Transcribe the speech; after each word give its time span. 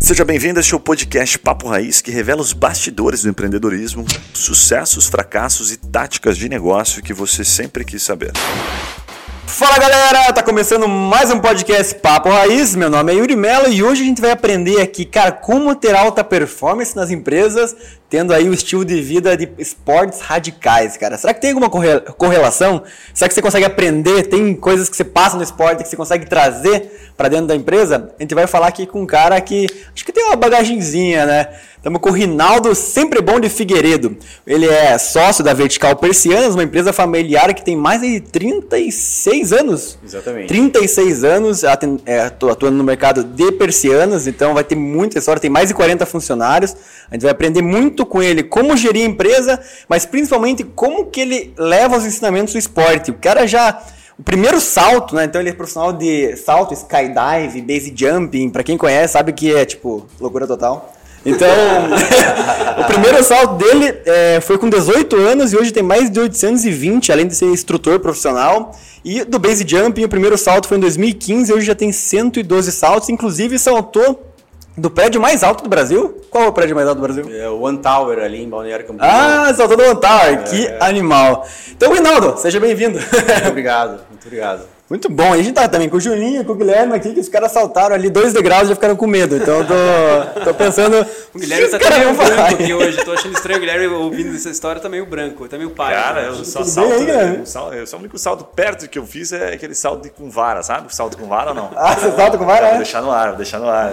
Seja 0.00 0.24
bem-vindo 0.24 0.58
a 0.58 0.60
este 0.60 0.78
podcast 0.78 1.38
Papo 1.38 1.68
Raiz, 1.68 2.00
que 2.00 2.10
revela 2.10 2.42
os 2.42 2.52
bastidores 2.52 3.22
do 3.22 3.30
empreendedorismo, 3.30 4.04
sucessos, 4.32 5.06
fracassos 5.06 5.72
e 5.72 5.76
táticas 5.76 6.36
de 6.36 6.48
negócio 6.48 7.02
que 7.02 7.14
você 7.14 7.44
sempre 7.44 7.84
quis 7.84 8.02
saber. 8.02 8.32
Fala 9.56 9.78
galera, 9.78 10.32
tá 10.32 10.42
começando 10.42 10.88
mais 10.88 11.30
um 11.30 11.38
podcast 11.38 11.94
Papo 11.94 12.28
Raiz. 12.28 12.74
Meu 12.74 12.90
nome 12.90 13.12
é 13.12 13.14
Yuri 13.14 13.36
Mello 13.36 13.68
e 13.68 13.84
hoje 13.84 14.02
a 14.02 14.04
gente 14.04 14.20
vai 14.20 14.32
aprender 14.32 14.80
aqui, 14.80 15.04
cara, 15.04 15.30
como 15.30 15.76
ter 15.76 15.94
alta 15.94 16.24
performance 16.24 16.96
nas 16.96 17.08
empresas, 17.08 17.76
tendo 18.10 18.34
aí 18.34 18.48
o 18.48 18.52
estilo 18.52 18.84
de 18.84 19.00
vida 19.00 19.36
de 19.36 19.48
esportes 19.56 20.20
radicais, 20.20 20.96
cara. 20.96 21.16
Será 21.16 21.32
que 21.32 21.40
tem 21.40 21.52
alguma 21.52 21.70
correlação? 21.70 22.82
Será 23.14 23.28
que 23.28 23.34
você 23.34 23.40
consegue 23.40 23.64
aprender? 23.64 24.24
Tem 24.24 24.56
coisas 24.56 24.88
que 24.88 24.96
você 24.96 25.04
passa 25.04 25.36
no 25.36 25.42
esporte 25.44 25.84
que 25.84 25.88
você 25.88 25.96
consegue 25.96 26.26
trazer 26.26 27.12
para 27.16 27.28
dentro 27.28 27.46
da 27.46 27.54
empresa? 27.54 28.12
A 28.18 28.22
gente 28.24 28.34
vai 28.34 28.48
falar 28.48 28.66
aqui 28.66 28.88
com 28.88 29.02
um 29.02 29.06
cara 29.06 29.40
que 29.40 29.68
acho 29.94 30.04
que 30.04 30.12
tem 30.12 30.24
uma 30.24 30.34
bagagenzinha, 30.34 31.26
né? 31.26 31.48
Estamos 31.84 32.00
com 32.00 32.08
o 32.08 32.12
Rinaldo 32.12 32.74
Sempre 32.74 33.20
Bom 33.20 33.38
de 33.38 33.50
Figueiredo. 33.50 34.16
Ele 34.46 34.66
é 34.66 34.96
sócio 34.96 35.44
da 35.44 35.52
Vertical 35.52 35.94
Persianas, 35.96 36.54
uma 36.54 36.62
empresa 36.62 36.94
familiar 36.94 37.52
que 37.52 37.62
tem 37.62 37.76
mais 37.76 38.00
de 38.00 38.20
36 38.20 39.52
anos. 39.52 39.98
Exatamente. 40.02 40.48
36 40.48 41.24
anos 41.24 41.62
é, 41.62 42.20
atuando 42.50 42.78
no 42.78 42.82
mercado 42.82 43.22
de 43.22 43.52
persianas, 43.52 44.26
então 44.26 44.54
vai 44.54 44.64
ter 44.64 44.74
muita 44.74 45.18
história, 45.18 45.38
tem 45.38 45.50
mais 45.50 45.68
de 45.68 45.74
40 45.74 46.06
funcionários. 46.06 46.74
A 47.10 47.16
gente 47.16 47.24
vai 47.24 47.32
aprender 47.32 47.60
muito 47.60 48.06
com 48.06 48.22
ele 48.22 48.42
como 48.42 48.74
gerir 48.78 49.02
a 49.02 49.06
empresa, 49.06 49.60
mas 49.86 50.06
principalmente 50.06 50.64
como 50.64 51.04
que 51.10 51.20
ele 51.20 51.52
leva 51.58 51.98
os 51.98 52.06
ensinamentos 52.06 52.54
do 52.54 52.58
esporte. 52.58 53.10
O 53.10 53.18
cara 53.20 53.46
já 53.46 53.78
o 54.18 54.22
primeiro 54.22 54.58
salto, 54.58 55.14
né? 55.14 55.24
Então 55.24 55.38
ele 55.38 55.50
é 55.50 55.52
profissional 55.52 55.92
de 55.92 56.34
salto, 56.36 56.72
skydive, 56.72 57.60
base 57.60 57.92
jumping. 57.94 58.48
Para 58.48 58.62
quem 58.62 58.78
conhece, 58.78 59.12
sabe 59.12 59.34
que 59.34 59.54
é 59.54 59.66
tipo 59.66 60.06
loucura 60.18 60.46
total. 60.46 60.93
Então, 61.24 61.48
o 62.78 62.84
primeiro 62.84 63.22
salto 63.24 63.54
dele 63.54 63.94
é, 64.04 64.40
foi 64.40 64.58
com 64.58 64.68
18 64.68 65.16
anos 65.16 65.52
e 65.52 65.56
hoje 65.56 65.72
tem 65.72 65.82
mais 65.82 66.10
de 66.10 66.20
820, 66.20 67.10
além 67.10 67.26
de 67.26 67.34
ser 67.34 67.46
instrutor 67.46 67.98
profissional. 67.98 68.72
E 69.04 69.24
do 69.24 69.38
base 69.38 69.64
jumping, 69.66 70.04
o 70.04 70.08
primeiro 70.08 70.36
salto 70.36 70.68
foi 70.68 70.76
em 70.76 70.80
2015, 70.80 71.52
hoje 71.52 71.66
já 71.66 71.74
tem 71.74 71.92
112 71.92 72.72
saltos, 72.72 73.08
inclusive 73.08 73.58
saltou 73.58 74.34
do 74.76 74.90
prédio 74.90 75.20
mais 75.20 75.42
alto 75.42 75.62
do 75.62 75.70
Brasil? 75.70 76.20
Qual 76.30 76.44
é 76.44 76.48
o 76.48 76.52
prédio 76.52 76.74
mais 76.74 76.88
alto 76.88 76.98
do 76.98 77.02
Brasil? 77.02 77.24
É 77.30 77.48
o 77.48 77.60
One 77.60 77.78
Tower 77.78 78.18
ali 78.18 78.42
em 78.42 78.48
Balneário 78.48 78.86
Camboriú. 78.86 79.10
Ah, 79.12 79.52
saltou 79.54 79.76
do 79.76 79.84
One 79.84 80.00
Tower, 80.00 80.32
é, 80.32 80.36
que 80.38 80.66
é. 80.66 80.78
animal. 80.80 81.46
Então, 81.70 81.92
Rinaldo, 81.92 82.36
seja 82.38 82.58
bem-vindo. 82.58 82.98
Muito 82.98 83.48
obrigado, 83.48 84.00
muito 84.10 84.26
obrigado. 84.26 84.62
Muito 84.94 85.08
bom. 85.08 85.32
A 85.32 85.36
gente 85.38 85.50
tá 85.50 85.66
também 85.66 85.88
com 85.88 85.96
o 85.96 86.00
Juninho, 86.00 86.44
com 86.44 86.52
o 86.52 86.54
Guilherme 86.54 86.94
aqui, 86.94 87.12
que 87.12 87.18
os 87.18 87.28
caras 87.28 87.50
saltaram 87.50 87.96
ali 87.96 88.08
dois 88.08 88.32
degraus 88.32 88.66
e 88.66 88.68
já 88.68 88.74
ficaram 88.76 88.94
com 88.94 89.08
medo. 89.08 89.36
Então 89.36 89.58
eu 89.58 89.66
tô, 89.66 90.40
tô 90.44 90.54
pensando. 90.54 91.04
O 91.34 91.38
Guilherme 91.40 91.66
tá 91.66 91.78
meio 91.98 92.14
branco 92.14 92.54
aqui 92.54 92.72
hoje. 92.72 93.04
Tô 93.04 93.10
achando 93.10 93.34
estranho 93.34 93.56
o 93.56 93.60
Guilherme 93.60 93.86
ouvindo 93.88 94.36
essa 94.36 94.50
história, 94.50 94.80
tá 94.80 94.88
meio 94.88 95.04
branco, 95.04 95.48
tá 95.48 95.58
meio 95.58 95.70
pai. 95.70 95.94
Cara, 95.94 96.20
eu 96.22 96.44
só 96.44 96.62
salto. 96.62 96.92
Aí, 96.92 97.06
né? 97.06 97.38
eu 97.40 97.44
só, 97.46 97.72
eu 97.72 97.84
só 97.88 97.96
o 97.96 97.98
único 97.98 98.16
salto 98.16 98.44
perto 98.44 98.88
que 98.88 98.96
eu 98.96 99.04
fiz 99.04 99.32
é 99.32 99.54
aquele 99.54 99.74
salto 99.74 100.08
com 100.10 100.30
vara, 100.30 100.62
sabe? 100.62 100.94
Salto 100.94 101.18
com 101.18 101.26
vara 101.26 101.48
ou 101.48 101.56
não? 101.56 101.70
Ah, 101.74 101.96
você 101.96 102.12
salta 102.12 102.38
com 102.38 102.46
vara? 102.46 102.68
Vou 102.68 102.76
deixar 102.76 103.02
no 103.02 103.10
ar, 103.10 103.28
vou 103.30 103.36
deixar 103.38 103.58
no 103.58 103.68
ar. 103.68 103.90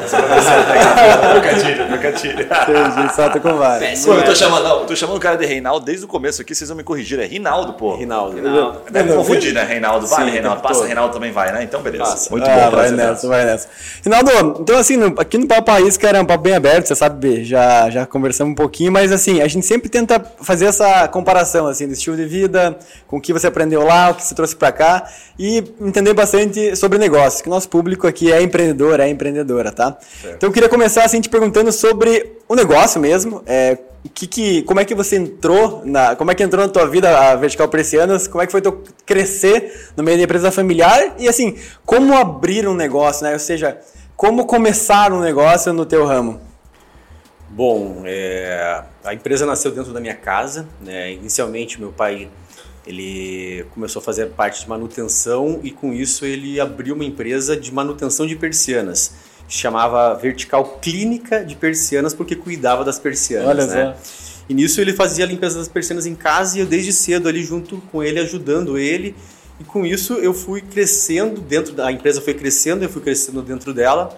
Trocadilho, 1.31 1.87
trocadilho. 1.87 2.41
Entendi, 2.43 3.15
salto 3.15 3.41
com 3.41 3.55
vara. 3.55 3.83
Pô, 4.05 4.13
eu 4.13 4.23
tô 4.23 4.35
chamando, 4.35 4.63
não, 4.65 4.79
eu 4.81 4.85
tô 4.85 4.95
chamando 4.95 5.17
o 5.17 5.19
cara 5.19 5.35
de 5.35 5.47
Reinaldo 5.47 5.83
desde 5.83 6.05
o 6.05 6.07
começo 6.07 6.43
aqui, 6.43 6.53
vocês 6.53 6.69
vão 6.69 6.77
me 6.77 6.83
corrigir. 6.83 7.19
É 7.19 7.25
Rinaldo, 7.25 7.73
pô. 7.73 7.95
Rinaldo. 7.95 8.35
Rinaldo. 8.35 8.81
Deve 8.91 9.15
confundir, 9.15 9.51
né? 9.51 9.63
Reinaldo. 9.63 10.05
Vale, 10.05 10.29
Reinaldo. 10.29 10.61
Passa, 10.61 10.90
Reinaldo 10.91 11.13
também 11.13 11.31
vai, 11.31 11.51
né? 11.53 11.63
Então, 11.63 11.81
beleza. 11.81 12.03
Passa. 12.03 12.29
Muito 12.29 12.49
ah, 12.49 12.69
bom. 12.69 12.75
Vai 12.75 12.91
nessa, 12.91 13.27
vai 13.27 13.45
nessa. 13.45 13.67
Rinaldo, 14.03 14.61
então 14.61 14.77
assim, 14.77 14.97
no, 14.97 15.19
aqui 15.19 15.37
no 15.37 15.47
Papo 15.47 15.63
País, 15.63 15.95
cara, 15.97 16.17
é 16.17 16.21
um 16.21 16.25
papo 16.25 16.43
bem 16.43 16.53
aberto, 16.53 16.87
você 16.87 16.95
sabe, 16.95 17.43
já, 17.43 17.89
já 17.89 18.05
conversamos 18.05 18.51
um 18.51 18.55
pouquinho, 18.55 18.91
mas 18.91 19.11
assim, 19.11 19.41
a 19.41 19.47
gente 19.47 19.65
sempre 19.65 19.89
tenta 19.89 20.21
fazer 20.41 20.65
essa 20.65 21.07
comparação, 21.07 21.67
assim, 21.67 21.87
do 21.87 21.93
estilo 21.93 22.17
de 22.17 22.25
vida, 22.25 22.77
com 23.07 23.17
o 23.17 23.21
que 23.21 23.31
você 23.31 23.47
aprendeu 23.47 23.83
lá, 23.83 24.09
o 24.09 24.15
que 24.15 24.23
você 24.23 24.35
trouxe 24.35 24.55
para 24.55 24.71
cá, 24.71 25.09
e 25.39 25.63
entender 25.79 26.13
bastante 26.13 26.75
sobre 26.75 26.97
negócios, 26.97 27.41
que 27.41 27.47
o 27.47 27.51
nosso 27.51 27.69
público 27.69 28.05
aqui 28.05 28.31
é 28.31 28.41
empreendedor, 28.41 28.99
é 28.99 29.07
empreendedora, 29.07 29.71
tá? 29.71 29.97
Certo. 30.21 30.35
Então 30.35 30.49
eu 30.49 30.53
queria 30.53 30.69
começar, 30.69 31.05
assim, 31.05 31.21
te 31.21 31.29
perguntando 31.29 31.71
sobre 31.71 32.37
o 32.47 32.55
negócio 32.55 32.99
mesmo, 32.99 33.41
é, 33.45 33.77
que, 34.09 34.25
que, 34.25 34.61
como 34.63 34.79
é 34.79 34.85
que 34.85 34.95
você 34.95 35.15
entrou 35.15 35.83
na, 35.85 36.15
como 36.15 36.31
é 36.31 36.35
que 36.35 36.41
entrou 36.41 36.65
na 36.65 36.71
tua 36.71 36.87
vida 36.87 37.31
a 37.31 37.35
Vertical 37.35 37.67
Precianas? 37.67 38.27
Como 38.27 38.41
é 38.41 38.45
que 38.45 38.51
foi 38.51 38.61
teu 38.61 38.83
crescer 39.05 39.91
no 39.95 40.03
meio 40.03 40.17
da 40.17 40.23
empresa 40.23 40.51
familiar 40.51 41.15
e 41.19 41.27
assim, 41.27 41.55
como 41.85 42.13
abrir 42.15 42.67
um 42.67 42.73
negócio, 42.73 43.23
né? 43.23 43.33
Ou 43.33 43.39
seja, 43.39 43.79
como 44.15 44.45
começar 44.45 45.13
um 45.13 45.19
negócio 45.19 45.71
no 45.71 45.85
teu 45.85 46.05
ramo? 46.05 46.41
Bom, 47.47 48.01
é, 48.05 48.83
a 49.03 49.13
empresa 49.13 49.45
nasceu 49.45 49.71
dentro 49.71 49.93
da 49.93 49.99
minha 49.99 50.15
casa, 50.15 50.67
né? 50.81 51.11
Inicialmente 51.11 51.79
meu 51.79 51.91
pai 51.91 52.29
ele 52.87 53.65
começou 53.75 53.99
a 53.99 54.03
fazer 54.03 54.27
parte 54.31 54.61
de 54.61 54.69
manutenção 54.69 55.59
e 55.61 55.69
com 55.69 55.93
isso 55.93 56.25
ele 56.25 56.59
abriu 56.59 56.95
uma 56.95 57.05
empresa 57.05 57.55
de 57.55 57.71
manutenção 57.71 58.25
de 58.25 58.35
persianas 58.35 59.13
chamava 59.51 60.13
Vertical 60.15 60.79
Clínica 60.81 61.43
de 61.43 61.57
Persianas, 61.57 62.13
porque 62.13 62.35
cuidava 62.37 62.85
das 62.85 62.97
persianas. 62.97 63.49
Olha 63.49 63.65
né? 63.65 63.95
só. 63.97 64.41
E 64.47 64.53
nisso 64.53 64.79
ele 64.79 64.93
fazia 64.93 65.25
a 65.25 65.27
limpeza 65.27 65.59
das 65.59 65.67
persianas 65.67 66.05
em 66.05 66.15
casa 66.15 66.57
e 66.57 66.61
eu 66.61 66.65
desde 66.65 66.93
cedo 66.93 67.27
ali 67.27 67.43
junto 67.43 67.77
com 67.91 68.01
ele, 68.01 68.19
ajudando 68.19 68.77
ele. 68.77 69.13
E 69.59 69.63
com 69.63 69.85
isso 69.85 70.13
eu 70.13 70.33
fui 70.33 70.61
crescendo 70.61 71.41
dentro 71.41 71.73
da 71.73 71.87
a 71.87 71.91
empresa 71.91 72.21
foi 72.21 72.33
crescendo, 72.33 72.83
eu 72.83 72.89
fui 72.89 73.01
crescendo 73.01 73.41
dentro 73.41 73.73
dela. 73.73 74.17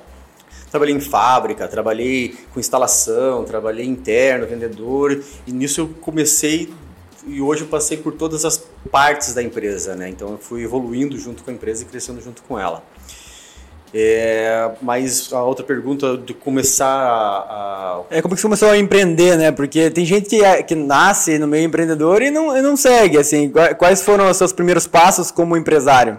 Trabalhei 0.69 0.95
em 0.95 1.01
fábrica, 1.01 1.67
trabalhei 1.67 2.35
com 2.53 2.59
instalação, 2.59 3.43
trabalhei 3.43 3.85
interno, 3.85 4.47
vendedor, 4.47 5.23
e 5.45 5.51
nisso 5.51 5.81
eu 5.81 5.87
comecei 6.01 6.71
e 7.25 7.41
hoje 7.41 7.61
eu 7.61 7.67
passei 7.67 7.97
por 7.97 8.13
todas 8.13 8.43
as 8.45 8.63
partes 8.91 9.33
da 9.33 9.41
empresa, 9.41 9.95
né? 9.95 10.09
Então 10.09 10.31
eu 10.31 10.37
fui 10.37 10.63
evoluindo 10.63 11.17
junto 11.17 11.43
com 11.43 11.49
a 11.49 11.53
empresa 11.53 11.83
e 11.83 11.85
crescendo 11.85 12.21
junto 12.21 12.43
com 12.43 12.59
ela. 12.59 12.83
É, 13.95 14.71
mas 14.81 15.31
a 15.31 15.43
outra 15.43 15.63
pergunta 15.63 16.17
de 16.17 16.33
começar 16.33 16.87
a, 16.87 17.99
a, 17.99 18.01
É 18.09 18.23
como 18.23 18.33
que 18.33 18.41
você 18.41 18.47
começou 18.47 18.69
a 18.69 18.77
empreender, 18.77 19.37
né? 19.37 19.51
Porque 19.51 19.91
tem 19.91 20.03
gente 20.03 20.29
que, 20.29 20.43
é, 20.43 20.63
que 20.63 20.73
nasce 20.73 21.37
no 21.37 21.47
meio 21.47 21.65
empreendedor 21.65 22.23
e 22.23 22.31
não, 22.31 22.57
e 22.57 22.61
não 22.61 22.75
segue, 22.75 23.19
assim. 23.19 23.51
Quais 23.77 24.01
foram 24.01 24.27
os 24.31 24.37
seus 24.37 24.51
primeiros 24.51 24.87
passos 24.87 25.29
como 25.29 25.55
empresário? 25.55 26.17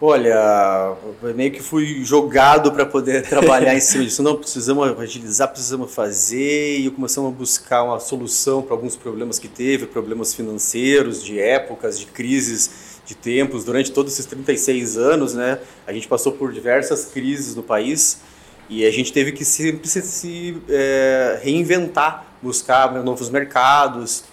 Olha, 0.00 0.96
meio 1.34 1.52
que 1.52 1.62
fui 1.62 2.02
jogado 2.02 2.72
para 2.72 2.86
poder 2.86 3.22
trabalhar 3.28 3.74
em 3.74 3.80
cima 3.80 4.04
disso. 4.04 4.22
Não, 4.22 4.34
precisamos 4.34 4.98
agilizar, 4.98 5.48
precisamos 5.48 5.94
fazer. 5.94 6.78
E 6.78 6.90
começamos 6.90 7.30
a 7.30 7.34
buscar 7.34 7.82
uma 7.82 8.00
solução 8.00 8.62
para 8.62 8.74
alguns 8.74 8.96
problemas 8.96 9.38
que 9.38 9.48
teve, 9.48 9.86
problemas 9.86 10.32
financeiros, 10.32 11.22
de 11.22 11.38
épocas, 11.38 11.98
de 11.98 12.06
crises 12.06 12.83
de 13.04 13.14
tempos, 13.14 13.64
durante 13.64 13.92
todos 13.92 14.12
esses 14.12 14.26
36 14.26 14.96
anos, 14.96 15.34
né, 15.34 15.58
a 15.86 15.92
gente 15.92 16.08
passou 16.08 16.32
por 16.32 16.52
diversas 16.52 17.06
crises 17.06 17.54
no 17.54 17.62
país 17.62 18.20
e 18.68 18.84
a 18.84 18.90
gente 18.90 19.12
teve 19.12 19.32
que 19.32 19.44
sempre 19.44 19.86
se, 19.88 20.00
se 20.02 20.56
é, 20.68 21.40
reinventar, 21.42 22.26
buscar 22.40 22.92
novos 23.04 23.28
mercados. 23.28 24.24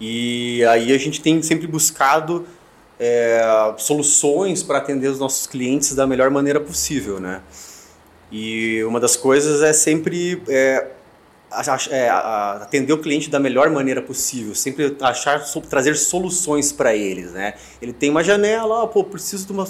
E 0.00 0.64
aí 0.64 0.94
a 0.94 0.98
gente 0.98 1.20
tem 1.20 1.42
sempre 1.42 1.66
buscado 1.66 2.46
é, 2.98 3.42
soluções 3.76 4.62
para 4.62 4.78
atender 4.78 5.08
os 5.08 5.18
nossos 5.18 5.46
clientes 5.46 5.94
da 5.94 6.06
melhor 6.06 6.30
maneira 6.30 6.60
possível, 6.60 7.20
né? 7.20 7.42
E 8.30 8.82
uma 8.84 9.00
das 9.00 9.16
coisas 9.16 9.62
é 9.62 9.72
sempre 9.72 10.42
é, 10.48 10.86
é, 11.90 12.08
atender 12.08 12.92
o 12.92 12.98
cliente 12.98 13.30
da 13.30 13.38
melhor 13.38 13.70
maneira 13.70 14.02
possível, 14.02 14.54
sempre 14.54 14.96
achar, 15.00 15.42
trazer 15.68 15.94
soluções 15.96 16.72
para 16.72 16.94
eles, 16.94 17.32
né? 17.32 17.54
Ele 17.80 17.92
tem 17.92 18.10
uma 18.10 18.22
janela, 18.22 18.86
pô, 18.86 19.02
preciso 19.02 19.46
de 19.46 19.52
uma 19.52 19.66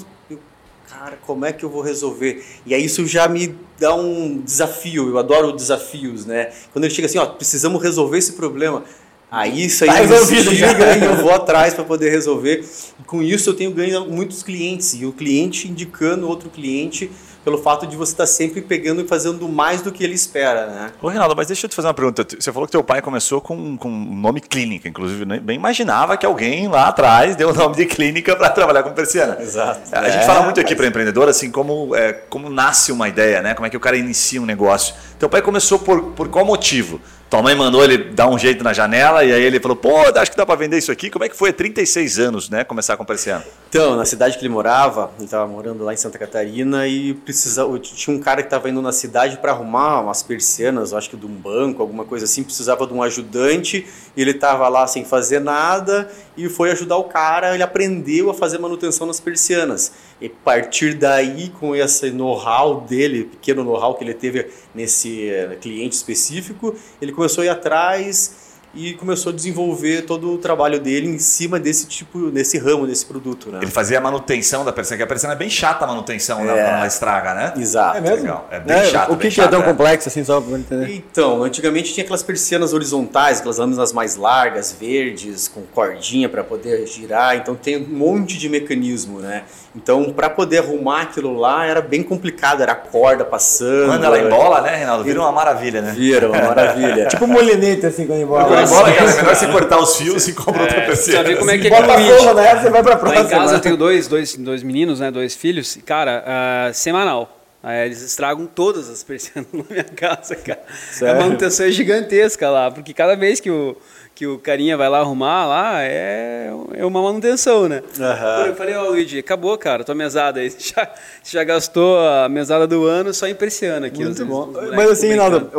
cara, 0.89 1.19
como 1.27 1.45
é 1.45 1.53
que 1.53 1.65
eu 1.65 1.71
vou 1.71 1.83
resolver? 1.83 2.45
E 2.67 2.75
aí 2.75 2.85
isso 2.85 3.07
já 3.07 3.29
me 3.29 3.55
dá 3.79 3.95
um 3.95 4.39
desafio, 4.39 5.09
eu 5.09 5.19
adoro 5.19 5.53
desafios, 5.53 6.25
né? 6.25 6.51
Quando 6.73 6.85
ele 6.85 6.95
chega 6.95 7.07
assim, 7.07 7.19
ó, 7.19 7.27
precisamos 7.27 7.83
resolver 7.83 8.19
esse 8.19 8.33
problema. 8.33 8.83
Aí 9.31 9.67
isso 9.67 9.85
aí 9.85 9.91
tá 9.91 9.97
resolvido, 9.97 10.51
chega 10.55 10.97
e 10.97 11.05
eu 11.05 11.17
vou 11.17 11.31
atrás 11.31 11.75
para 11.75 11.85
poder 11.85 12.11
resolver. 12.11 12.65
E 12.99 13.03
com 13.05 13.23
isso 13.23 13.51
eu 13.51 13.55
tenho 13.55 13.71
ganho 13.71 14.07
muitos 14.07 14.43
clientes 14.43 14.95
e 14.95 15.05
o 15.05 15.13
cliente 15.13 15.69
indicando 15.69 16.27
outro 16.27 16.49
cliente 16.49 17.11
pelo 17.49 17.57
fato 17.57 17.87
de 17.87 17.97
você 17.97 18.13
estar 18.13 18.25
tá 18.25 18.27
sempre 18.27 18.61
pegando 18.61 19.01
e 19.01 19.09
fazendo 19.09 19.49
mais 19.49 19.81
do 19.81 19.91
que 19.91 20.05
ele 20.05 20.13
espera, 20.13 20.67
né? 20.67 20.91
Ô, 21.01 21.09
Reinaldo, 21.09 21.35
mas 21.35 21.47
deixa 21.47 21.65
eu 21.65 21.71
te 21.71 21.75
fazer 21.75 21.89
uma 21.89 21.95
pergunta. 21.95 22.27
Você 22.39 22.53
falou 22.53 22.67
que 22.67 22.73
teu 22.73 22.85
pai 22.85 23.01
começou 23.01 23.41
com, 23.41 23.79
com 23.79 23.89
nome 23.89 24.43
clínica, 24.43 24.87
inclusive, 24.87 25.25
né? 25.25 25.41
bem 25.41 25.57
imaginava 25.57 26.15
que 26.19 26.27
alguém 26.27 26.69
lá 26.69 26.89
atrás 26.89 27.37
deu 27.37 27.49
o 27.49 27.55
nome 27.55 27.75
de 27.75 27.87
clínica 27.87 28.37
para 28.37 28.51
trabalhar 28.51 28.83
com 28.83 28.93
persiana. 28.93 29.39
Exato. 29.41 29.81
A 29.93 30.07
é, 30.07 30.13
gente 30.13 30.27
fala 30.27 30.43
muito 30.43 30.61
aqui 30.61 30.77
para 30.77 30.87
empreendedor, 30.87 31.27
assim, 31.27 31.51
como, 31.51 31.97
é, 31.97 32.13
como 32.13 32.51
nasce 32.51 32.93
uma 32.93 33.09
ideia, 33.09 33.41
né? 33.41 33.55
Como 33.55 33.67
é 33.67 33.71
que 33.71 33.77
o 33.77 33.81
cara 33.81 33.97
inicia 33.97 34.43
um 34.43 34.47
negócio. 34.47 34.95
Teu 35.19 35.31
pai 35.31 35.41
começou 35.41 35.79
por, 35.79 36.03
por 36.13 36.29
qual 36.29 36.45
motivo? 36.45 37.01
Tua 37.31 37.43
mãe 37.43 37.55
mandou 37.55 37.85
ele 37.85 37.99
dar 37.99 38.27
um 38.27 38.39
jeito 38.39 38.65
na 38.65 38.73
janela 38.73 39.23
e 39.23 39.31
aí 39.31 39.43
ele 39.43 39.61
falou, 39.61 39.77
pô, 39.77 39.99
acho 39.99 40.31
que 40.31 40.37
dá 40.37 40.47
para 40.47 40.55
vender 40.55 40.79
isso 40.79 40.91
aqui. 40.91 41.11
Como 41.11 41.25
é 41.25 41.29
que 41.29 41.37
foi? 41.37 41.53
36 41.53 42.19
anos, 42.19 42.49
né? 42.49 42.65
Começar 42.65 42.97
com 42.97 43.05
persiana. 43.05 43.45
Então, 43.69 43.97
na 43.97 44.07
cidade 44.07 44.39
que 44.39 44.43
ele 44.43 44.49
morava, 44.53 45.11
ele 45.17 45.27
estava 45.27 45.47
morando 45.47 45.85
lá 45.85 45.93
em 45.93 45.97
Santa 45.97 46.19
Catarina 46.19 46.89
e 46.89 47.13
precisava, 47.13 47.79
tinha 47.79 48.17
um 48.17 48.19
cara 48.19 48.41
que 48.41 48.47
estava 48.47 48.71
indo 48.71 48.81
na 48.81 48.93
cidade 48.93 49.37
para 49.37 49.53
arrumar 49.53 50.01
umas 50.01 50.23
persianas, 50.23 50.95
acho 50.95 51.11
que 51.11 51.19
de 51.19 51.27
um 51.27 51.35
banco, 51.35 51.83
alguma 51.83 52.07
coisa 52.07 52.25
assim, 52.25 52.43
precisava 52.43 52.87
de 52.87 52.95
um 52.95 53.03
ajudante 53.03 53.87
e 54.17 54.23
ele 54.23 54.31
estava 54.31 54.67
lá 54.69 54.87
sem 54.87 55.05
fazer 55.05 55.41
nada 55.41 56.11
e 56.39 56.49
foi 56.49 56.71
ajudar 56.71 56.97
o 56.97 57.05
cara, 57.05 57.53
ele 57.53 57.63
aprendeu 57.65 58.31
a 58.31 58.35
fazer 58.35 58.59
manutenção 58.59 59.07
nas 59.07 59.19
persianas. 59.19 59.93
E 60.21 60.27
a 60.27 60.31
partir 60.45 60.95
daí, 60.95 61.49
com 61.51 61.75
esse 61.75 62.13
know-how 62.13 62.81
dele, 62.83 63.25
pequeno 63.25 63.65
know-how 63.65 63.97
que 63.97 64.05
ele 64.05 64.15
teve 64.15 64.49
nesse 64.73 65.29
eh, 65.29 65.59
cliente 65.61 65.97
específico, 65.97 66.77
ele 67.03 67.11
começou 67.11 67.43
a 67.43 67.47
ir 67.47 67.49
atrás 67.49 68.48
e 68.79 68.95
começou 68.95 69.33
a 69.33 69.35
desenvolver 69.35 70.03
todo 70.03 70.35
o 70.35 70.39
trabalho 70.39 70.79
dele 70.79 71.09
em 71.09 71.19
cima 71.19 71.59
desse 71.59 71.87
tipo, 71.89 72.31
desse 72.31 72.59
ramo, 72.59 72.87
desse 72.87 73.05
produto. 73.05 73.51
Né? 73.51 73.59
Ele 73.61 73.71
fazia 73.73 73.99
a 73.99 74.01
manutenção 74.01 74.65
da 74.65 74.73
persiana, 74.73 74.99
que 74.99 75.03
a 75.03 75.07
persiana 75.07 75.35
é 75.35 75.37
bem 75.37 75.51
chata 75.51 75.85
a 75.85 75.89
manutenção 75.89 76.45
né, 76.45 76.53
é. 76.53 76.63
quando 76.63 76.77
ela 76.77 76.87
estraga, 76.87 77.35
né? 77.35 77.55
Exato. 77.57 77.99
É 77.99 78.01
mesmo? 78.01 78.17
Legal. 78.23 78.49
É 78.53 78.61
bem 78.61 78.77
é, 78.77 78.85
chato. 78.85 79.13
O 79.13 79.17
que, 79.17 79.29
que 79.29 79.35
chato, 79.35 79.47
é 79.47 79.51
tão 79.51 79.63
é. 79.63 79.65
complexo 79.65 80.09
assim, 80.09 80.23
só 80.23 80.41
para 80.41 80.57
entender? 80.57 80.95
Então, 80.95 81.43
antigamente 81.43 81.93
tinha 81.93 82.05
aquelas 82.05 82.23
persianas 82.23 82.73
horizontais, 82.73 83.39
aquelas 83.41 83.59
lâminas 83.59 83.93
mais 83.93 84.15
largas, 84.15 84.77
verdes, 84.79 85.49
com 85.49 85.63
cordinha 85.63 86.29
para 86.29 86.45
poder 86.45 86.87
girar, 86.87 87.37
então 87.37 87.57
tem 87.57 87.79
um 87.79 87.89
monte 87.89 88.39
de 88.39 88.49
mecanismo, 88.49 89.19
né? 89.19 89.43
Então, 89.75 90.13
para 90.13 90.31
poder 90.31 90.59
arrumar 90.59 91.03
aquilo 91.03 91.37
lá 91.37 91.67
era 91.67 91.81
bem 91.81 92.03
complicado, 92.03 92.63
era 92.63 92.75
corda 92.75 93.25
passando. 93.25 93.87
Quando 93.87 94.05
ela 94.05 94.19
embola, 94.19 94.61
né, 94.61 94.77
Reinaldo? 94.77 95.05
Vira 95.05 95.21
uma 95.21 95.33
maravilha, 95.33 95.83
né? 95.83 95.93
Vira 95.97 96.29
uma 96.29 96.43
maravilha. 96.43 97.07
tipo 97.09 97.25
um 97.25 97.29
molinete 97.29 97.87
assim 97.87 98.07
quando 98.07 98.21
embola. 98.21 98.67
Embola, 98.69 98.93
cara, 98.93 99.11
é 99.11 99.17
melhor 99.17 99.35
você 99.35 99.47
cortar 99.49 99.79
os 99.79 99.97
fios 99.97 100.29
e 100.29 100.33
comprar 100.33 100.63
outra 100.63 100.81
persiana. 100.83 101.19
Já 101.19 101.29
viu 101.29 101.39
como 101.39 101.51
é 101.51 101.59
que 101.59 101.67
é 101.67 101.71
Bota 101.71 101.99
fogo, 101.99 102.35
né? 102.35 102.63
Você 102.63 102.71
vai 102.71 102.83
pra 102.83 102.97
próxima. 102.97 103.23
Lá 103.23 103.27
em 103.27 103.31
casa 103.31 103.55
eu 103.55 103.61
tenho 103.61 103.77
dois, 103.77 104.09
dois, 104.09 104.37
dois 104.37 104.63
meninos, 104.63 105.01
né? 105.01 105.11
Dois 105.11 105.35
filhos. 105.35 105.77
E, 105.77 105.83
cara, 105.83 106.25
uh, 106.71 106.75
semanal. 106.75 107.35
Aí 107.63 107.87
eles 107.87 108.03
estragam 108.03 108.47
todas 108.47 108.89
as 108.89 109.03
persianas 109.03 109.51
na 109.53 109.65
minha 109.69 109.85
casa, 109.85 110.37
cara. 110.37 110.63
Sério? 110.93 111.17
A 111.17 111.25
manutenção 111.25 111.67
é 111.67 111.71
gigantesca 111.71 112.49
lá, 112.49 112.71
porque 112.71 112.95
cada 112.95 113.17
vez 113.17 113.41
que 113.41 113.51
o 113.51 113.77
que 114.19 114.27
o 114.27 114.37
carinha 114.37 114.77
vai 114.77 114.89
lá 114.89 114.99
arrumar 114.99 115.47
lá, 115.47 115.81
é, 115.81 116.51
é 116.75 116.85
uma 116.85 117.01
manutenção, 117.01 117.69
né? 117.69 117.85
Uhum. 117.97 118.47
Eu 118.47 118.57
falei, 118.57 118.75
ó, 118.75 118.87
oh, 118.87 118.91
Luigi, 118.91 119.21
acabou, 119.21 119.57
cara, 119.57 119.85
tua 119.85 119.95
mesada 119.95 120.41
aí. 120.41 120.51
Você 120.51 120.59
já, 120.75 120.93
já 121.23 121.45
gastou 121.45 121.97
a 122.01 122.29
mesada 122.29 122.67
do 122.67 122.85
ano 122.85 123.15
só 123.15 123.29
em 123.29 123.35
persiana 123.37 123.87
aqui. 123.87 124.03
Muito 124.05 124.27
bom. 124.27 124.53
Mas 124.75 124.91
assim, 124.91 125.11
Rinaldo, 125.11 125.53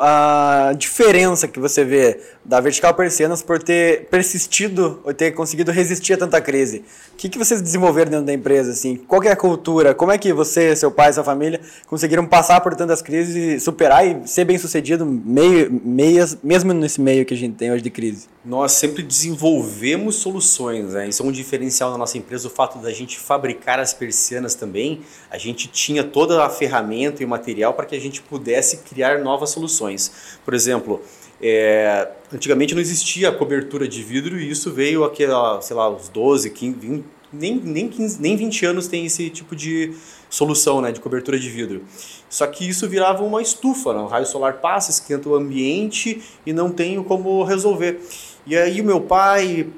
a 0.00 0.72
diferença 0.78 1.46
que 1.46 1.60
você 1.60 1.84
vê 1.84 2.18
da 2.46 2.60
Vertical 2.60 2.94
Persianas 2.94 3.42
por 3.42 3.60
ter 3.60 4.06
persistido, 4.06 5.00
ou 5.04 5.12
ter 5.12 5.32
conseguido 5.32 5.72
resistir 5.72 6.12
a 6.12 6.16
tanta 6.16 6.40
crise. 6.40 6.84
O 7.12 7.16
que, 7.16 7.28
que 7.28 7.38
vocês 7.38 7.60
desenvolveram 7.60 8.10
dentro 8.10 8.26
da 8.26 8.32
empresa? 8.32 8.70
Assim? 8.70 8.96
Qual 8.96 9.22
é 9.24 9.32
a 9.32 9.36
cultura? 9.36 9.94
Como 9.94 10.12
é 10.12 10.18
que 10.18 10.32
você, 10.32 10.76
seu 10.76 10.90
pai, 10.90 11.12
sua 11.12 11.24
família 11.24 11.60
conseguiram 11.86 12.24
passar 12.24 12.60
por 12.60 12.74
tantas 12.76 13.02
crises, 13.02 13.62
superar 13.64 14.06
e 14.06 14.28
ser 14.28 14.44
bem 14.44 14.58
sucedido 14.58 15.04
meio, 15.04 15.80
meias, 15.84 16.38
mesmo 16.42 16.72
nesse 16.72 17.00
meio 17.00 17.26
que 17.26 17.34
a 17.34 17.36
gente 17.36 17.56
tem 17.56 17.72
hoje 17.72 17.82
de 17.82 17.90
crise? 17.90 18.28
Nós 18.44 18.72
sempre 18.72 19.02
desenvolvemos 19.02 20.14
soluções, 20.16 20.92
né? 20.92 21.08
Isso 21.08 21.24
é 21.24 21.26
um 21.26 21.32
diferencial 21.32 21.90
da 21.90 21.98
nossa 21.98 22.16
empresa, 22.16 22.46
o 22.46 22.50
fato 22.50 22.78
da 22.78 22.92
gente 22.92 23.18
fabricar 23.18 23.80
as 23.80 23.92
persianas 23.92 24.54
também. 24.54 25.00
A 25.28 25.36
gente 25.36 25.66
tinha 25.66 26.04
toda 26.04 26.44
a 26.44 26.48
ferramenta 26.48 27.24
e 27.24 27.26
o 27.26 27.28
material 27.28 27.74
para 27.74 27.86
que 27.86 27.96
a 27.96 28.00
gente 28.00 28.22
pudesse 28.22 28.78
criar 28.78 29.18
novas 29.18 29.50
soluções. 29.50 30.12
Por 30.44 30.54
exemplo, 30.54 31.02
é, 31.40 32.08
antigamente 32.32 32.74
não 32.74 32.80
existia 32.80 33.30
cobertura 33.30 33.86
de 33.86 34.02
vidro 34.02 34.38
e 34.38 34.50
isso 34.50 34.72
veio 34.72 35.04
aqui, 35.04 35.24
sei 35.60 35.76
lá, 35.76 35.90
uns 35.90 36.08
12, 36.08 36.50
15, 36.50 36.78
20, 36.78 37.04
nem, 37.32 37.56
nem, 37.56 37.88
15, 37.88 38.20
nem 38.20 38.36
20 38.36 38.66
anos 38.66 38.88
tem 38.88 39.04
esse 39.04 39.28
tipo 39.30 39.54
de 39.54 39.92
solução 40.30 40.80
né, 40.80 40.92
de 40.92 41.00
cobertura 41.00 41.38
de 41.38 41.48
vidro. 41.48 41.82
Só 42.28 42.46
que 42.46 42.68
isso 42.68 42.88
virava 42.88 43.22
uma 43.22 43.42
estufa, 43.42 43.92
né? 43.92 44.00
o 44.00 44.06
raio 44.06 44.26
solar 44.26 44.54
passa, 44.54 44.90
esquenta 44.90 45.28
o 45.28 45.34
ambiente 45.34 46.22
e 46.44 46.52
não 46.52 46.70
tenho 46.70 47.04
como 47.04 47.42
resolver. 47.44 48.00
E 48.46 48.56
aí 48.56 48.80
o 48.80 48.84
meu 48.84 49.00
pai, 49.00 49.68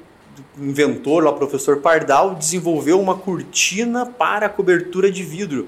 inventor, 0.57 1.23
lá, 1.23 1.33
professor 1.33 1.77
Pardal, 1.77 2.35
desenvolveu 2.35 2.99
uma 2.99 3.17
cortina 3.17 4.05
para 4.05 4.47
cobertura 4.47 5.11
de 5.11 5.23
vidro. 5.23 5.67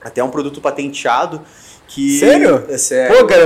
Até 0.00 0.22
um 0.22 0.30
produto 0.30 0.60
patenteado 0.60 1.42
que... 1.88 2.18
Sério? 2.18 2.64
É 2.68 2.76
sério. 2.76 3.16
Pô, 3.16 3.26
cara, 3.26 3.42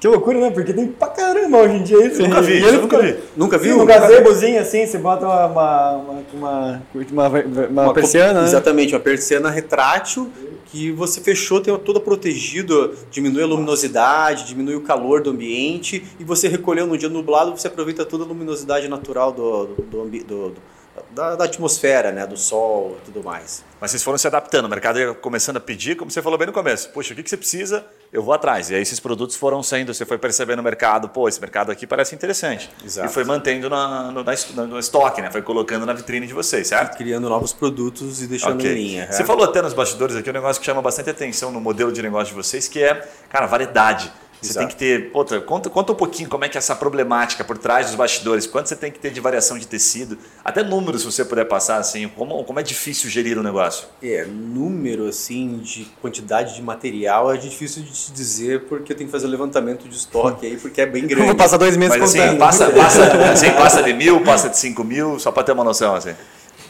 que 0.00 0.08
loucura, 0.08 0.40
né? 0.40 0.50
Porque 0.50 0.72
tem 0.72 0.86
pra 0.86 1.08
caramba 1.08 1.58
hoje 1.58 1.74
em 1.74 1.82
dia 1.82 2.06
isso. 2.06 2.22
nunca 2.22 2.42
vi, 2.42 2.62
eu 2.62 2.82
nunca 2.82 2.98
vi. 2.98 3.16
Nunca 3.36 3.58
viu? 3.58 3.80
Um 3.80 3.84
gazebozinho 3.84 4.60
assim, 4.60 4.86
você 4.86 4.98
bota 4.98 5.26
uma, 5.26 5.96
uma, 5.96 6.82
uma, 7.12 7.32
uma, 7.68 7.94
persiana, 7.94 8.40
né? 8.40 8.46
Exatamente, 8.46 8.94
uma 8.94 9.00
persiana 9.00 9.50
retrátil 9.50 10.30
que 10.66 10.90
você 10.90 11.20
fechou, 11.20 11.60
tem 11.60 11.76
toda 11.78 12.00
protegido, 12.00 12.94
diminui 13.10 13.42
a 13.42 13.46
luminosidade, 13.46 14.46
diminui 14.46 14.74
o 14.74 14.80
calor 14.80 15.22
do 15.22 15.30
ambiente 15.30 16.04
e 16.18 16.24
você 16.24 16.48
recolheu 16.48 16.86
no 16.86 16.98
dia 16.98 17.08
nublado, 17.08 17.56
você 17.56 17.68
aproveita 17.68 18.04
toda 18.04 18.24
a 18.24 18.26
luminosidade 18.26 18.88
natural 18.88 19.32
do, 19.32 19.66
do, 19.66 20.04
do, 20.04 20.50
do 20.50 20.75
da, 21.10 21.36
da, 21.36 21.44
atmosfera, 21.44 22.12
né, 22.12 22.26
do 22.26 22.36
sol 22.36 22.96
e 23.00 23.06
tudo 23.06 23.22
mais. 23.24 23.64
Mas 23.80 23.90
vocês 23.90 24.02
foram 24.02 24.18
se 24.18 24.26
adaptando, 24.26 24.66
o 24.66 24.68
mercado 24.68 24.98
ia 24.98 25.14
começando 25.14 25.58
a 25.58 25.60
pedir, 25.60 25.96
como 25.96 26.10
você 26.10 26.22
falou 26.22 26.38
bem 26.38 26.46
no 26.46 26.52
começo. 26.52 26.90
Poxa, 26.90 27.12
o 27.12 27.16
que, 27.16 27.22
que 27.22 27.30
você 27.30 27.36
precisa? 27.36 27.84
Eu 28.12 28.22
vou 28.22 28.32
atrás. 28.32 28.70
E 28.70 28.74
aí 28.74 28.80
esses 28.80 28.98
produtos 28.98 29.36
foram 29.36 29.62
saindo, 29.62 29.92
você 29.92 30.06
foi 30.06 30.18
percebendo 30.18 30.58
no 30.58 30.62
mercado, 30.62 31.08
pô, 31.08 31.28
esse 31.28 31.40
mercado 31.40 31.70
aqui 31.70 31.86
parece 31.86 32.14
interessante. 32.14 32.70
Exato. 32.84 33.08
E 33.08 33.12
foi 33.12 33.24
mantendo 33.24 33.68
na, 33.68 34.10
no, 34.10 34.24
na, 34.24 34.66
no 34.66 34.78
estoque, 34.78 35.20
né? 35.20 35.30
Foi 35.30 35.42
colocando 35.42 35.84
na 35.84 35.92
vitrine 35.92 36.26
de 36.26 36.32
vocês, 36.32 36.68
certo? 36.68 36.96
Criando 36.96 37.28
novos 37.28 37.52
produtos 37.52 38.22
e 38.22 38.26
deixando 38.26 38.60
okay. 38.60 38.72
em 38.72 38.74
linha. 38.74 39.12
Você 39.12 39.22
é. 39.22 39.26
falou 39.26 39.44
até 39.44 39.60
nos 39.60 39.74
bastidores 39.74 40.16
aqui 40.16 40.30
um 40.30 40.32
negócio 40.32 40.60
que 40.60 40.66
chama 40.66 40.80
bastante 40.80 41.10
atenção 41.10 41.50
no 41.50 41.60
modelo 41.60 41.92
de 41.92 42.02
negócio 42.02 42.28
de 42.28 42.34
vocês, 42.34 42.68
que 42.68 42.82
é, 42.82 42.94
cara, 43.28 43.46
variedade. 43.46 44.12
Você 44.40 44.52
Exato. 44.52 44.66
tem 44.66 44.68
que 44.68 44.76
ter. 44.76 45.10
Outra, 45.12 45.40
conta, 45.40 45.70
conta 45.70 45.92
um 45.92 45.94
pouquinho 45.94 46.28
como 46.28 46.44
é 46.44 46.48
que 46.48 46.56
é 46.56 46.60
essa 46.60 46.74
problemática 46.74 47.42
por 47.42 47.56
trás 47.56 47.86
dos 47.86 47.94
bastidores. 47.94 48.46
Quanto 48.46 48.68
você 48.68 48.76
tem 48.76 48.92
que 48.92 48.98
ter 48.98 49.10
de 49.10 49.20
variação 49.20 49.58
de 49.58 49.66
tecido? 49.66 50.18
Até 50.44 50.62
números, 50.62 51.02
se 51.02 51.06
você 51.06 51.24
puder 51.24 51.44
passar, 51.46 51.78
assim, 51.78 52.08
como, 52.08 52.44
como 52.44 52.60
é 52.60 52.62
difícil 52.62 53.08
gerir 53.08 53.38
o 53.38 53.42
negócio? 53.42 53.88
É, 54.02 54.24
número, 54.24 55.08
assim, 55.08 55.58
de 55.58 55.86
quantidade 56.00 56.54
de 56.54 56.62
material 56.62 57.32
é 57.32 57.36
difícil 57.36 57.82
de 57.82 57.90
te 57.90 58.12
dizer, 58.12 58.64
porque 58.64 58.92
eu 58.92 58.96
tenho 58.96 59.08
que 59.08 59.12
fazer 59.12 59.26
o 59.26 59.30
levantamento 59.30 59.88
de 59.88 59.96
estoque 59.96 60.46
aí, 60.46 60.56
porque 60.56 60.80
é 60.80 60.86
bem 60.86 61.06
grande. 61.06 61.22
Eu 61.22 61.26
vou 61.26 61.36
passar 61.36 61.56
dois 61.56 61.76
meses 61.76 61.96
Mas, 61.96 62.14
assim, 62.14 62.36
passa, 62.36 62.70
passa, 62.70 63.02
assim, 63.32 63.50
passa 63.52 63.82
de 63.82 63.92
mil, 63.92 64.22
passa 64.22 64.48
de 64.48 64.58
cinco 64.58 64.84
mil, 64.84 65.18
só 65.18 65.32
para 65.32 65.44
ter 65.44 65.52
uma 65.52 65.64
noção, 65.64 65.94
assim 65.94 66.14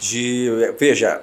de 0.09 0.49
veja 0.79 1.23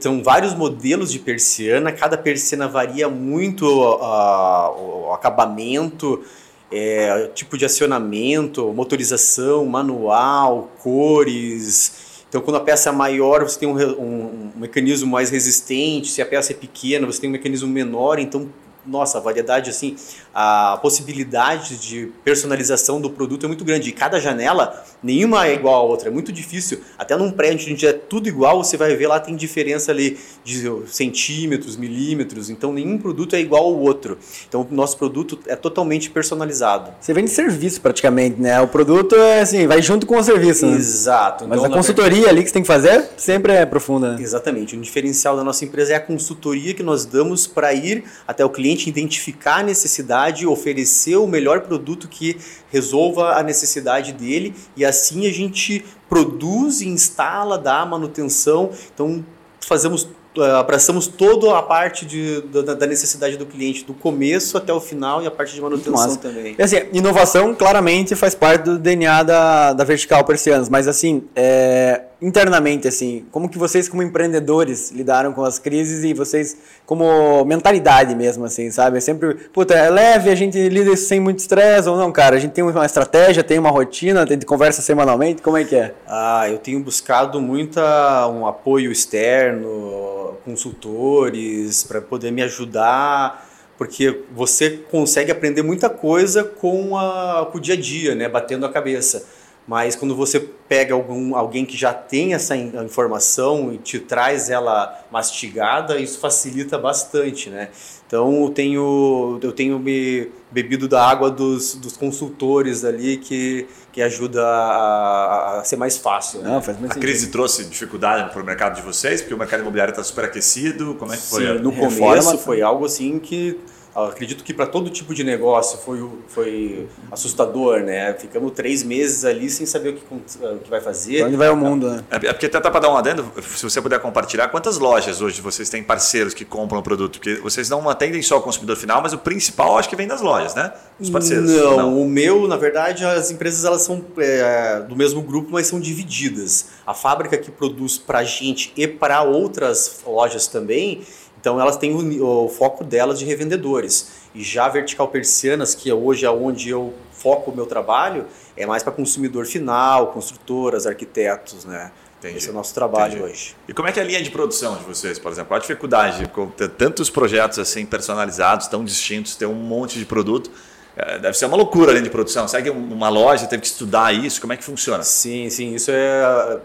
são 0.00 0.22
vários 0.22 0.54
modelos 0.54 1.10
de 1.10 1.18
persiana 1.18 1.92
cada 1.92 2.16
persiana 2.16 2.68
varia 2.68 3.08
muito 3.08 3.64
uh, 3.64 5.08
o 5.08 5.12
acabamento 5.12 6.22
é, 6.70 7.30
tipo 7.34 7.56
de 7.56 7.64
acionamento 7.64 8.72
motorização 8.72 9.64
manual 9.64 10.70
cores. 10.82 12.22
Então 12.28 12.40
quando 12.42 12.56
a 12.56 12.60
peça 12.60 12.90
é 12.90 12.92
maior 12.92 13.42
você 13.42 13.58
tem 13.58 13.68
um, 13.68 13.76
um, 13.76 14.52
um 14.56 14.60
mecanismo 14.60 15.10
mais 15.10 15.30
resistente 15.30 16.10
se 16.10 16.20
a 16.20 16.26
peça 16.26 16.52
é 16.52 16.56
pequena 16.56 17.06
você 17.06 17.20
tem 17.20 17.30
um 17.30 17.32
mecanismo 17.32 17.68
menor 17.68 18.18
então 18.18 18.48
nossa, 18.88 19.18
a 19.18 19.20
variedade, 19.20 19.70
assim, 19.70 19.96
a 20.34 20.78
possibilidade 20.80 21.76
de 21.76 22.10
personalização 22.24 23.00
do 23.00 23.10
produto 23.10 23.44
é 23.44 23.48
muito 23.48 23.64
grande. 23.64 23.90
E 23.90 23.92
cada 23.92 24.20
janela, 24.20 24.84
nenhuma 25.02 25.46
é 25.46 25.54
igual 25.54 25.74
à 25.74 25.82
outra, 25.82 26.08
é 26.08 26.10
muito 26.10 26.32
difícil. 26.32 26.80
Até 26.96 27.16
num 27.16 27.30
prédio 27.30 27.72
onde 27.72 27.86
é 27.86 27.92
tudo 27.92 28.28
igual, 28.28 28.62
você 28.62 28.76
vai 28.76 28.94
ver 28.96 29.06
lá 29.06 29.20
tem 29.20 29.36
diferença 29.36 29.90
ali 29.90 30.18
de 30.44 30.64
centímetros, 30.86 31.76
milímetros. 31.76 32.50
Então 32.50 32.72
nenhum 32.72 32.98
produto 32.98 33.34
é 33.34 33.40
igual 33.40 33.64
ao 33.64 33.78
outro. 33.78 34.18
Então 34.48 34.66
o 34.68 34.74
nosso 34.74 34.96
produto 34.96 35.38
é 35.46 35.56
totalmente 35.56 36.10
personalizado. 36.10 36.92
Você 37.00 37.12
vende 37.12 37.30
serviço 37.30 37.80
praticamente, 37.80 38.40
né? 38.40 38.60
O 38.60 38.68
produto 38.68 39.14
é 39.16 39.40
assim, 39.40 39.66
vai 39.66 39.82
junto 39.82 40.06
com 40.06 40.16
o 40.16 40.22
serviço. 40.22 40.66
Né? 40.66 40.76
Exato. 40.76 41.46
Mas 41.46 41.58
então, 41.58 41.70
a 41.70 41.74
consultoria 41.74 42.10
verdade... 42.10 42.30
ali 42.30 42.42
que 42.42 42.48
você 42.48 42.54
tem 42.54 42.62
que 42.62 42.68
fazer 42.68 43.08
sempre 43.16 43.52
é 43.52 43.66
profunda. 43.66 44.14
Né? 44.14 44.22
Exatamente. 44.22 44.76
O 44.76 44.80
diferencial 44.80 45.36
da 45.36 45.44
nossa 45.44 45.64
empresa 45.64 45.92
é 45.92 45.96
a 45.96 46.00
consultoria 46.00 46.74
que 46.74 46.82
nós 46.82 47.04
damos 47.04 47.46
para 47.46 47.72
ir 47.74 48.04
até 48.26 48.44
o 48.44 48.50
cliente 48.50 48.77
cliente 48.78 48.88
identificar 48.88 49.56
a 49.56 49.62
necessidade, 49.62 50.46
oferecer 50.46 51.16
o 51.16 51.26
melhor 51.26 51.62
produto 51.62 52.08
que 52.08 52.36
resolva 52.70 53.32
a 53.32 53.42
necessidade 53.42 54.12
dele 54.12 54.54
e 54.76 54.84
assim 54.84 55.26
a 55.26 55.32
gente 55.32 55.84
produz, 56.08 56.80
instala, 56.80 57.58
dá 57.58 57.84
manutenção. 57.84 58.70
Então 58.94 59.24
fazemos 59.60 60.08
eh, 60.36 60.50
abraçamos 60.52 61.06
toda 61.06 61.58
a 61.58 61.62
parte 61.62 62.06
de, 62.06 62.40
da, 62.42 62.74
da, 62.74 62.86
necessidade 62.86 63.36
do 63.36 63.44
cliente, 63.44 63.84
do 63.84 63.92
começo 63.92 64.56
até 64.56 64.72
o 64.72 64.80
final 64.80 65.22
e 65.22 65.26
a 65.26 65.30
parte 65.30 65.54
de 65.54 65.60
manutenção 65.60 66.16
também. 66.16 66.54
E, 66.58 66.62
assim, 66.62 66.76
inovação 66.92 67.54
claramente 67.54 68.14
faz 68.14 68.34
parte 68.34 68.62
do 68.62 68.78
DNA 68.78 69.22
da, 69.22 69.72
da 69.72 69.84
Vertical 69.84 70.24
Persianos, 70.24 70.68
mas 70.68 70.86
assim, 70.86 71.24
é, 71.34 72.02
internamente, 72.20 72.88
assim, 72.88 73.24
como 73.30 73.48
que 73.48 73.56
vocês 73.56 73.88
como 73.88 74.02
empreendedores 74.02 74.90
lidaram 74.90 75.32
com 75.32 75.44
as 75.44 75.58
crises 75.58 76.02
e 76.02 76.12
vocês 76.12 76.56
como 76.84 77.44
mentalidade 77.44 78.14
mesmo, 78.14 78.44
assim, 78.44 78.70
sabe? 78.70 78.98
É 78.98 79.00
sempre, 79.00 79.34
puta, 79.34 79.74
é 79.74 79.88
leve, 79.88 80.30
a 80.30 80.34
gente 80.34 80.68
lida 80.68 80.90
isso 80.92 81.06
sem 81.06 81.20
muito 81.20 81.38
estresse 81.38 81.88
ou 81.88 81.96
não, 81.96 82.10
cara? 82.10 82.36
A 82.36 82.38
gente 82.38 82.52
tem 82.52 82.64
uma 82.64 82.86
estratégia, 82.86 83.44
tem 83.44 83.58
uma 83.58 83.70
rotina, 83.70 84.26
tem 84.26 84.38
conversa 84.40 84.82
semanalmente, 84.82 85.42
como 85.42 85.56
é 85.56 85.64
que 85.64 85.76
é? 85.76 85.94
Ah, 86.06 86.48
eu 86.48 86.58
tenho 86.58 86.80
buscado 86.80 87.40
muita 87.40 88.26
um 88.28 88.46
apoio 88.46 88.90
externo, 88.90 90.34
consultores 90.44 91.84
para 91.84 92.00
poder 92.00 92.32
me 92.32 92.42
ajudar 92.42 93.46
porque 93.76 94.22
você 94.32 94.70
consegue 94.90 95.30
aprender 95.30 95.62
muita 95.62 95.88
coisa 95.88 96.42
com, 96.42 96.98
a, 96.98 97.46
com 97.50 97.58
o 97.58 97.60
dia 97.60 97.74
a 97.74 97.80
dia, 97.80 98.12
né, 98.12 98.28
batendo 98.28 98.66
a 98.66 98.68
cabeça. 98.68 99.24
Mas 99.68 99.94
quando 99.94 100.16
você 100.16 100.40
pega 100.40 100.94
algum, 100.94 101.36
alguém 101.36 101.66
que 101.66 101.76
já 101.76 101.92
tem 101.92 102.32
essa 102.32 102.56
informação 102.56 103.70
e 103.70 103.76
te 103.76 103.98
traz 103.98 104.48
ela 104.48 104.98
mastigada, 105.12 106.00
isso 106.00 106.18
facilita 106.18 106.78
bastante, 106.78 107.50
né? 107.50 107.68
Então 108.06 108.44
eu 108.44 108.48
tenho, 108.48 109.38
eu 109.42 109.52
tenho 109.52 109.78
me 109.78 110.30
bebido 110.50 110.88
da 110.88 111.06
água 111.06 111.30
dos, 111.30 111.74
dos 111.74 111.98
consultores 111.98 112.82
ali 112.82 113.18
que, 113.18 113.66
que 113.92 114.00
ajuda 114.00 114.42
a, 114.42 115.58
a 115.58 115.64
ser 115.64 115.76
mais 115.76 115.98
fácil. 115.98 116.40
Né? 116.40 116.48
Não, 116.48 116.62
faz 116.62 116.78
muito 116.80 116.96
a 116.96 116.98
crise 116.98 117.26
trouxe 117.26 117.66
dificuldade 117.66 118.32
para 118.32 118.42
o 118.42 118.46
mercado 118.46 118.74
de 118.74 118.80
vocês, 118.80 119.20
porque 119.20 119.34
o 119.34 119.38
mercado 119.38 119.60
imobiliário 119.60 119.92
está 119.92 120.02
super 120.02 120.24
aquecido. 120.24 120.94
Como 120.94 121.12
é 121.12 121.16
que 121.18 121.24
foi? 121.24 121.46
Sim, 121.46 121.62
no 121.62 121.72
começo 121.72 122.38
foi 122.38 122.62
algo 122.62 122.86
assim 122.86 123.18
que 123.18 123.60
acredito 123.94 124.44
que 124.44 124.54
para 124.54 124.66
todo 124.66 124.90
tipo 124.90 125.14
de 125.14 125.24
negócio 125.24 125.78
foi, 125.78 126.08
foi 126.28 126.88
assustador, 127.10 127.80
né? 127.80 128.14
Ficamos 128.14 128.52
três 128.52 128.82
meses 128.82 129.24
ali 129.24 129.50
sem 129.50 129.66
saber 129.66 129.90
o 129.90 129.92
que, 129.94 130.14
o 130.44 130.58
que 130.58 130.70
vai 130.70 130.80
fazer. 130.80 131.24
Onde 131.24 131.36
vai 131.36 131.48
o 131.48 131.56
mundo, 131.56 131.90
né? 131.90 132.04
É, 132.10 132.16
é 132.16 132.32
porque 132.32 132.46
até 132.46 132.70
para 132.70 132.80
dar 132.80 132.90
um 132.90 132.96
adendo, 132.96 133.30
se 133.42 133.62
você 133.62 133.80
puder 133.80 133.98
compartilhar, 134.00 134.48
quantas 134.48 134.78
lojas 134.78 135.20
hoje 135.20 135.40
vocês 135.40 135.68
têm 135.68 135.82
parceiros 135.82 136.34
que 136.34 136.44
compram 136.44 136.80
o 136.80 136.82
produto? 136.82 137.18
Porque 137.18 137.34
vocês 137.36 137.68
não 137.68 137.88
atendem 137.88 138.22
só 138.22 138.38
o 138.38 138.42
consumidor 138.42 138.76
final, 138.76 139.02
mas 139.02 139.12
o 139.12 139.18
principal 139.18 139.78
acho 139.78 139.88
que 139.88 139.96
vem 139.96 140.06
das 140.06 140.20
lojas, 140.20 140.54
né? 140.54 140.72
Os 140.98 141.10
parceiros. 141.10 141.50
Não, 141.50 141.76
não. 141.76 142.02
o 142.02 142.08
meu, 142.08 142.46
na 142.48 142.56
verdade, 142.56 143.04
as 143.04 143.30
empresas 143.30 143.64
elas 143.64 143.82
são 143.82 144.04
é, 144.18 144.80
do 144.80 144.96
mesmo 144.96 145.22
grupo, 145.22 145.48
mas 145.52 145.66
são 145.66 145.80
divididas. 145.80 146.68
A 146.86 146.94
fábrica 146.94 147.36
que 147.38 147.50
produz 147.50 147.98
para 147.98 148.20
a 148.20 148.24
gente 148.24 148.72
e 148.76 148.86
para 148.86 149.22
outras 149.22 150.00
lojas 150.06 150.46
também, 150.46 151.02
então 151.40 151.60
elas 151.60 151.76
têm 151.76 151.94
o, 151.94 152.44
o, 152.44 152.48
foco 152.48 152.84
delas 152.84 153.18
de 153.18 153.24
revendedores. 153.24 154.28
E 154.34 154.42
já 154.42 154.66
a 154.66 154.68
Vertical 154.68 155.08
Persianas, 155.08 155.74
que 155.74 155.88
é 155.90 155.94
hoje 155.94 156.26
é 156.26 156.30
onde 156.30 156.68
eu 156.70 156.92
foco 157.12 157.50
o 157.50 157.54
meu 157.54 157.66
trabalho, 157.66 158.26
é 158.56 158.66
mais 158.66 158.82
para 158.82 158.92
consumidor 158.92 159.46
final, 159.46 160.08
construtoras, 160.08 160.86
arquitetos, 160.86 161.64
né? 161.64 161.90
Entendi. 162.18 162.38
Esse 162.38 162.48
é 162.48 162.50
o 162.50 162.54
nosso 162.54 162.74
trabalho 162.74 163.18
Entendi. 163.18 163.30
hoje. 163.30 163.56
E 163.68 163.72
como 163.72 163.86
é 163.88 163.92
que 163.92 164.00
é 164.00 164.02
a 164.02 164.06
linha 164.06 164.20
de 164.20 164.30
produção 164.30 164.76
de 164.76 164.82
vocês, 164.82 165.20
por 165.20 165.30
exemplo? 165.30 165.48
Qual 165.48 165.58
a 165.58 165.60
dificuldade 165.60 166.18
de 166.18 166.46
ter 166.56 166.68
tantos 166.70 167.08
projetos 167.08 167.60
assim 167.60 167.86
personalizados, 167.86 168.66
tão 168.66 168.84
distintos, 168.84 169.36
ter 169.36 169.46
um 169.46 169.54
monte 169.54 169.98
de 169.98 170.04
produto? 170.04 170.50
É, 170.96 171.16
deve 171.20 171.38
ser 171.38 171.46
uma 171.46 171.56
loucura 171.56 171.90
a 171.90 171.92
linha 171.92 172.02
de 172.02 172.10
produção. 172.10 172.48
Segue 172.48 172.70
uma 172.70 173.08
loja, 173.08 173.46
teve 173.46 173.62
que 173.62 173.68
estudar 173.68 174.12
isso, 174.12 174.40
como 174.40 174.52
é 174.52 174.56
que 174.56 174.64
funciona? 174.64 175.04
Sim, 175.04 175.48
sim, 175.48 175.76
isso 175.76 175.92
é, 175.92 176.58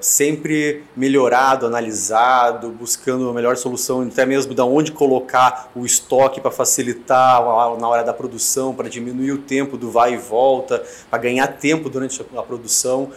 sempre 0.00 0.84
melhorado, 0.96 1.66
analisado, 1.66 2.70
buscando 2.70 3.28
a 3.28 3.32
melhor 3.32 3.56
solução, 3.56 4.02
até 4.02 4.24
mesmo 4.24 4.54
da 4.54 4.64
onde 4.64 4.92
colocar 4.92 5.70
o 5.74 5.84
estoque 5.84 6.40
para 6.40 6.50
facilitar 6.50 7.42
na 7.78 7.88
hora 7.88 8.02
da 8.02 8.12
produção, 8.12 8.74
para 8.74 8.88
diminuir 8.88 9.32
o 9.32 9.38
tempo 9.38 9.76
do 9.76 9.90
vai 9.90 10.14
e 10.14 10.16
volta, 10.16 10.82
para 11.10 11.18
ganhar 11.18 11.46
tempo 11.48 11.88
durante 11.88 12.20
a 12.20 12.42
produção. 12.42 13.10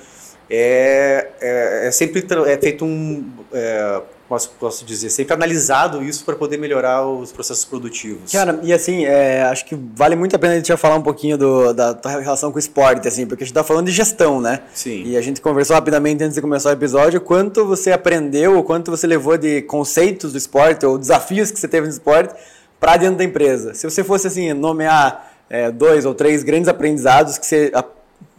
É, 0.49 1.29
é, 1.39 1.87
é 1.87 1.91
sempre 1.91 2.25
é 2.47 2.57
feito 2.57 2.83
um 2.83 3.29
é, 3.53 4.01
posso, 4.29 4.51
posso 4.59 4.85
dizer, 4.85 5.09
sempre 5.09 5.33
analisado 5.33 6.03
isso 6.03 6.23
para 6.23 6.35
poder 6.35 6.57
melhorar 6.57 7.05
os 7.05 7.31
processos 7.31 7.65
produtivos. 7.65 8.31
Cara, 8.31 8.59
e 8.61 8.71
assim, 8.71 9.03
é, 9.03 9.41
acho 9.41 9.65
que 9.65 9.75
vale 9.95 10.15
muito 10.15 10.35
a 10.35 10.39
pena 10.39 10.53
a 10.53 10.55
gente 10.57 10.67
já 10.67 10.77
falar 10.77 10.95
um 10.95 11.01
pouquinho 11.01 11.35
do, 11.35 11.73
da 11.73 11.95
tua 11.95 12.21
relação 12.21 12.51
com 12.51 12.57
o 12.57 12.59
esporte, 12.59 13.07
assim, 13.07 13.25
porque 13.25 13.43
a 13.43 13.45
gente 13.45 13.51
está 13.51 13.63
falando 13.63 13.87
de 13.87 13.91
gestão, 13.91 14.39
né? 14.39 14.61
Sim. 14.71 15.03
E 15.03 15.17
a 15.17 15.21
gente 15.21 15.41
conversou 15.41 15.73
rapidamente 15.73 16.23
antes 16.23 16.35
de 16.35 16.41
começar 16.41 16.69
o 16.69 16.73
episódio, 16.73 17.19
quanto 17.19 17.65
você 17.65 17.91
aprendeu, 17.91 18.59
o 18.59 18.63
quanto 18.63 18.91
você 18.91 19.07
levou 19.07 19.35
de 19.35 19.63
conceitos 19.63 20.31
do 20.31 20.37
esporte, 20.37 20.85
ou 20.85 20.99
desafios 20.99 21.49
que 21.49 21.59
você 21.59 21.67
teve 21.67 21.87
no 21.87 21.93
esporte, 21.93 22.35
para 22.79 22.97
dentro 22.97 23.17
da 23.17 23.23
empresa. 23.23 23.73
Se 23.73 23.89
você 23.89 24.03
fosse, 24.03 24.27
assim, 24.27 24.53
nomear 24.53 25.33
é, 25.49 25.71
dois 25.71 26.05
ou 26.05 26.13
três 26.13 26.43
grandes 26.43 26.69
aprendizados 26.69 27.39
que 27.39 27.45
você 27.47 27.71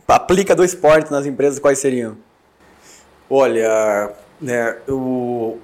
aplica 0.07 0.55
do 0.55 0.65
esporte 0.65 1.11
nas 1.11 1.27
empresas, 1.27 1.59
quais 1.59 1.81
seriam? 1.81 2.17
Olha, 3.29 4.11
né, 4.41 4.77
eu, 4.87 5.59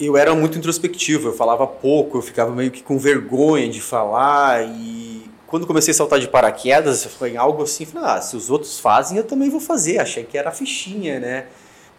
eu 0.00 0.16
era 0.16 0.34
muito 0.34 0.56
introspectivo, 0.56 1.28
eu 1.28 1.32
falava 1.32 1.66
pouco, 1.66 2.18
eu 2.18 2.22
ficava 2.22 2.54
meio 2.54 2.70
que 2.70 2.82
com 2.82 2.98
vergonha 2.98 3.68
de 3.68 3.80
falar 3.80 4.64
e 4.64 5.30
quando 5.46 5.66
comecei 5.66 5.90
a 5.90 5.94
saltar 5.94 6.20
de 6.20 6.28
paraquedas, 6.28 7.04
foi 7.04 7.36
algo 7.36 7.64
assim, 7.64 7.84
falei, 7.84 8.08
ah, 8.08 8.20
se 8.20 8.36
os 8.36 8.50
outros 8.50 8.78
fazem, 8.78 9.18
eu 9.18 9.24
também 9.24 9.50
vou 9.50 9.60
fazer. 9.60 9.98
Achei 9.98 10.22
que 10.22 10.38
era 10.38 10.50
a 10.50 10.52
fichinha, 10.52 11.18
né? 11.18 11.46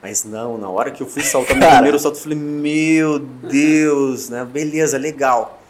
Mas 0.01 0.23
não, 0.23 0.57
na 0.57 0.69
hora 0.69 0.89
que 0.89 1.03
eu 1.03 1.07
fui 1.07 1.21
saltar 1.21 1.57
meu 1.57 1.69
primeiro 1.69 1.99
salto, 1.99 2.15
eu 2.15 2.21
falei, 2.21 2.37
meu 2.37 3.19
Deus, 3.19 4.29
né? 4.29 4.45
Beleza, 4.45 4.97
legal. 4.97 5.60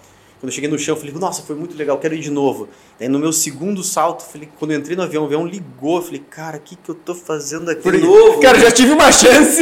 Quando 0.42 0.50
eu 0.50 0.56
cheguei 0.56 0.68
no 0.72 0.80
chão, 0.80 0.96
eu 0.96 1.00
falei, 1.00 1.14
nossa, 1.20 1.44
foi 1.44 1.56
muito 1.56 1.78
legal, 1.78 2.00
quero 2.00 2.16
ir 2.16 2.20
de 2.20 2.32
novo. 2.32 2.68
Daí 3.00 3.08
no 3.08 3.20
meu 3.20 3.32
segundo 3.32 3.84
salto, 3.84 4.24
falei, 4.24 4.50
quando 4.58 4.72
eu 4.72 4.80
entrei 4.80 4.98
no 4.98 5.04
avião, 5.04 5.22
o 5.22 5.26
avião 5.28 5.46
ligou, 5.46 5.98
eu 5.98 6.02
falei, 6.02 6.24
cara, 6.32 6.58
o 6.58 6.60
que, 6.60 6.76
que 6.76 6.90
eu 6.90 6.96
tô 6.96 7.14
fazendo 7.14 7.70
aqui 7.70 7.92
de 7.92 8.00
novo? 8.00 8.40
Cara, 8.40 8.58
já 8.60 8.72
tive 8.72 8.92
uma 8.92 9.12
chance, 9.12 9.62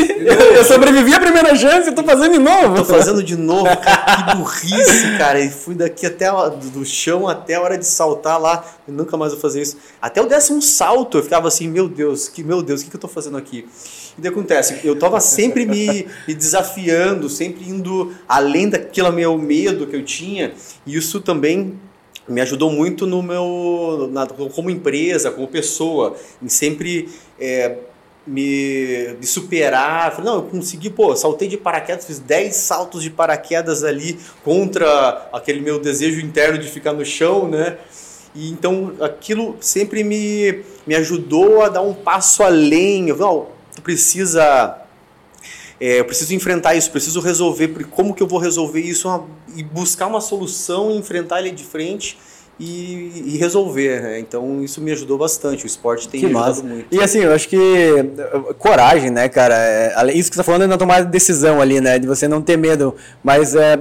eu 0.55 0.63
sobrevivi 0.63 1.13
a 1.13 1.19
primeira 1.19 1.53
chance, 1.53 1.89
eu 1.89 1.93
tô 1.93 2.01
fazendo 2.01 2.31
de 2.31 2.39
novo. 2.39 2.75
Tô 2.75 2.85
fazendo 2.85 3.21
de 3.21 3.35
novo, 3.35 3.65
cara, 3.75 3.98
que 4.15 4.35
burrice, 4.35 5.17
cara. 5.17 5.39
E 5.39 5.49
fui 5.49 5.75
daqui 5.75 6.05
até 6.05 6.29
do 6.71 6.85
chão 6.85 7.27
até 7.27 7.55
a 7.55 7.61
hora 7.61 7.77
de 7.77 7.85
saltar 7.85 8.39
lá, 8.39 8.63
eu 8.87 8.93
nunca 8.93 9.17
mais 9.17 9.31
vou 9.31 9.41
fazer 9.41 9.61
isso. 9.61 9.77
Até 10.01 10.21
o 10.21 10.25
décimo 10.25 10.61
salto, 10.61 11.17
eu 11.17 11.23
ficava 11.23 11.47
assim, 11.47 11.67
meu 11.67 11.87
Deus, 11.87 12.27
que 12.27 12.43
meu 12.43 12.61
Deus, 12.61 12.81
o 12.81 12.83
que, 12.83 12.89
que 12.89 12.95
eu 12.95 13.01
tô 13.01 13.07
fazendo 13.07 13.37
aqui? 13.37 13.67
E 14.17 14.21
daí 14.21 14.31
acontece, 14.31 14.79
eu 14.83 14.93
estava 14.93 15.19
sempre 15.19 15.65
me, 15.65 16.07
me, 16.27 16.33
desafiando, 16.33 17.29
sempre 17.29 17.69
indo 17.69 18.13
além 18.27 18.69
daquele 18.69 19.11
meu 19.11 19.37
medo 19.37 19.87
que 19.87 19.95
eu 19.95 20.03
tinha, 20.03 20.53
e 20.85 20.95
isso 20.95 21.21
também 21.21 21.79
me 22.27 22.41
ajudou 22.41 22.71
muito 22.71 23.07
no 23.07 23.23
meu 23.23 24.09
na, 24.11 24.27
como 24.27 24.69
empresa, 24.69 25.31
como 25.31 25.47
pessoa, 25.47 26.15
em 26.41 26.47
sempre 26.47 27.09
é, 27.39 27.77
me, 28.29 29.15
me, 29.19 29.25
superar. 29.25 30.11
Falei, 30.11 30.25
não, 30.25 30.35
eu 30.37 30.43
consegui, 30.43 30.89
pô, 30.89 31.15
saltei 31.15 31.47
de 31.47 31.57
paraquedas, 31.57 32.05
fiz 32.05 32.19
10 32.19 32.55
saltos 32.55 33.01
de 33.01 33.09
paraquedas 33.09 33.83
ali 33.83 34.19
contra 34.43 35.29
aquele 35.33 35.61
meu 35.61 35.79
desejo 35.79 36.19
interno 36.21 36.57
de 36.57 36.67
ficar 36.67 36.93
no 36.93 37.05
chão, 37.05 37.47
né? 37.47 37.77
E 38.35 38.51
então 38.51 38.93
aquilo 39.01 39.57
sempre 39.59 40.03
me, 40.03 40.63
me 40.85 40.95
ajudou 40.95 41.63
a 41.63 41.69
dar 41.69 41.81
um 41.81 41.93
passo 41.93 42.43
além. 42.43 43.09
Eu, 43.09 43.17
não, 43.17 43.47
tu 43.75 43.81
precisa 43.81 44.79
é, 45.79 45.99
eu 45.99 46.05
preciso 46.05 46.35
enfrentar 46.35 46.75
isso, 46.75 46.91
preciso 46.91 47.21
resolver, 47.21 47.69
como 47.89 48.13
que 48.13 48.21
eu 48.21 48.27
vou 48.27 48.39
resolver 48.39 48.81
isso 48.81 49.25
e 49.55 49.63
buscar 49.63 50.07
uma 50.07 50.19
solução, 50.19 50.91
enfrentar 50.91 51.39
ele 51.39 51.51
de 51.51 51.63
frente 51.63 52.17
e, 52.59 53.23
e 53.25 53.37
resolver, 53.37 54.01
né? 54.01 54.19
Então 54.19 54.61
isso 54.61 54.81
me 54.81 54.91
ajudou 54.91 55.17
bastante, 55.17 55.63
o 55.63 55.67
esporte 55.67 56.09
tem 56.09 56.19
que 56.19 56.25
ajudado 56.25 56.63
muito. 56.63 56.93
E 56.93 57.01
assim, 57.01 57.19
eu 57.19 57.33
acho 57.33 57.47
que 57.47 57.57
coragem, 58.57 59.09
né, 59.09 59.29
cara, 59.29 59.55
é, 59.55 59.93
isso 60.13 60.29
que 60.29 60.35
você 60.35 60.41
está 60.41 60.43
falando 60.43 60.63
é 60.63 60.67
na 60.67 60.77
tomada 60.77 61.05
de 61.05 61.11
decisão 61.11 61.61
ali, 61.61 61.79
né, 61.79 61.97
de 61.97 62.05
você 62.05 62.27
não 62.27 62.41
ter 62.41 62.57
medo, 62.57 62.95
mas 63.23 63.55
é, 63.55 63.79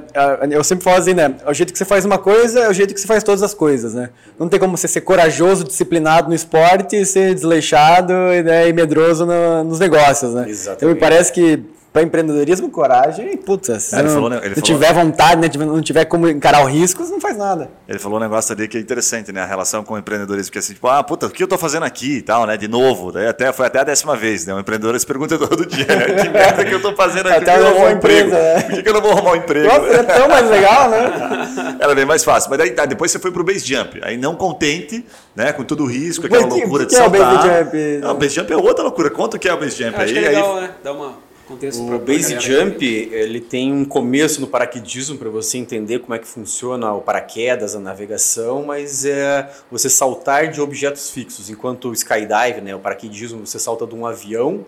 eu 0.50 0.62
sempre 0.62 0.84
falo 0.84 0.98
assim, 0.98 1.14
né, 1.14 1.34
o 1.46 1.52
jeito 1.52 1.72
que 1.72 1.78
você 1.78 1.84
faz 1.84 2.04
uma 2.04 2.18
coisa 2.18 2.60
é 2.60 2.68
o 2.68 2.72
jeito 2.72 2.94
que 2.94 3.00
você 3.00 3.06
faz 3.06 3.24
todas 3.24 3.42
as 3.42 3.52
coisas, 3.52 3.94
né, 3.94 4.10
não 4.38 4.48
tem 4.48 4.60
como 4.60 4.76
você 4.76 4.86
ser 4.86 5.00
corajoso, 5.00 5.64
disciplinado 5.64 6.28
no 6.28 6.34
esporte 6.34 6.96
e 6.96 7.04
ser 7.04 7.34
desleixado 7.34 8.12
né, 8.12 8.68
e 8.68 8.72
medroso 8.72 9.26
no, 9.26 9.64
nos 9.64 9.80
negócios, 9.80 10.32
né. 10.34 10.48
Exatamente. 10.48 10.76
Então 10.76 10.88
me 10.90 10.94
parece 10.94 11.32
que 11.32 11.77
para 11.92 12.02
empreendedorismo, 12.02 12.70
coragem, 12.70 13.36
puta, 13.36 13.80
se 13.80 13.94
é, 13.94 14.02
não, 14.02 14.10
falou, 14.10 14.30
né, 14.30 14.40
não 14.54 14.62
tiver 14.62 14.92
vontade, 14.92 15.58
né, 15.58 15.64
não 15.64 15.80
tiver 15.80 16.04
como 16.04 16.28
encarar 16.28 16.64
os 16.64 16.70
riscos, 16.70 17.10
não 17.10 17.20
faz 17.20 17.36
nada. 17.36 17.70
Ele 17.88 17.98
falou 17.98 18.18
um 18.18 18.20
negócio 18.20 18.54
ali 18.54 18.68
que 18.68 18.76
é 18.76 18.80
interessante, 18.80 19.32
né? 19.32 19.42
A 19.42 19.46
relação 19.46 19.82
com 19.82 19.94
o 19.94 19.98
empreendedorismo, 19.98 20.52
que 20.52 20.58
é 20.58 20.60
assim, 20.60 20.74
tipo, 20.74 20.86
ah, 20.88 21.02
puta, 21.02 21.26
o 21.26 21.30
que 21.30 21.42
eu 21.42 21.48
tô 21.48 21.56
fazendo 21.56 21.84
aqui 21.84 22.18
e 22.18 22.22
tal, 22.22 22.46
né? 22.46 22.56
De 22.56 22.68
novo. 22.68 23.10
Daí 23.10 23.26
até, 23.26 23.52
foi 23.52 23.66
até 23.66 23.80
a 23.80 23.84
décima 23.84 24.14
vez, 24.14 24.46
né? 24.46 24.54
O 24.54 24.60
empreendedor 24.60 24.98
se 25.00 25.06
pergunta 25.06 25.38
todo 25.38 25.64
dia, 25.64 25.86
né? 25.86 26.04
Que 26.22 26.28
merda 26.30 26.64
que 26.64 26.74
eu 26.74 26.82
tô 26.82 26.94
fazendo 26.94 27.28
aqui? 27.28 27.38
Até 27.38 27.58
eu 27.58 27.74
vou 27.74 27.90
emprego. 27.90 28.30
Né? 28.30 28.62
Por 28.62 28.74
que, 28.74 28.82
que 28.82 28.88
eu 28.88 28.94
não 28.94 29.00
vou 29.00 29.12
arrumar 29.12 29.32
um 29.32 29.36
emprego? 29.36 29.66
Nossa, 29.66 29.86
é 29.86 30.02
tão 30.02 30.28
mais 30.28 30.50
legal, 30.50 30.90
né? 30.90 31.78
Era 31.80 31.94
bem 31.94 32.04
mais 32.04 32.22
fácil. 32.22 32.50
Mas 32.50 32.58
daí, 32.58 32.70
tá, 32.72 32.84
depois 32.84 33.10
você 33.10 33.18
foi 33.18 33.30
pro 33.30 33.42
base 33.42 33.60
jump. 33.60 34.00
Aí 34.02 34.16
não 34.16 34.34
contente, 34.34 35.04
né? 35.34 35.52
Com 35.52 35.64
todo 35.64 35.84
o 35.84 35.86
risco, 35.86 36.26
aquela 36.26 36.42
Mas, 36.42 36.52
loucura 36.52 36.84
que, 36.84 36.90
de 36.90 36.96
que 36.96 37.02
saltar. 37.02 37.20
É 37.20 37.24
o 37.24 37.36
base 37.36 37.48
jump? 37.48 37.98
Não, 38.02 38.10
o 38.10 38.14
base 38.14 38.34
jump 38.34 38.52
é 38.52 38.56
outra 38.56 38.84
loucura. 38.84 39.10
Conta 39.10 39.36
o 39.36 39.40
que 39.40 39.48
é 39.48 39.54
o 39.54 39.58
base 39.58 39.82
jump 39.82 39.96
aí. 39.96 40.04
Acho 40.04 40.12
que 40.12 40.18
é 40.18 40.28
legal, 40.28 40.56
aí, 40.56 40.60
né? 40.62 40.70
Dá 40.82 40.92
uma 40.92 41.27
contexto 41.48 41.82
o 41.82 41.98
base 41.98 42.38
jump 42.38 42.84
ele 42.84 43.40
tem 43.40 43.72
um 43.72 43.84
começo 43.84 44.40
no 44.40 44.46
paraquedismo 44.46 45.16
para 45.16 45.30
você 45.30 45.58
entender 45.58 46.00
como 46.00 46.14
é 46.14 46.18
que 46.18 46.26
funciona 46.26 46.92
o 46.92 47.00
paraquedas, 47.00 47.74
a 47.74 47.80
navegação, 47.80 48.64
mas 48.64 49.04
é 49.04 49.50
você 49.70 49.88
saltar 49.88 50.50
de 50.50 50.60
objetos 50.60 51.10
fixos, 51.10 51.50
enquanto 51.50 51.88
o 51.88 51.92
skydive, 51.92 52.60
né, 52.62 52.74
o 52.74 52.78
paraquedismo, 52.78 53.46
você 53.46 53.58
salta 53.58 53.86
de 53.86 53.94
um 53.94 54.06
avião 54.06 54.64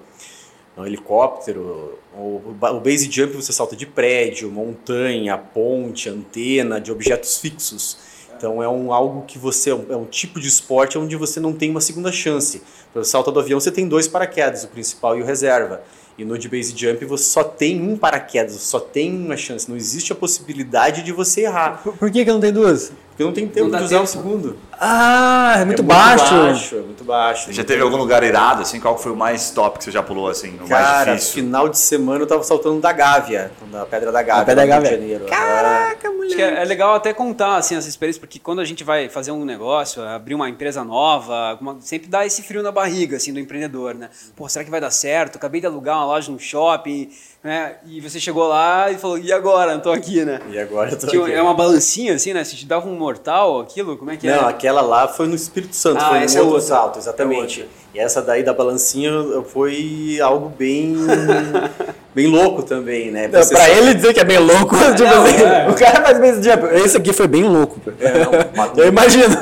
um 0.81 0.87
helicóptero. 0.87 1.99
O, 2.17 2.55
o 2.61 2.81
base 2.81 3.11
jump 3.11 3.35
você 3.35 3.53
salta 3.53 3.77
de 3.77 3.87
prédio, 3.87 4.51
montanha, 4.51 5.37
ponte, 5.37 6.09
antena, 6.09 6.81
de 6.81 6.91
objetos 6.91 7.39
fixos. 7.39 7.99
Então 8.37 8.63
é 8.63 8.69
um 8.69 8.93
algo 8.93 9.25
que 9.27 9.39
você 9.39 9.71
é 9.71 9.75
um, 9.75 9.87
é 9.91 9.97
um 9.97 10.07
tipo 10.07 10.41
de 10.41 10.49
esporte 10.49 10.97
onde 10.97 11.15
você 11.15 11.39
não 11.39 11.53
tem 11.53 11.71
uma 11.71 11.81
segunda 11.81 12.11
chance. 12.11 12.63
Para 12.93 13.03
o 13.03 13.05
salto 13.05 13.31
do 13.31 13.39
avião 13.39 13.61
você 13.61 13.71
tem 13.71 13.87
dois 13.87 14.09
paraquedas, 14.09 14.65
o 14.65 14.69
principal 14.69 15.19
e 15.19 15.23
o 15.23 15.25
reserva. 15.25 15.83
E 16.21 16.25
no 16.25 16.37
de 16.37 16.51
base 16.51 16.77
jump 16.77 17.03
você 17.07 17.25
só 17.25 17.43
tem 17.43 17.81
um 17.81 17.97
paraquedas, 17.97 18.53
só 18.61 18.79
tem 18.79 19.11
uma 19.11 19.39
chance. 19.39 19.67
Não 19.71 19.75
existe 19.75 20.13
a 20.13 20.15
possibilidade 20.15 21.03
de 21.03 21.13
você 21.13 21.45
errar. 21.45 21.83
Por, 21.83 21.97
por 21.97 22.11
que, 22.11 22.27
que 22.27 22.31
não 22.31 22.39
tem 22.39 22.53
duas? 22.53 22.93
Porque 23.21 23.25
não 23.25 23.33
tem 23.33 23.47
tempo 23.49 23.69
Não 23.69 23.79
de 23.79 23.85
usar 23.85 23.97
o 23.97 23.99
tempo. 24.01 24.11
segundo. 24.11 24.57
Ah, 24.83 25.57
é 25.59 25.65
muito, 25.67 25.83
é 25.83 25.85
baixo. 25.85 26.35
Muito 26.35 26.47
baixo, 26.47 26.75
é 26.77 26.81
muito 26.81 27.05
baixo. 27.05 27.53
Já 27.53 27.63
teve 27.65 27.83
algum 27.83 27.99
lugar 27.99 28.23
irado, 28.23 28.63
assim? 28.63 28.81
Qual 28.81 28.97
foi 28.97 29.13
o 29.13 29.17
mais 29.17 29.51
top 29.51 29.79
que 29.79 29.85
você 29.85 29.91
já 29.91 30.03
pulou, 30.03 30.29
assim? 30.29 30.59
O 30.65 30.67
Cara, 30.67 31.07
mais 31.11 31.21
difícil? 31.21 31.35
final 31.35 31.69
de 31.69 31.79
semana 31.79 32.23
eu 32.23 32.27
tava 32.27 32.43
saltando 32.43 32.81
da 32.81 32.91
Gávea, 32.93 33.53
da 33.71 33.85
Pedra 33.85 34.11
da 34.11 34.23
Gávea. 34.23 34.43
A 34.43 34.47
Pedra 34.47 34.67
da 34.67 34.77
no 34.77 34.83
Rio 34.83 34.91
de 34.91 34.97
Gávea. 34.97 35.01
Janeiro. 35.01 35.27
Caraca, 35.27 36.11
que 36.35 36.41
é, 36.41 36.63
é 36.63 36.65
legal 36.65 36.95
até 36.95 37.13
contar 37.13 37.57
assim, 37.57 37.77
essa 37.77 37.89
experiência, 37.89 38.21
porque 38.21 38.39
quando 38.39 38.61
a 38.61 38.65
gente 38.65 38.83
vai 38.85 39.09
fazer 39.11 39.33
um 39.33 39.45
negócio, 39.45 40.03
abrir 40.03 40.35
uma 40.35 40.49
empresa 40.49 40.83
nova, 40.83 41.51
alguma- 41.51 41.77
sempre 41.81 42.09
dá 42.09 42.25
esse 42.25 42.41
frio 42.43 42.63
na 42.63 42.71
barriga 42.73 43.17
assim, 43.19 43.33
do 43.35 43.39
empreendedor, 43.41 43.95
né? 43.95 44.09
Pô, 44.35 44.49
será 44.49 44.65
que 44.65 44.71
vai 44.71 44.81
dar 44.81 44.91
certo? 44.91 45.37
Acabei 45.37 45.61
de 45.61 45.67
alugar 45.67 45.97
uma 45.97 46.07
loja 46.07 46.31
no 46.33 46.39
shopping, 46.39 47.11
né? 47.43 47.73
E 47.89 48.01
você 48.01 48.21
chegou 48.21 48.47
lá 48.49 48.91
e 48.91 48.99
falou, 48.99 49.19
e 49.19 49.33
agora? 49.33 49.73
Não 49.75 49.81
tô 49.81 49.91
aqui, 49.91 50.25
né? 50.25 50.41
E 50.51 50.59
agora 50.59 50.91
eu 50.91 50.99
tô 50.99 51.07
Tinha- 51.07 51.23
aqui. 51.23 51.33
é 51.33 51.41
uma 51.43 51.55
balancinha 51.55 52.15
assim, 52.15 52.33
né? 52.35 52.45
Se 52.45 52.55
te 52.57 52.67
dava 52.67 52.87
um 52.89 52.95
mortal, 52.95 53.61
aquilo, 53.61 53.97
como 53.97 54.11
é 54.11 54.17
que 54.17 54.27
Não, 54.27 54.47
é? 54.47 54.51
aquela 54.51 54.83
lá 54.83 55.09
foi 55.09 55.27
no 55.27 55.35
Espírito 55.35 55.75
Santo, 55.75 56.03
Ah, 56.03 56.09
foi 56.11 56.19
no 56.27 56.37
é 56.37 56.43
outro 56.43 56.61
salto, 56.61 56.99
exatamente. 56.99 57.67
E 57.95 57.99
essa 57.99 58.23
daí 58.23 58.43
da 58.45 58.53
balancinha 58.53 59.11
foi 59.53 60.19
algo 60.23 60.49
bem 60.57 60.95
bem 62.15 62.27
louco 62.29 62.63
também, 62.63 63.11
né? 63.11 63.27
Não, 63.27 63.43
Você 63.43 63.55
pra 63.55 63.65
só- 63.67 63.73
ele 63.73 63.95
dizer 63.95 64.13
que 64.15 64.21
é 64.21 64.25
bem 64.25 64.39
louco, 64.39 64.77
tipo 64.95 65.03
não, 65.05 65.25
assim, 65.25 65.43
é. 65.43 65.67
o 65.69 65.75
cara 65.75 66.03
faz 66.05 66.19
base 66.21 66.43
jump. 66.43 66.65
Esse 66.85 66.97
aqui 66.99 67.13
foi 67.13 67.27
bem 67.27 67.43
louco. 67.45 67.81
É, 67.99 68.25
não, 68.25 68.31
uma- 68.55 68.73
Eu 68.81 68.89
imagino. 68.89 69.35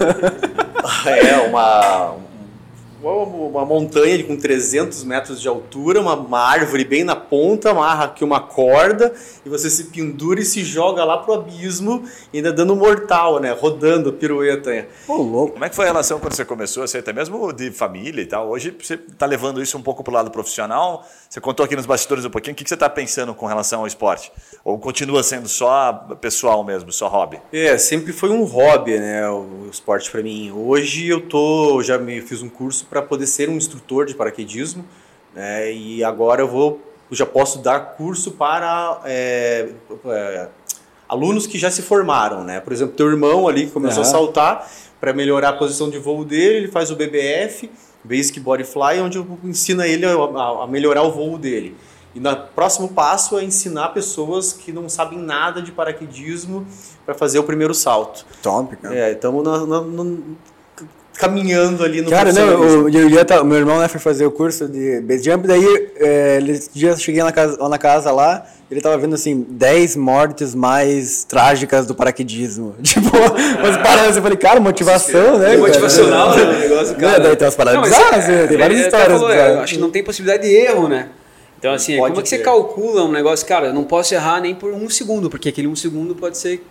É, 1.07 1.47
uma, 1.49 2.15
uma, 3.03 3.13
uma 3.13 3.65
montanha 3.65 4.23
com 4.25 4.37
300 4.37 5.05
metros 5.05 5.41
de 5.41 5.49
altura, 5.49 6.01
uma, 6.01 6.15
uma 6.15 6.41
árvore 6.41 6.85
bem 6.85 7.05
na 7.05 7.15
ponta, 7.15 7.71
amarra 7.71 8.05
aqui 8.07 8.25
uma 8.25 8.41
corda 8.41 9.13
e 9.45 9.49
você 9.49 9.71
se 9.71 9.85
pendura 9.85 10.41
e 10.41 10.45
se 10.45 10.65
joga 10.65 11.05
lá 11.05 11.19
pro 11.19 11.35
abismo, 11.35 12.05
ainda 12.35 12.53
dando 12.53 12.75
mortal, 12.75 13.41
né? 13.41 13.53
Rodando 13.53 14.13
pirueta. 14.13 14.71
né? 14.71 14.87
Pô, 15.07 15.17
louco. 15.17 15.53
Como 15.53 15.65
é 15.65 15.69
que 15.69 15.77
foi 15.77 15.85
a 15.85 15.89
relação 15.89 16.19
quando 16.19 16.35
você 16.35 16.45
começou, 16.45 16.83
assim, 16.83 16.99
até 16.99 17.13
mesmo 17.13 17.53
de 17.53 17.71
família 17.71 18.23
e 18.23 18.27
tal? 18.27 18.49
Hoje 18.49 18.75
você 18.79 18.95
está 18.95 19.27
levando 19.27 19.63
isso 19.63 19.79
um 19.79 19.83
pouco 19.83 20.03
para 20.03 20.11
o 20.11 20.15
lado 20.15 20.31
profissional. 20.31 21.07
Você 21.29 21.41
contou 21.41 21.65
aqui 21.65 21.77
nos 21.77 21.87
bastidores 21.87 22.25
um 22.25 22.31
pouquinho. 22.31 22.55
O 22.55 22.57
que 22.57 22.65
que 22.65 22.71
você 22.71 22.75
está 22.75 22.89
pensando 22.89 23.35
com 23.35 23.47
relação 23.47 23.81
ao 23.81 23.87
esporte? 23.87 24.33
Ou 24.65 24.79
continua 24.79 25.23
sendo 25.23 25.49
só 25.49 25.93
pessoal 26.21 26.65
mesmo, 26.65 26.93
só 26.93 27.07
hobby? 27.09 27.41
É, 27.53 27.79
sempre 27.79 28.13
foi 28.13 28.31
um 28.31 28.45
hobby, 28.45 28.99
né, 28.99 29.29
o, 29.29 29.67
o 29.67 29.69
esporte 29.71 30.11
para 30.11 30.23
mim. 30.23 30.51
Hoje 30.51 31.09
eu 31.09 31.21
tô, 31.21 31.83
já 31.83 31.99
me 31.99 32.21
fiz 32.21 32.43
um 32.43 32.49
curso 32.49 32.88
para 32.89 33.03
poder 33.03 33.27
ser 33.27 33.49
um 33.49 33.57
instrutor 33.57 34.07
de 34.07 34.15
paraquedismo, 34.15 34.85
né, 35.35 35.73
e 35.73 36.03
agora 36.03 36.43
eu 36.43 36.49
vou, 36.49 36.81
eu 37.11 37.17
já 37.17 37.27
posso 37.27 37.59
dar 37.61 37.81
curso 37.97 38.33
para 38.33 39.01
é, 39.05 39.69
é, 40.07 40.49
alunos 41.09 41.47
que 41.47 41.59
já 41.59 41.71
se 41.71 41.83
formaram, 41.83 42.45
né. 42.45 42.61
Por 42.61 42.73
exemplo, 42.73 42.95
teu 42.95 43.09
irmão 43.09 43.47
ali 43.49 43.67
que 43.67 43.73
começou 43.73 44.03
Aham. 44.03 44.09
a 44.09 44.13
saltar 44.13 44.71
para 45.01 45.13
melhorar 45.13 45.51
a 45.51 45.53
posição 45.53 45.89
de 45.91 45.99
voo 45.99 46.25
dele, 46.25 46.57
ele 46.57 46.69
faz 46.69 46.91
o 46.91 46.97
BBF, 46.97 47.71
Basic 48.03 48.41
Body 48.41 48.65
Fly, 48.65 49.01
onde 49.01 49.19
eu 49.19 49.39
ensino 49.45 49.83
ele 49.85 50.05
a, 50.07 50.11
a- 50.13 50.65
a 50.65 50.67
melhorar 50.67 51.03
o 51.03 51.13
voo 51.13 51.39
dele. 51.39 51.77
E 52.15 52.21
no 52.21 52.35
próximo 52.55 52.89
passo 52.89 53.39
é 53.39 53.45
ensinar 53.45 53.91
pessoas 53.91 54.53
que 54.53 54.73
não 54.73 54.89
sabem 54.89 55.19
nada 55.19 55.61
de 55.61 55.71
paraquedismo 55.71 56.67
para 57.05 57.15
fazer 57.15 57.39
o 57.39 57.45
primeiro 57.45 57.75
salto. 57.75 58.25
Top, 58.43 58.75
cara. 58.77 58.95
É, 58.95 59.13
estamos 59.13 59.45
caminhando 61.19 61.83
ali 61.85 62.01
no 62.01 62.09
Cara, 62.11 62.33
não, 62.33 62.85
o, 62.85 62.89
eu 62.89 63.25
tá- 63.25 63.43
meu 63.43 63.59
irmão 63.59 63.79
né, 63.81 63.89
foi 63.89 64.01
fazer 64.01 64.25
o 64.25 64.31
curso 64.31 64.69
de 64.69 65.01
base 65.01 65.25
jump, 65.25 65.47
daí 65.47 65.91
é, 65.97 66.37
ele, 66.37 66.59
dia 66.73 66.91
eu 66.91 66.97
cheguei 66.97 67.23
na 67.23 67.33
casa, 67.33 67.61
lá 67.61 67.69
na 67.69 67.77
casa 67.79 68.13
lá, 68.13 68.47
ele 68.71 68.81
tava 68.81 68.97
vendo 68.97 69.15
assim, 69.15 69.45
10 69.49 69.97
mortes 69.97 70.55
mais 70.55 71.25
trágicas 71.25 71.87
do 71.87 71.95
paraquedismo. 71.95 72.77
Tipo, 72.83 73.11
umas 73.17 73.77
paradas, 73.79 74.17
eu 74.17 74.23
falei, 74.23 74.39
cara, 74.39 74.61
motivação, 74.61 75.39
né? 75.39 75.47
É 75.47 75.49
cara? 75.57 75.59
motivacional, 75.59 76.37
né? 76.37 76.43
O 76.49 76.59
negócio, 76.61 76.93
Não, 76.95 77.01
cara. 77.01 77.21
daí 77.21 77.37
tem 77.37 77.47
umas 77.47 77.57
paradas 77.57 77.81
mas 77.81 77.91
bizarras, 77.91 78.29
é- 78.29 78.33
né? 78.33 78.47
tem 78.47 78.59
várias 78.59 78.81
histórias. 78.81 79.13
falou, 79.13 79.31
é, 79.31 79.35
bizarras. 79.37 79.59
acho 79.65 79.75
que 79.75 79.81
não 79.81 79.91
tem 79.91 80.05
possibilidade 80.05 80.49
de 80.49 80.55
erro, 80.55 80.89
né? 80.89 81.09
Então, 81.59 81.73
assim, 81.73 81.97
Pode 81.97 82.11
como 82.13 82.21
é 82.21 82.23
que 82.23 82.29
você 82.29 82.39
calcula 82.39 83.03
um 83.05 83.11
negócio? 83.11 83.45
Cara, 83.45 83.67
eu 83.67 83.75
não 83.75 83.83
posso 83.83 84.15
errar 84.15 84.41
nem 84.41 84.55
por 84.55 84.73
um 84.73 84.89
segundo, 84.89 85.29
porque 85.29 85.49
aquele 85.49 85.67
um 85.67 85.75
segundo 85.75 86.15
pode 86.15 86.39
ser 86.39 86.65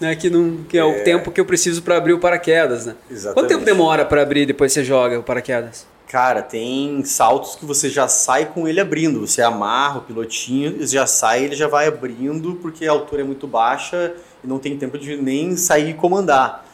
né, 0.00 0.16
que, 0.16 0.28
não, 0.28 0.64
que 0.68 0.76
é, 0.76 0.84
o 0.84 1.04
tempo 1.04 1.30
que 1.30 1.40
eu 1.40 1.44
preciso 1.44 1.82
para 1.82 1.96
abrir 1.96 2.12
o 2.12 2.18
paraquedas, 2.18 2.86
né? 2.86 2.94
Exatamente. 3.10 3.34
Quanto 3.34 3.48
tempo 3.48 3.64
demora 3.64 4.04
para 4.04 4.22
abrir 4.22 4.46
depois 4.46 4.72
você 4.72 4.84
joga 4.84 5.18
o 5.18 5.22
paraquedas? 5.22 5.86
Cara, 6.08 6.42
tem 6.42 7.02
saltos 7.04 7.56
que 7.56 7.64
você 7.64 7.88
já 7.88 8.06
sai 8.06 8.44
com 8.44 8.68
ele 8.68 8.78
abrindo. 8.78 9.26
Você 9.26 9.40
amarra 9.40 9.98
o 9.98 10.02
pilotinho, 10.02 10.86
já 10.86 11.06
sai, 11.06 11.44
ele 11.44 11.56
já 11.56 11.66
vai 11.66 11.88
abrindo, 11.88 12.56
porque 12.56 12.86
a 12.86 12.90
altura 12.90 13.22
é 13.22 13.24
muito 13.24 13.46
baixa 13.46 14.12
e 14.44 14.46
não 14.46 14.58
tem 14.58 14.76
tempo 14.76 14.98
de 14.98 15.16
nem 15.16 15.56
sair 15.56 15.90
e 15.90 15.94
comandar. 15.94 16.66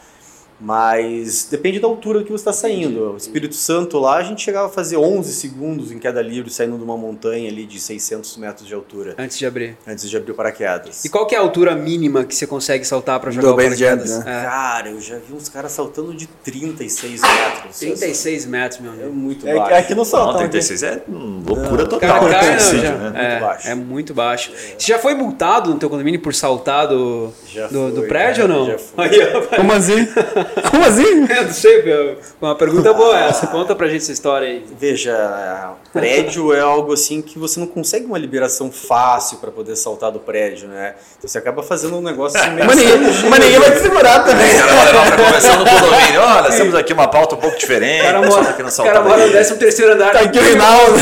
Mas 0.61 1.47
depende 1.49 1.79
da 1.79 1.87
altura 1.87 2.21
que 2.23 2.31
você 2.31 2.41
está 2.41 2.51
saindo. 2.53 3.13
O 3.13 3.17
Espírito 3.17 3.55
Santo 3.55 3.97
lá, 3.97 4.17
a 4.17 4.23
gente 4.23 4.41
chegava 4.41 4.67
a 4.67 4.69
fazer 4.69 4.97
11 4.97 5.33
segundos 5.33 5.91
em 5.91 5.97
queda 5.99 6.21
livre 6.21 6.51
saindo 6.51 6.77
de 6.77 6.83
uma 6.83 6.97
montanha 6.97 7.49
ali 7.49 7.65
de 7.65 7.79
600 7.79 8.35
metros 8.37 8.67
de 8.67 8.73
altura, 8.73 9.15
Antes 9.17 9.37
de 9.37 9.45
abrir. 9.45 9.77
antes 9.87 10.09
de 10.09 10.17
abrir 10.17 10.31
o 10.31 10.35
paraquedas. 10.35 11.05
E 11.05 11.09
qual 11.09 11.25
que 11.25 11.33
é 11.33 11.37
a 11.37 11.41
altura 11.41 11.75
mínima 11.75 12.25
que 12.25 12.35
você 12.35 12.45
consegue 12.45 12.83
saltar 12.85 13.19
para 13.19 13.31
jogar 13.31 13.47
Do 13.47 13.53
o 13.53 13.57
paraquedas? 13.57 14.09
jump, 14.11 14.27
É. 14.29 14.41
Cara, 14.43 14.89
eu 14.89 14.99
já 14.99 15.15
vi 15.15 15.33
uns 15.33 15.47
caras 15.47 15.71
saltando 15.71 16.13
de 16.13 16.27
36 16.27 17.21
metros. 17.21 17.79
36 17.79 18.45
metros, 18.45 18.81
meu 18.81 18.91
É 18.91 18.95
amigo. 18.95 19.13
muito 19.13 19.47
É, 19.47 19.53
baixo. 19.55 19.67
que 19.69 19.73
aqui 19.75 19.91
não 19.91 19.97
Não, 19.99 20.05
solta. 20.05 20.39
aqui. 20.39 20.49
36 20.49 20.83
é 20.83 21.01
loucura 21.07 21.83
O 21.83 21.87
total. 21.87 21.99
cara 22.19 22.29
cai, 22.29 22.51
não, 22.53 22.59
suicídio, 22.59 22.81
já- 22.85 22.97
né? 22.97 23.11
é, 23.15 23.29
Muito 23.29 23.41
baixo. 23.41 23.67
é 23.69 23.75
muito 23.75 24.13
baixo. 24.13 24.51
Você 24.77 24.87
já 24.91 24.99
foi 24.99 25.13
multado 25.15 25.69
no 25.73 25.79
teu 25.79 25.89
condomínio 25.89 26.19
por 26.19 26.33
saltar 26.33 26.87
do, 26.87 27.31
Já 27.47 27.67
do, 27.67 27.91
do 27.91 28.03
prédio 28.03 28.45
cara, 28.47 28.53
ou 28.59 28.65
não? 28.65 28.71
já 28.73 28.77
fui. 28.79 29.05
Aí, 29.05 29.47
Como 29.55 29.71
assim? 29.71 30.07
Como 30.69 30.85
assim? 30.85 31.27
É, 31.29 31.43
não 31.43 31.53
sei, 31.53 31.79
é 31.79 32.15
uma 32.41 32.55
pergunta 32.55 32.91
boa 32.93 33.17
essa. 33.17 33.47
Conta 33.47 33.75
pra 33.75 33.87
gente 33.87 34.01
essa 34.01 34.11
história 34.11 34.47
aí. 34.47 34.65
Veja, 34.79 35.73
prédio 35.93 36.53
é 36.53 36.59
algo 36.59 36.93
assim 36.93 37.21
que 37.21 37.37
você 37.37 37.59
não 37.59 37.67
consegue 37.67 38.05
uma 38.05 38.17
liberação 38.17 38.71
fácil 38.71 39.37
para 39.37 39.51
poder 39.51 39.75
saltar 39.75 40.11
do 40.11 40.19
prédio, 40.19 40.67
né? 40.67 40.95
Então 41.17 41.29
você 41.29 41.37
acaba 41.37 41.61
fazendo 41.61 41.97
um 41.97 42.01
negócio 42.01 42.39
assim 42.39 42.51
meio 42.51 42.65
Mas 42.65 42.77
ninguém, 42.77 43.59
vai 43.59 43.71
te 43.71 43.79
segurar 43.79 44.23
também. 44.23 44.49
O 44.55 45.11
pra 45.11 45.25
conversar 45.25 45.59
no 45.59 45.65
condomínio. 45.65 46.21
Olha, 46.21 46.49
temos 46.49 46.75
aqui 46.75 46.93
uma 46.93 47.07
pauta 47.07 47.35
um 47.35 47.39
pouco 47.39 47.57
diferente. 47.57 48.01
O 48.01 48.05
cara 48.05 48.21
o 48.21 48.25
mora, 48.25 48.45
tá 48.45 48.53
querendo 48.53 48.67
o 48.67 48.71
saltar 48.71 48.93
cara 48.93 49.05
mora 49.05 49.17
no 49.17 49.23
daqui. 49.23 49.33
13 49.33 49.57
terceiro 49.57 49.93
andar. 49.93 50.11
Tá 50.11 50.19
aqui 50.21 50.39
o 50.39 50.41
Reinaldo. 50.41 50.99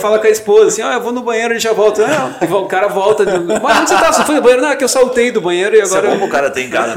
Fala, 0.00 0.18
com 0.18 0.26
a 0.26 0.30
esposa 0.30 0.68
assim, 0.68 0.82
ah, 0.82 0.94
eu 0.94 1.00
vou 1.00 1.12
no 1.12 1.22
banheiro 1.22 1.54
e 1.54 1.58
já 1.58 1.72
volto. 1.72 2.00
Não, 2.00 2.34
e 2.40 2.52
o 2.52 2.66
cara 2.66 2.88
volta. 2.88 3.24
Mas 3.24 3.78
onde 3.78 3.90
você 3.90 3.96
tá? 3.96 4.12
Você 4.12 4.24
foi 4.24 4.34
no 4.36 4.42
banheiro? 4.42 4.62
Não, 4.62 4.70
é 4.70 4.76
que 4.76 4.84
eu 4.84 4.88
saltei 4.88 5.30
do 5.30 5.40
banheiro 5.40 5.76
e 5.76 5.80
Isso 5.80 5.94
é 5.94 5.98
agora... 5.98 6.14
bom 6.14 6.20
pro 6.20 6.28
cara 6.28 6.50
ter 6.50 6.62
em 6.62 6.70
casa, 6.70 6.94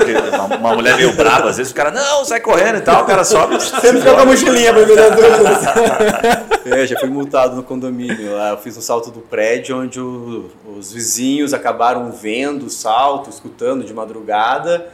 uma 0.57 0.75
mulher 0.75 0.95
meio 0.95 1.13
brava, 1.13 1.49
às 1.49 1.57
vezes 1.57 1.72
o 1.73 1.75
cara, 1.75 1.91
não, 1.91 2.23
sai 2.23 2.39
correndo 2.39 2.77
e 2.77 2.81
tal, 2.81 3.03
o 3.03 3.05
cara 3.05 3.23
sobe. 3.23 3.59
Sempre 3.61 3.99
fica 3.99 4.13
com 4.13 4.21
a 4.21 4.25
mochilinha 4.25 4.73
pra 4.73 4.83
virar 4.83 5.09
dúvidas. 5.09 6.53
É, 6.65 6.87
já 6.87 6.97
fui 6.97 7.09
multado 7.09 7.57
no 7.57 7.63
condomínio. 7.63 8.35
Lá 8.37 8.51
eu 8.51 8.57
fiz 8.57 8.77
um 8.77 8.81
salto 8.81 9.11
do 9.11 9.19
prédio 9.19 9.77
onde 9.81 9.99
o- 9.99 10.49
os 10.77 10.93
vizinhos 10.93 11.53
acabaram 11.53 12.09
vendo 12.09 12.67
o 12.67 12.69
salto, 12.69 13.29
escutando 13.29 13.83
de 13.83 13.93
madrugada 13.93 14.87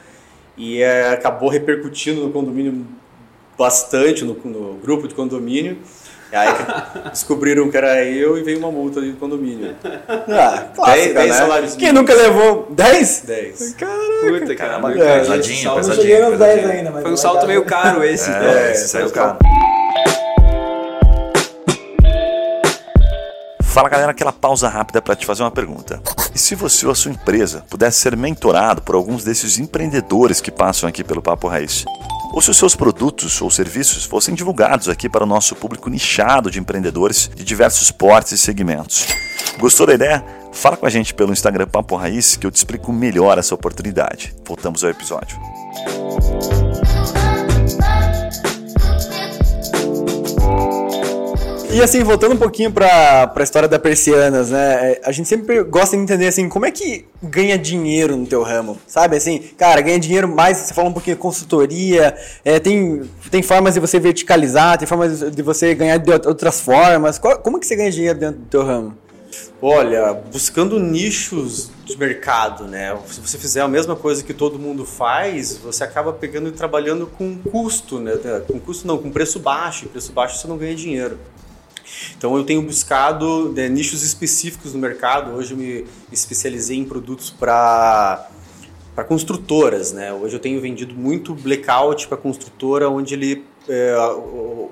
e 0.58 0.82
é, 0.82 1.12
acabou 1.12 1.48
repercutindo 1.48 2.22
no 2.24 2.32
condomínio 2.32 2.88
bastante, 3.56 4.26
no, 4.26 4.34
no 4.46 4.74
grupo 4.82 5.08
de 5.08 5.14
condomínio. 5.14 5.78
E 6.32 6.36
aí 6.36 6.50
descobriram 7.12 7.70
que 7.72 7.78
era 7.78 8.04
eu 8.04 8.38
e 8.38 8.44
veio 8.44 8.60
uma 8.60 8.72
multa 8.72 9.00
ali 9.00 9.12
do 9.12 9.18
condomínio. 9.18 9.76
Ah, 10.32 10.66
clássica, 10.76 11.14
dez 11.14 11.30
né? 11.32 11.38
salários 11.38 11.76
Quem 11.76 11.92
nunca 11.92 12.14
levou 12.14 12.68
10? 12.72 13.24
10. 13.26 13.76
Puta, 13.78 14.56
cara. 14.56 14.70
Caramba, 14.80 14.92
É, 14.94 15.20
pesadinho, 15.20 15.66
não 15.66 15.76
pesadinho. 15.76 16.30
nos 16.30 16.40
10 16.40 16.54
pesadinho. 16.56 16.72
ainda, 16.72 16.92
mas 16.92 17.02
Foi 17.04 17.12
um 17.12 17.18
salto 17.18 17.48
meio 17.48 17.66
caro 17.66 18.04
esse. 18.04 18.30
É, 18.30 18.34
É, 18.70 18.72
esse 18.72 18.88
saiu 18.90 19.10
caro. 19.10 19.38
Fala 23.64 23.88
galera, 23.90 24.12
aquela 24.12 24.32
pausa 24.34 24.68
rápida 24.68 25.02
para 25.02 25.16
te 25.16 25.26
fazer 25.26 25.44
uma 25.44 25.52
pergunta. 25.52 26.02
E 26.34 26.40
se 26.40 26.54
você 26.56 26.86
ou 26.86 26.92
a 26.92 26.96
sua 26.96 27.12
empresa 27.12 27.64
pudesse 27.70 28.00
ser 28.02 28.16
mentorado 28.18 28.82
por 28.82 28.96
alguns 28.96 29.24
desses 29.24 29.58
empreendedores 29.60 30.42
que 30.42 30.52
passam 30.52 30.90
aqui 30.90 31.04
pelo 31.04 31.22
Papo 31.22 31.48
Raiz? 31.48 31.86
Ou 32.32 32.42
se 32.42 32.52
os 32.52 32.58
seus 32.58 32.76
produtos 32.76 33.42
ou 33.42 33.50
serviços 33.50 34.06
fossem 34.06 34.36
divulgados 34.36 34.88
aqui 34.88 35.10
para 35.10 35.24
o 35.24 35.28
nosso 35.28 35.56
público 35.56 35.90
nichado 35.90 36.52
de 36.52 36.60
empreendedores 36.60 37.30
de 37.34 37.44
diversos 37.44 37.92
portes 37.92 38.32
e 38.34 38.38
segmentos? 38.38 39.08
Gostou 39.58 39.88
da 39.88 39.94
ideia? 39.94 40.24
Fala 40.52 40.78
com 40.78 40.86
a 40.86 40.90
gente 40.90 41.14
pelo 41.14 41.34
Instagram 41.34 41.68
Papo 41.68 41.96
Raiz 41.96 42.36
que 42.36 42.46
eu 42.46 42.52
te 42.52 42.56
explico 42.56 42.94
melhor 42.94 43.38
essa 43.38 43.56
oportunidade. 43.56 44.34
Voltamos 44.46 44.84
ao 44.84 44.90
episódio. 44.90 45.38
E 51.72 51.84
assim, 51.84 52.04
voltando 52.04 52.34
um 52.34 52.38
pouquinho 52.38 52.72
para 52.72 53.32
a 53.34 53.44
história 53.44 53.68
da 53.68 53.78
Persianas, 53.78 54.50
né? 54.50 54.94
É, 54.94 55.02
a 55.06 55.12
gente 55.12 55.30
sempre 55.30 55.62
gosta 55.64 55.96
de 55.96 56.02
entender 56.02 56.26
assim, 56.26 56.50
como 56.50 56.66
é 56.66 56.72
que 56.72 57.06
ganha 57.22 57.60
dinheiro 57.60 58.18
no 58.18 58.26
teu 58.26 58.42
ramo, 58.42 58.76
sabe? 58.88 59.16
Assim, 59.16 59.40
cara, 59.56 59.80
ganha 59.80 60.00
dinheiro 60.00 60.28
mais, 60.28 60.58
você 60.58 60.74
fala 60.74 60.90
um 60.90 60.94
pouquinho 60.94 61.16
de 61.16 61.22
consultoria, 61.22 62.18
é, 62.44 62.60
tem, 62.60 63.08
tem 63.30 63.44
formas 63.44 63.76
de 63.76 63.80
você 63.80 64.00
verticalizar, 64.00 64.80
tem 64.80 64.88
formas 64.88 65.20
de 65.20 65.42
você 65.44 65.76
ganhar 65.76 65.98
de 65.98 66.12
outras 66.12 66.60
formas. 66.60 67.20
Qual, 67.20 67.38
como 67.38 67.60
que 67.60 67.68
você 67.68 67.76
ganha 67.76 67.92
dinheiro 67.92 68.18
dentro 68.18 68.40
do 68.40 68.48
teu 68.48 68.66
ramo? 68.66 68.98
Olha, 69.62 70.14
buscando 70.14 70.80
nichos 70.80 71.70
de 71.86 71.96
mercado, 71.96 72.64
né? 72.66 72.98
Se 73.08 73.22
você 73.22 73.38
fizer 73.38 73.62
a 73.62 73.68
mesma 73.68 73.96
coisa 73.96 74.24
que 74.24 74.34
todo 74.34 74.58
mundo 74.58 74.86
faz, 74.86 75.58
você 75.58 75.84
acaba 75.84 76.12
pegando 76.14 76.50
e 76.50 76.52
trabalhando 76.52 77.06
com 77.06 77.38
custo, 77.38 78.00
né? 78.00 78.14
Com 78.48 78.60
custo 78.60 78.88
não, 78.88 78.98
com 78.98 79.12
preço 79.12 79.40
baixo. 79.40 79.86
E 79.86 79.88
preço 79.90 80.12
baixo 80.12 80.40
você 80.40 80.48
não 80.48 80.58
ganha 80.58 80.74
dinheiro. 80.74 81.20
Então 82.18 82.36
eu 82.38 82.44
tenho 82.44 82.62
buscado 82.62 83.52
né, 83.54 83.70
nichos 83.70 84.04
específicos 84.04 84.74
no 84.74 84.80
mercado. 84.80 85.32
Hoje 85.36 85.54
eu 85.54 85.58
me 85.58 85.86
especializei 86.12 86.78
em 86.78 86.86
produtos 86.86 87.30
para 87.30 88.28
para 88.96 89.04
construtoras, 89.06 89.94
né? 89.94 90.12
Hoje 90.12 90.36
eu 90.36 90.40
tenho 90.42 90.60
vendido 90.60 90.94
muito 90.94 91.34
blackout 91.34 92.06
para 92.08 92.18
construtora, 92.18 92.90
onde 92.90 93.14
ele 93.14 93.46
é, 93.70 93.96
o, 93.98 94.72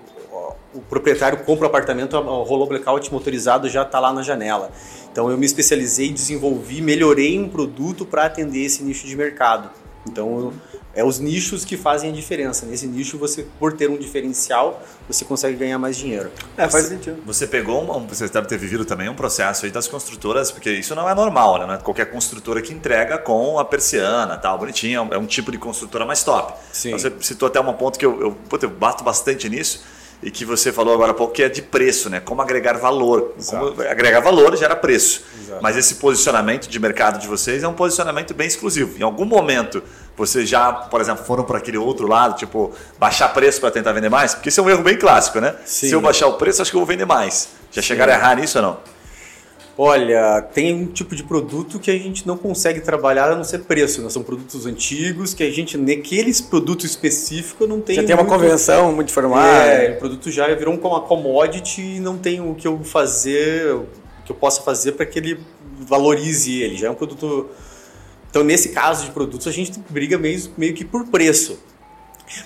o, 0.73 0.81
proprietário 0.89 1.37
compra 1.45 1.65
o 1.65 1.67
apartamento, 1.67 2.19
rolou 2.19 2.67
blackout 2.67 3.11
motorizado 3.13 3.69
já 3.69 3.83
está 3.83 3.99
lá 4.01 4.11
na 4.11 4.21
janela. 4.21 4.69
Então 5.09 5.31
eu 5.31 5.37
me 5.37 5.45
especializei, 5.45 6.11
desenvolvi, 6.11 6.81
melhorei 6.81 7.39
um 7.39 7.47
produto 7.47 8.05
para 8.05 8.25
atender 8.25 8.65
esse 8.65 8.83
nicho 8.83 9.07
de 9.07 9.15
mercado. 9.15 9.69
Então 10.05 10.51
é 10.97 11.03
os 11.03 11.19
nichos 11.19 11.63
que 11.63 11.77
fazem 11.77 12.09
a 12.09 12.13
diferença. 12.13 12.65
Nesse 12.65 12.87
nicho, 12.87 13.19
você, 13.19 13.45
por 13.59 13.73
ter 13.73 13.87
um 13.87 13.97
diferencial, 13.97 14.83
você 15.07 15.23
consegue 15.23 15.55
ganhar 15.55 15.77
mais 15.77 15.95
dinheiro. 15.95 16.31
É, 16.57 16.67
faz 16.67 16.85
sentido. 16.85 17.21
Você 17.23 17.45
pegou, 17.45 17.83
uma, 17.83 17.99
você 17.99 18.27
deve 18.27 18.47
ter 18.47 18.57
vivido 18.57 18.83
também 18.83 19.07
um 19.07 19.13
processo 19.13 19.65
aí 19.65 19.71
das 19.71 19.87
construtoras, 19.87 20.51
porque 20.51 20.71
isso 20.71 20.95
não 20.95 21.07
é 21.07 21.13
normal, 21.13 21.59
né? 21.59 21.67
Não 21.67 21.73
é 21.75 21.77
qualquer 21.77 22.09
construtora 22.09 22.63
que 22.63 22.73
entrega 22.73 23.19
com 23.19 23.59
a 23.59 23.63
persiana, 23.63 24.37
tal, 24.37 24.57
bonitinho, 24.57 25.07
é 25.11 25.17
um 25.19 25.27
tipo 25.27 25.51
de 25.51 25.59
construtora 25.59 26.03
mais 26.03 26.23
top. 26.23 26.55
Sim. 26.73 26.89
Então, 26.89 26.99
você 26.99 27.13
citou 27.21 27.47
até 27.47 27.61
um 27.61 27.73
ponto 27.73 27.99
que 27.99 28.05
eu, 28.05 28.19
eu, 28.19 28.59
eu 28.59 28.69
bato 28.71 29.03
bastante 29.03 29.47
nisso, 29.47 29.83
e 30.21 30.31
que 30.31 30.43
você 30.43 30.71
falou 30.71 30.93
agora 30.93 31.11
há 31.11 31.13
pouco 31.13 31.33
que 31.33 31.43
é 31.43 31.49
de 31.49 31.61
preço, 31.61 32.09
né? 32.09 32.19
Como 32.19 32.41
agregar 32.41 32.73
valor. 32.77 33.33
Como 33.45 33.81
agregar 33.81 34.19
valor 34.19 34.55
gera 34.57 34.75
preço. 34.75 35.23
Exato. 35.39 35.61
Mas 35.61 35.77
esse 35.77 35.95
posicionamento 35.95 36.67
de 36.67 36.79
mercado 36.79 37.19
de 37.19 37.27
vocês 37.27 37.63
é 37.63 37.67
um 37.67 37.73
posicionamento 37.73 38.33
bem 38.33 38.47
exclusivo. 38.47 38.97
Em 38.97 39.03
algum 39.03 39.25
momento 39.25 39.83
vocês 40.15 40.49
já, 40.49 40.73
por 40.73 40.99
exemplo, 40.99 41.23
foram 41.23 41.43
para 41.43 41.59
aquele 41.59 41.77
outro 41.77 42.07
lado, 42.07 42.35
tipo, 42.35 42.73
baixar 42.97 43.29
preço 43.29 43.61
para 43.61 43.69
tentar 43.69 43.93
vender 43.93 44.09
mais? 44.09 44.33
Porque 44.33 44.49
isso 44.49 44.59
é 44.59 44.63
um 44.63 44.69
erro 44.69 44.81
bem 44.81 44.97
clássico, 44.97 45.39
né? 45.39 45.55
Sim. 45.63 45.89
Se 45.89 45.93
eu 45.93 46.01
baixar 46.01 46.25
o 46.27 46.33
preço, 46.33 46.61
acho 46.61 46.71
que 46.71 46.77
eu 46.77 46.81
vou 46.81 46.87
vender 46.87 47.05
mais. 47.05 47.49
Já 47.71 47.81
Sim. 47.81 47.87
chegaram 47.89 48.13
a 48.13 48.15
errar 48.15 48.35
nisso 48.35 48.57
ou 48.57 48.63
não? 48.63 48.96
Olha, 49.77 50.41
tem 50.41 50.73
um 50.73 50.87
tipo 50.87 51.15
de 51.15 51.23
produto 51.23 51.79
que 51.79 51.91
a 51.91 51.97
gente 51.97 52.25
não 52.25 52.35
consegue 52.35 52.81
trabalhar 52.81 53.31
a 53.31 53.35
não 53.35 53.43
ser 53.43 53.59
preço. 53.59 54.01
Né? 54.01 54.09
São 54.09 54.23
produtos 54.23 54.65
antigos 54.65 55.33
que 55.33 55.43
a 55.43 55.51
gente, 55.51 55.77
naqueles 55.77 56.41
produtos 56.41 56.85
específicos, 56.85 57.69
não 57.69 57.79
tem. 57.79 57.95
Já 57.95 58.03
tem 58.03 58.15
uma 58.15 58.25
convenção 58.25 58.91
muito 58.91 59.11
formada. 59.11 59.69
É, 59.69 59.91
o 59.91 59.99
produto 59.99 60.31
já 60.31 60.53
virou 60.55 60.73
uma 60.73 61.01
commodity 61.01 61.81
e 61.81 61.99
não 61.99 62.17
tem 62.17 62.41
o 62.41 62.55
que 62.55 62.67
eu 62.67 62.83
fazer, 62.83 63.73
o 63.75 63.85
que 64.25 64.31
eu 64.31 64.35
possa 64.35 64.61
fazer 64.61 64.93
para 64.93 65.05
que 65.05 65.19
ele 65.19 65.39
valorize 65.79 66.59
ele. 66.59 66.75
Já 66.75 66.87
é 66.87 66.89
um 66.89 66.95
produto 66.95 67.47
então, 68.29 68.43
nesse 68.45 68.69
caso 68.69 69.05
de 69.05 69.11
produtos, 69.11 69.47
a 69.47 69.51
gente 69.51 69.79
briga 69.89 70.17
meio, 70.17 70.39
meio 70.57 70.73
que 70.73 70.85
por 70.85 71.05
preço. 71.07 71.57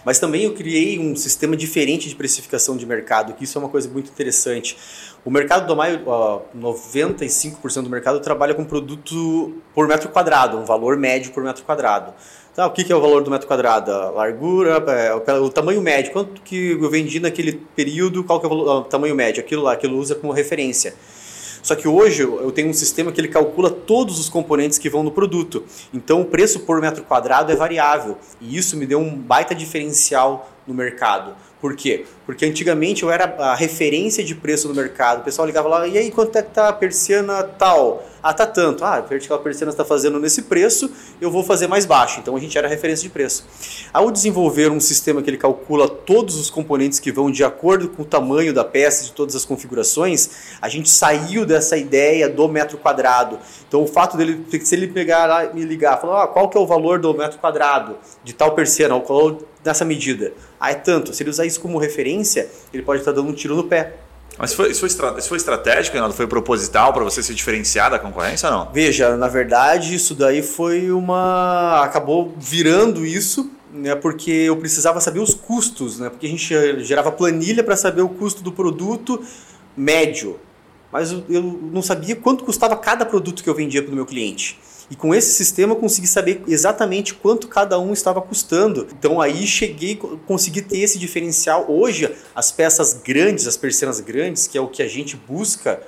Mas 0.05 0.19
também 0.19 0.43
eu 0.43 0.53
criei 0.53 0.99
um 0.99 1.15
sistema 1.15 1.57
diferente 1.57 2.07
de 2.07 2.15
precificação 2.15 2.77
de 2.77 2.85
mercado, 2.85 3.33
que 3.33 3.43
isso 3.43 3.57
é 3.57 3.59
uma 3.59 3.69
coisa 3.69 3.89
muito 3.89 4.09
interessante. 4.09 4.77
O 5.23 5.29
mercado 5.29 5.67
do 5.67 5.75
Maio, 5.75 6.01
95% 6.57 7.83
do 7.83 7.89
mercado 7.91 8.19
trabalha 8.19 8.55
com 8.55 8.65
produto 8.65 9.53
por 9.73 9.87
metro 9.87 10.09
quadrado, 10.09 10.57
um 10.57 10.65
valor 10.65 10.97
médio 10.97 11.31
por 11.31 11.43
metro 11.43 11.63
quadrado. 11.63 12.11
Tá, 12.55 12.65
o 12.65 12.71
que 12.71 12.91
é 12.91 12.95
o 12.95 12.99
valor 12.99 13.21
do 13.21 13.29
metro 13.29 13.47
quadrado? 13.47 13.91
A 13.91 14.09
largura, 14.09 14.83
é, 14.87 15.13
o 15.13 15.49
tamanho 15.49 15.79
médio, 15.79 16.11
quanto 16.11 16.41
que 16.41 16.71
eu 16.71 16.89
vendi 16.89 17.19
naquele 17.19 17.53
período, 17.75 18.23
qual 18.23 18.39
que 18.39 18.47
é 18.47 18.49
o 18.49 18.81
tamanho 18.81 19.15
médio? 19.15 19.41
Aquilo 19.43 19.61
lá, 19.61 19.73
aquilo 19.73 19.95
usa 19.97 20.15
como 20.15 20.33
referência. 20.33 20.95
Só 21.61 21.75
que 21.75 21.87
hoje 21.87 22.23
eu 22.23 22.51
tenho 22.51 22.69
um 22.69 22.73
sistema 22.73 23.11
que 23.11 23.21
ele 23.21 23.27
calcula 23.27 23.69
todos 23.69 24.19
os 24.19 24.27
componentes 24.27 24.79
que 24.79 24.89
vão 24.89 25.03
no 25.03 25.11
produto. 25.11 25.63
Então 25.93 26.21
o 26.21 26.25
preço 26.25 26.61
por 26.61 26.81
metro 26.81 27.03
quadrado 27.03 27.51
é 27.51 27.55
variável. 27.55 28.17
E 28.41 28.57
isso 28.57 28.75
me 28.75 28.87
deu 28.87 28.99
um 28.99 29.15
baita 29.15 29.53
diferencial 29.53 30.49
no 30.65 30.73
mercado. 30.73 31.35
Por 31.61 31.75
quê? 31.75 32.05
Porque 32.25 32.43
antigamente 32.43 33.03
eu 33.03 33.11
era 33.11 33.35
a 33.37 33.53
referência 33.53 34.23
de 34.23 34.33
preço 34.33 34.67
no 34.67 34.73
mercado. 34.73 35.21
O 35.21 35.23
pessoal 35.23 35.45
ligava 35.45 35.69
lá, 35.69 35.87
e 35.87 35.95
aí 35.95 36.09
quanto 36.09 36.35
é 36.35 36.41
que 36.41 36.49
tá 36.49 36.69
a 36.69 36.73
persiana 36.73 37.43
tal? 37.43 38.03
Ah, 38.23 38.33
tá 38.33 38.47
tanto. 38.47 38.83
Ah, 38.83 38.95
a 38.95 39.01
vertical 39.01 39.37
persiana 39.39 39.71
está 39.71 39.85
fazendo 39.85 40.19
nesse 40.19 40.43
preço, 40.43 40.91
eu 41.19 41.29
vou 41.29 41.43
fazer 41.43 41.67
mais 41.67 41.85
baixo. 41.85 42.19
Então 42.19 42.35
a 42.35 42.39
gente 42.39 42.57
era 42.57 42.67
referência 42.67 43.03
de 43.03 43.09
preço. 43.09 43.45
Ao 43.93 44.09
desenvolver 44.09 44.71
um 44.71 44.79
sistema 44.79 45.21
que 45.21 45.29
ele 45.29 45.37
calcula 45.37 45.87
todos 45.87 46.35
os 46.35 46.49
componentes 46.49 46.99
que 46.99 47.11
vão 47.11 47.29
de 47.29 47.43
acordo 47.43 47.89
com 47.89 48.01
o 48.01 48.05
tamanho 48.05 48.53
da 48.53 48.63
peça, 48.63 49.03
de 49.05 49.11
todas 49.11 49.35
as 49.35 49.45
configurações, 49.45 50.57
a 50.59 50.67
gente 50.67 50.89
saiu 50.89 51.45
dessa 51.45 51.77
ideia 51.77 52.27
do 52.27 52.47
metro 52.47 52.79
quadrado. 52.79 53.37
Então 53.67 53.83
o 53.83 53.87
fato 53.87 54.17
dele, 54.17 54.43
se 54.63 54.75
ele 54.75 54.87
pegar 54.87 55.27
lá 55.27 55.45
e 55.45 55.53
me 55.53 55.63
ligar, 55.63 56.01
falar, 56.01 56.23
ah, 56.23 56.27
qual 56.27 56.49
que 56.49 56.57
é 56.57 56.61
o 56.61 56.65
valor 56.65 56.99
do 56.99 57.13
metro 57.13 57.37
quadrado 57.37 57.97
de 58.23 58.33
tal 58.33 58.53
persiana, 58.53 58.99
qual 58.99 59.37
nessa 59.63 59.85
medida. 59.85 60.33
Ah, 60.61 60.69
é 60.69 60.75
tanto. 60.75 61.11
Se 61.11 61.23
ele 61.23 61.31
usar 61.31 61.43
isso 61.43 61.59
como 61.59 61.79
referência, 61.79 62.47
ele 62.71 62.83
pode 62.83 63.01
estar 63.01 63.11
dando 63.11 63.27
um 63.27 63.33
tiro 63.33 63.55
no 63.55 63.63
pé. 63.63 63.95
Mas 64.37 64.53
foi, 64.53 64.69
isso, 64.69 64.79
foi, 64.79 65.17
isso 65.17 65.27
foi 65.27 65.37
estratégico, 65.37 65.95
Renato? 65.95 66.13
Foi 66.13 66.27
proposital 66.27 66.93
para 66.93 67.03
você 67.03 67.23
se 67.23 67.33
diferenciar 67.33 67.89
da 67.89 67.97
concorrência 67.97 68.47
ou 68.47 68.55
não? 68.55 68.71
Veja, 68.71 69.17
na 69.17 69.27
verdade, 69.27 69.95
isso 69.95 70.13
daí 70.13 70.43
foi 70.43 70.91
uma. 70.91 71.81
acabou 71.83 72.35
virando 72.37 73.03
isso, 73.03 73.49
né? 73.73 73.95
Porque 73.95 74.29
eu 74.29 74.55
precisava 74.55 75.01
saber 75.01 75.19
os 75.19 75.33
custos, 75.33 75.99
né? 75.99 76.09
Porque 76.09 76.27
a 76.27 76.29
gente 76.29 76.53
gerava 76.83 77.11
planilha 77.11 77.63
para 77.63 77.75
saber 77.75 78.03
o 78.03 78.09
custo 78.09 78.43
do 78.43 78.51
produto 78.51 79.19
médio. 79.75 80.39
Mas 80.91 81.11
eu 81.11 81.41
não 81.71 81.81
sabia 81.81 82.15
quanto 82.15 82.43
custava 82.43 82.75
cada 82.75 83.03
produto 83.03 83.41
que 83.41 83.49
eu 83.49 83.55
vendia 83.55 83.81
para 83.81 83.91
o 83.91 83.95
meu 83.95 84.05
cliente. 84.05 84.59
E 84.91 84.95
com 84.95 85.15
esse 85.15 85.31
sistema 85.31 85.71
eu 85.71 85.77
consegui 85.77 86.05
saber 86.05 86.43
exatamente 86.45 87.13
quanto 87.13 87.47
cada 87.47 87.79
um 87.79 87.93
estava 87.93 88.21
custando. 88.21 88.89
Então 88.91 89.21
aí 89.21 89.47
cheguei, 89.47 89.95
consegui 90.27 90.61
ter 90.61 90.79
esse 90.79 90.99
diferencial. 90.99 91.65
Hoje, 91.69 92.13
as 92.35 92.51
peças 92.51 92.93
grandes, 93.01 93.47
as 93.47 93.55
persianas 93.55 94.01
grandes, 94.01 94.47
que 94.47 94.57
é 94.57 94.61
o 94.61 94.67
que 94.67 94.83
a 94.83 94.87
gente 94.89 95.15
busca, 95.15 95.81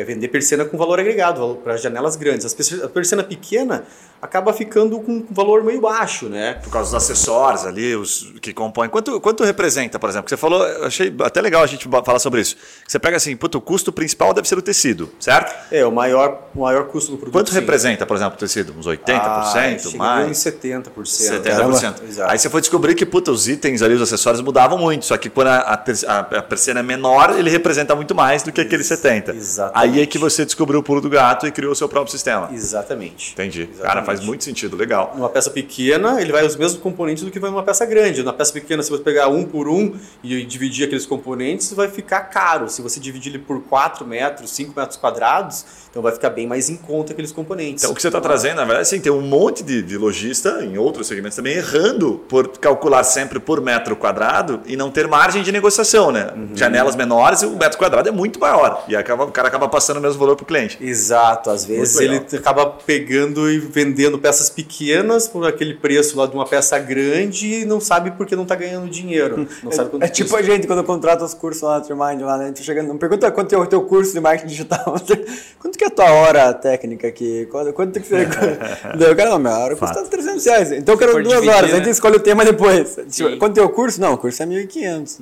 é 0.00 0.04
vender 0.04 0.28
persiana 0.28 0.64
com 0.64 0.76
valor 0.76 0.98
agregado, 0.98 1.58
para 1.62 1.76
janelas 1.76 2.16
grandes. 2.16 2.54
A 2.82 2.88
persiana 2.88 3.22
pequena 3.22 3.84
acaba 4.24 4.54
ficando 4.54 4.98
com 5.00 5.12
um 5.12 5.26
valor 5.30 5.62
meio 5.62 5.82
baixo, 5.82 6.30
né? 6.30 6.54
Por 6.54 6.70
causa 6.70 6.90
dos 6.90 7.04
acessórios 7.04 7.66
ali, 7.66 7.94
os 7.94 8.32
que 8.40 8.54
compõem. 8.54 8.88
Quanto, 8.88 9.20
quanto 9.20 9.44
representa, 9.44 9.98
por 9.98 10.08
exemplo? 10.08 10.24
Que 10.24 10.30
você 10.30 10.36
falou, 10.36 10.66
eu 10.66 10.86
achei 10.86 11.14
até 11.20 11.42
legal 11.42 11.62
a 11.62 11.66
gente 11.66 11.86
falar 11.86 12.18
sobre 12.18 12.40
isso. 12.40 12.56
Você 12.88 12.98
pega 12.98 13.18
assim, 13.18 13.36
puto, 13.36 13.58
o 13.58 13.60
custo 13.60 13.92
principal 13.92 14.32
deve 14.32 14.48
ser 14.48 14.56
o 14.56 14.62
tecido, 14.62 15.10
certo? 15.20 15.54
É, 15.70 15.84
o 15.84 15.92
maior, 15.92 16.48
o 16.54 16.60
maior 16.60 16.86
custo 16.86 17.12
do 17.12 17.18
produto. 17.18 17.34
Quanto 17.34 17.50
sim. 17.50 17.56
representa, 17.56 18.06
por 18.06 18.16
exemplo, 18.16 18.34
o 18.36 18.38
tecido? 18.38 18.74
Uns 18.78 18.86
80%? 18.86 19.08
Ah, 19.08 19.96
mais? 19.96 20.30
Uns 20.30 20.38
70%. 20.38 20.90
70%. 20.94 22.24
Aí 22.26 22.38
você 22.38 22.48
foi 22.48 22.62
descobrir 22.62 22.94
que, 22.94 23.04
puta, 23.04 23.30
os 23.30 23.46
itens 23.46 23.82
ali, 23.82 23.94
os 23.94 24.00
acessórios 24.00 24.40
mudavam 24.40 24.78
muito. 24.78 25.04
Só 25.04 25.18
que 25.18 25.28
quando 25.28 25.48
a, 25.48 25.58
a, 25.58 26.18
a 26.18 26.42
persiana 26.42 26.80
é 26.80 26.82
menor, 26.82 27.38
ele 27.38 27.50
representa 27.50 27.94
muito 27.94 28.14
mais 28.14 28.42
do 28.42 28.50
que 28.50 28.60
aquele 28.62 28.82
70%. 28.82 29.34
Exatamente. 29.34 29.83
Aí 29.84 30.00
é 30.00 30.06
que 30.06 30.18
você 30.18 30.44
descobriu 30.44 30.80
o 30.80 30.82
pulo 30.82 31.00
do 31.00 31.10
gato 31.10 31.46
e 31.46 31.52
criou 31.52 31.72
o 31.72 31.74
seu 31.74 31.88
próprio 31.88 32.10
sistema. 32.10 32.48
Exatamente. 32.52 33.32
Entendi. 33.32 33.62
Exatamente. 33.62 33.82
Cara, 33.82 34.02
faz 34.02 34.20
muito 34.20 34.44
sentido, 34.44 34.76
legal. 34.76 35.12
Numa 35.14 35.28
peça 35.28 35.50
pequena, 35.50 36.20
ele 36.20 36.32
vai 36.32 36.46
os 36.46 36.56
mesmos 36.56 36.80
componentes 36.80 37.22
do 37.22 37.30
que 37.30 37.38
vai 37.38 37.50
numa 37.50 37.62
peça 37.62 37.84
grande. 37.84 38.22
Na 38.22 38.32
peça 38.32 38.52
pequena, 38.52 38.82
se 38.82 38.90
você 38.90 39.02
pegar 39.02 39.28
um 39.28 39.44
por 39.44 39.68
um 39.68 39.94
e 40.22 40.44
dividir 40.44 40.86
aqueles 40.86 41.04
componentes, 41.04 41.72
vai 41.72 41.88
ficar 41.88 42.20
caro. 42.22 42.68
Se 42.68 42.80
você 42.80 42.98
dividir 42.98 43.34
ele 43.34 43.38
por 43.38 43.62
4 43.62 44.06
metros, 44.06 44.50
5 44.50 44.72
metros 44.78 44.96
quadrados, 44.96 45.64
então 45.90 46.02
vai 46.02 46.12
ficar 46.12 46.30
bem 46.30 46.46
mais 46.46 46.68
em 46.70 46.76
conta 46.76 47.12
aqueles 47.12 47.30
componentes. 47.30 47.84
Então 47.84 47.92
o 47.92 47.94
que 47.94 48.02
você 48.02 48.08
está 48.08 48.20
trazendo, 48.20 48.56
na 48.56 48.64
verdade, 48.64 48.82
assim, 48.82 49.00
tem 49.00 49.12
um 49.12 49.20
monte 49.20 49.62
de, 49.62 49.82
de 49.82 49.98
lojista 49.98 50.64
em 50.64 50.78
outros 50.78 51.06
segmentos 51.06 51.36
também 51.36 51.54
errando 51.54 52.24
por 52.28 52.48
calcular 52.58 53.04
sempre 53.04 53.38
por 53.38 53.60
metro 53.60 53.94
quadrado 53.94 54.60
e 54.66 54.76
não 54.76 54.90
ter 54.90 55.06
margem 55.06 55.42
de 55.42 55.52
negociação, 55.52 56.10
né? 56.10 56.30
Uhum. 56.34 56.48
Janelas 56.54 56.96
menores 56.96 57.42
e 57.42 57.46
o 57.46 57.50
metro 57.56 57.78
quadrado 57.78 58.08
é 58.08 58.12
muito 58.12 58.40
maior. 58.40 58.84
E 58.88 58.96
acaba, 58.96 59.24
o 59.24 59.30
cara 59.30 59.48
acaba 59.48 59.68
passando 59.74 59.96
o 59.96 60.00
mesmo 60.00 60.20
valor 60.20 60.36
para 60.36 60.44
o 60.44 60.46
cliente. 60.46 60.78
Exato. 60.80 61.50
Às 61.50 61.64
vezes 61.64 61.98
ele 61.98 62.24
acaba 62.32 62.66
pegando 62.66 63.50
e 63.50 63.58
vendendo 63.58 64.16
peças 64.20 64.48
pequenas 64.48 65.26
por 65.26 65.44
aquele 65.44 65.74
preço 65.74 66.16
lá 66.16 66.26
de 66.26 66.34
uma 66.34 66.46
peça 66.46 66.78
grande 66.78 67.62
e 67.62 67.64
não 67.64 67.80
sabe 67.80 68.12
porque 68.12 68.36
não 68.36 68.44
está 68.44 68.54
ganhando 68.54 68.88
dinheiro. 68.88 69.48
Não 69.64 69.72
é, 70.00 70.06
é 70.06 70.08
tipo 70.08 70.36
a 70.36 70.42
gente 70.42 70.68
quando 70.68 70.84
contrata 70.84 71.24
os 71.24 71.34
cursos 71.34 71.62
lá 71.62 71.78
na 71.78 71.80
Trimind, 71.80 72.20
lá, 72.22 72.38
né? 72.38 72.44
A 72.44 72.46
gente 72.48 72.62
chega, 72.62 72.84
não 72.84 72.96
pergunta 72.96 73.28
quanto 73.32 73.52
é 73.52 73.58
o 73.58 73.66
teu 73.66 73.82
curso 73.82 74.12
de 74.12 74.20
marketing 74.20 74.46
digital. 74.46 74.94
quanto 75.58 75.76
que 75.76 75.82
é 75.82 75.88
a 75.88 75.90
tua 75.90 76.12
hora 76.12 76.54
técnica 76.54 77.08
aqui? 77.08 77.48
Quanto, 77.50 77.72
quanto 77.72 78.00
que 78.00 78.06
você. 78.06 78.28
Daí 78.96 79.12
o 79.12 79.16
cara, 79.16 79.30
não, 79.30 79.40
minha 79.40 79.58
hora 79.58 79.74
custa 79.74 80.04
300 80.04 80.44
reais. 80.44 80.70
Então 80.70 80.94
eu 80.94 80.98
quero 80.98 81.12
duas 81.14 81.28
dividir, 81.28 81.50
horas, 81.50 81.70
né? 81.70 81.76
a 81.76 81.78
gente 81.80 81.90
escolhe 81.90 82.16
o 82.16 82.20
tema 82.20 82.44
depois. 82.44 82.96
Sim. 83.08 83.38
Quanto 83.38 83.58
é 83.58 83.62
o 83.62 83.68
curso? 83.70 84.00
Não, 84.00 84.12
o 84.12 84.18
curso 84.18 84.40
é 84.40 84.46
1.500. 84.46 85.18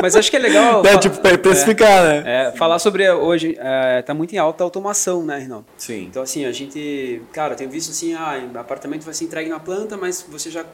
Mas 0.00 0.14
acho 0.14 0.30
que 0.30 0.36
é 0.36 0.40
legal. 0.40 0.82
É, 0.88 0.96
tipo, 0.96 1.16
especificar, 1.28 2.04
é, 2.04 2.22
né? 2.22 2.22
É, 2.48 2.52
falar 2.52 2.78
sobre 2.78 3.10
hoje, 3.10 3.37
é, 3.44 4.02
tá 4.02 4.14
muito 4.14 4.34
em 4.34 4.38
alta 4.38 4.62
a 4.62 4.66
automação, 4.66 5.24
né, 5.24 5.38
Rinaldo? 5.38 5.66
Sim. 5.76 6.04
Então, 6.04 6.22
assim, 6.22 6.44
a 6.44 6.52
gente, 6.52 7.22
cara, 7.32 7.54
tem 7.54 7.68
visto 7.68 7.90
assim, 7.90 8.14
ah, 8.14 8.40
apartamento 8.54 9.04
vai 9.04 9.14
ser 9.14 9.24
entregue 9.24 9.48
na 9.48 9.60
planta, 9.60 9.96
mas 9.96 10.24
você 10.28 10.50
já 10.50 10.64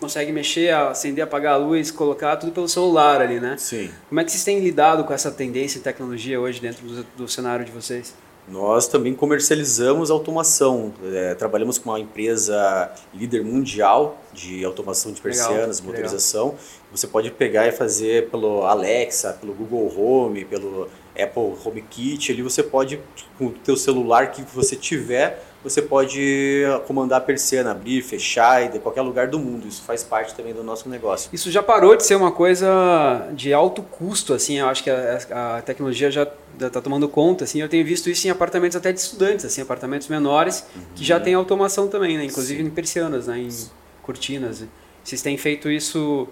consegue 0.00 0.32
mexer, 0.32 0.72
acender, 0.72 1.24
apagar 1.24 1.54
a 1.54 1.56
luz, 1.56 1.90
colocar 1.90 2.36
tudo 2.36 2.52
pelo 2.52 2.68
celular 2.68 3.20
ali, 3.20 3.40
né? 3.40 3.56
Sim. 3.58 3.90
Como 4.08 4.20
é 4.20 4.24
que 4.24 4.30
vocês 4.30 4.44
têm 4.44 4.60
lidado 4.60 5.04
com 5.04 5.12
essa 5.12 5.30
tendência 5.30 5.78
em 5.78 5.82
tecnologia 5.82 6.40
hoje 6.40 6.60
dentro 6.60 6.86
do, 6.86 7.06
do 7.16 7.28
cenário 7.28 7.64
de 7.64 7.72
vocês? 7.72 8.14
Nós 8.50 8.88
também 8.88 9.14
comercializamos 9.14 10.10
automação. 10.10 10.92
É, 11.12 11.34
trabalhamos 11.34 11.76
com 11.76 11.90
uma 11.90 12.00
empresa 12.00 12.90
líder 13.12 13.44
mundial 13.44 14.18
de 14.32 14.64
automação 14.64 15.12
de 15.12 15.20
persianas, 15.20 15.80
legal, 15.80 15.92
motorização. 15.92 16.44
Legal. 16.46 16.60
Você 16.92 17.06
pode 17.06 17.30
pegar 17.30 17.66
e 17.66 17.72
fazer 17.72 18.30
pelo 18.30 18.64
Alexa, 18.64 19.34
pelo 19.34 19.52
Google 19.52 19.92
Home, 19.94 20.46
pelo 20.46 20.88
Apple 21.20 21.54
HomeKit. 21.64 22.32
Ali 22.32 22.42
você 22.42 22.62
pode, 22.62 23.00
com 23.36 23.46
o 23.46 23.50
teu 23.52 23.76
celular 23.76 24.30
que 24.30 24.42
você 24.54 24.76
tiver, 24.76 25.44
você 25.62 25.82
pode 25.82 26.62
comandar 26.86 27.18
a 27.18 27.20
persiana, 27.20 27.72
abrir, 27.72 28.00
fechar 28.02 28.68
de 28.68 28.78
qualquer 28.78 29.02
lugar 29.02 29.26
do 29.26 29.38
mundo. 29.38 29.66
Isso 29.66 29.82
faz 29.82 30.04
parte 30.04 30.34
também 30.34 30.54
do 30.54 30.62
nosso 30.62 30.88
negócio. 30.88 31.30
Isso 31.32 31.50
já 31.50 31.62
parou 31.62 31.96
de 31.96 32.04
ser 32.04 32.14
uma 32.14 32.30
coisa 32.30 33.28
de 33.32 33.52
alto 33.52 33.82
custo, 33.82 34.32
assim. 34.32 34.58
Eu 34.58 34.68
acho 34.68 34.84
que 34.84 34.90
a, 34.90 35.56
a 35.56 35.62
tecnologia 35.62 36.10
já 36.10 36.26
está 36.60 36.80
tomando 36.80 37.08
conta, 37.08 37.44
assim. 37.44 37.60
Eu 37.60 37.68
tenho 37.68 37.84
visto 37.84 38.08
isso 38.08 38.26
em 38.26 38.30
apartamentos 38.30 38.76
até 38.76 38.92
de 38.92 39.00
estudantes, 39.00 39.44
assim, 39.44 39.60
apartamentos 39.60 40.06
menores 40.08 40.64
uhum. 40.74 40.82
que 40.94 41.04
já 41.04 41.18
tem 41.18 41.34
automação 41.34 41.88
também, 41.88 42.16
né? 42.16 42.24
Inclusive 42.24 42.62
Sim. 42.62 42.68
em 42.68 42.70
persianas, 42.70 43.26
né? 43.26 43.38
Em 43.38 43.48
cortinas. 44.02 44.64
Vocês 45.02 45.22
têm 45.22 45.36
feito 45.36 45.70
isso 45.70 46.28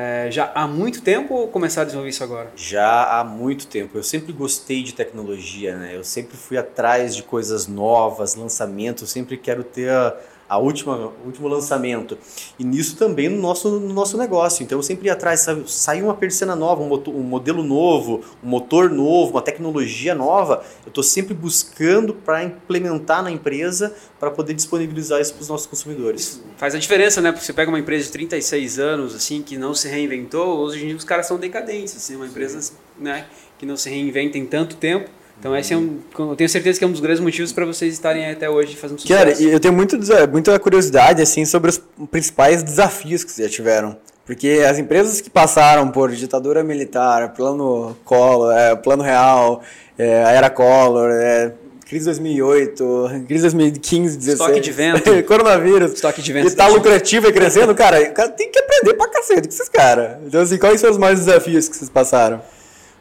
é, 0.00 0.30
já 0.30 0.52
há 0.54 0.64
muito 0.64 1.02
tempo 1.02 1.34
ou 1.34 1.48
começar 1.48 1.80
a 1.80 1.84
desenvolver 1.84 2.10
isso 2.10 2.22
agora? 2.22 2.52
Já 2.54 3.18
há 3.18 3.24
muito 3.24 3.66
tempo. 3.66 3.98
Eu 3.98 4.04
sempre 4.04 4.32
gostei 4.32 4.80
de 4.80 4.94
tecnologia, 4.94 5.76
né? 5.76 5.96
Eu 5.96 6.04
sempre 6.04 6.36
fui 6.36 6.56
atrás 6.56 7.16
de 7.16 7.24
coisas 7.24 7.66
novas, 7.66 8.36
lançamentos. 8.36 9.10
Sempre 9.10 9.36
quero 9.36 9.64
ter 9.64 9.90
a, 9.90 10.16
a 10.48 10.56
última, 10.56 10.96
o 10.96 11.26
último 11.26 11.46
lançamento. 11.46 12.16
E 12.58 12.64
nisso 12.64 12.96
também 12.96 13.28
no 13.28 13.40
nosso, 13.40 13.68
no 13.68 13.92
nosso 13.92 14.16
negócio. 14.16 14.62
Então 14.62 14.78
eu 14.78 14.82
sempre 14.82 15.06
ia 15.06 15.12
atrás, 15.12 15.40
sabe? 15.40 15.70
saiu 15.70 16.06
uma 16.06 16.14
persiana 16.14 16.56
nova, 16.56 16.82
um, 16.82 16.88
motor, 16.88 17.14
um 17.14 17.22
modelo 17.22 17.62
novo, 17.62 18.22
um 18.42 18.48
motor 18.48 18.88
novo, 18.88 19.32
uma 19.32 19.42
tecnologia 19.42 20.14
nova. 20.14 20.64
Eu 20.84 20.88
estou 20.88 21.04
sempre 21.04 21.34
buscando 21.34 22.14
para 22.14 22.42
implementar 22.44 23.22
na 23.22 23.30
empresa 23.30 23.94
para 24.18 24.30
poder 24.30 24.54
disponibilizar 24.54 25.20
isso 25.20 25.34
para 25.34 25.42
os 25.42 25.48
nossos 25.48 25.66
consumidores. 25.66 26.20
Isso 26.22 26.44
faz 26.56 26.74
a 26.74 26.78
diferença, 26.78 27.20
né? 27.20 27.30
Porque 27.30 27.44
você 27.44 27.52
pega 27.52 27.70
uma 27.70 27.78
empresa 27.78 28.06
de 28.06 28.12
36 28.12 28.78
anos, 28.78 29.14
assim, 29.14 29.42
que 29.42 29.58
não 29.58 29.74
se 29.74 29.88
reinventou, 29.88 30.58
hoje 30.58 30.82
em 30.82 30.86
dia 30.88 30.96
os 30.96 31.04
caras 31.04 31.26
são 31.26 31.36
decadentes, 31.38 31.96
assim, 31.96 32.16
uma 32.16 32.26
empresa 32.26 32.72
né, 32.98 33.26
que 33.58 33.66
não 33.66 33.76
se 33.76 33.90
reinventa 33.90 34.38
em 34.38 34.46
tanto 34.46 34.76
tempo 34.76 35.10
então 35.38 35.56
esse 35.56 35.72
é 35.72 35.76
um, 35.76 35.98
eu 36.18 36.34
tenho 36.34 36.48
certeza 36.48 36.78
que 36.78 36.84
é 36.84 36.88
um 36.88 36.90
dos 36.90 37.00
grandes 37.00 37.20
motivos 37.20 37.52
para 37.52 37.64
vocês 37.64 37.94
estarem 37.94 38.28
até 38.28 38.50
hoje 38.50 38.74
fazendo 38.76 39.00
sucesso. 39.00 39.18
Cara, 39.18 39.40
eu 39.40 39.60
tenho 39.60 39.72
muito, 39.72 39.96
muita 40.32 40.58
curiosidade 40.58 41.22
assim 41.22 41.44
sobre 41.44 41.70
os 41.70 41.80
principais 42.10 42.62
desafios 42.62 43.22
que 43.22 43.30
vocês 43.30 43.48
já 43.48 43.54
tiveram. 43.54 43.96
Porque 44.26 44.62
as 44.68 44.78
empresas 44.78 45.22
que 45.22 45.30
passaram 45.30 45.90
por 45.90 46.10
ditadura 46.10 46.62
militar, 46.62 47.32
plano 47.32 47.96
Collor, 48.04 48.52
é, 48.52 48.76
plano 48.76 49.02
real, 49.02 49.62
é, 49.96 50.22
a 50.22 50.32
era 50.32 50.50
Collor, 50.50 51.10
é, 51.10 51.54
crise 51.86 52.04
2008, 52.04 53.24
crise 53.26 53.42
2015, 53.44 54.18
16. 54.18 54.40
Estoque 54.40 54.60
de 54.60 54.70
vento. 54.70 55.10
coronavírus. 55.24 55.92
Estoque 55.94 56.20
de 56.20 56.32
vento. 56.32 56.48
E 56.48 56.54
tá 56.54 56.66
lucrativo 56.66 57.26
e 57.26 57.32
crescendo, 57.32 57.74
cara, 57.74 58.02
o 58.02 58.12
cara 58.12 58.28
tem 58.28 58.50
que 58.50 58.58
aprender 58.58 58.94
pra 58.94 59.08
cacete 59.08 59.48
com 59.48 59.54
esses 59.54 59.68
caras. 59.70 60.18
Então, 60.26 60.42
assim, 60.42 60.58
quais 60.58 60.78
são 60.78 60.90
os 60.90 60.98
maiores 60.98 61.24
desafios 61.24 61.66
que 61.66 61.76
vocês 61.76 61.88
passaram? 61.88 62.42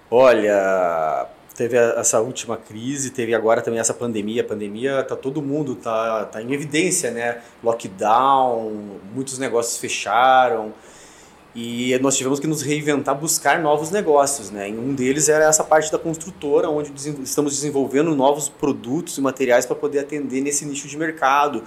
Olha, 0.10 1.28
teve 1.58 1.76
essa 1.76 2.22
última 2.22 2.56
crise, 2.56 3.10
teve 3.10 3.34
agora 3.34 3.62
também 3.62 3.80
essa 3.80 3.94
pandemia. 3.94 4.44
A 4.44 4.46
pandemia 4.46 5.04
tá 5.04 5.16
todo 5.16 5.42
mundo 5.42 5.76
tá, 5.76 6.26
tá 6.26 6.42
em 6.42 6.54
evidência, 6.54 7.10
né? 7.10 7.42
Lockdown, 7.64 9.00
muitos 9.14 9.40
negócios 9.40 9.78
fecharam 9.78 10.72
e 11.56 11.98
nós 12.04 12.16
tivemos 12.16 12.40
que 12.40 12.46
nos 12.46 12.62
reinventar, 12.62 13.18
buscar 13.18 13.60
novos 13.60 13.90
negócios, 13.90 14.52
né? 14.52 14.70
E 14.70 14.78
um 14.78 14.94
deles 14.94 15.28
era 15.28 15.46
essa 15.46 15.64
parte 15.64 15.92
da 15.92 15.98
construtora, 15.98 16.70
onde 16.70 16.94
estamos 17.24 17.54
desenvolvendo 17.54 18.16
novos 18.16 18.48
produtos 18.48 19.18
e 19.18 19.22
materiais 19.22 19.66
para 19.66 19.76
poder 19.76 20.00
atender 20.00 20.42
nesse 20.42 20.64
nicho 20.64 20.88
de 20.88 20.96
mercado. 20.96 21.64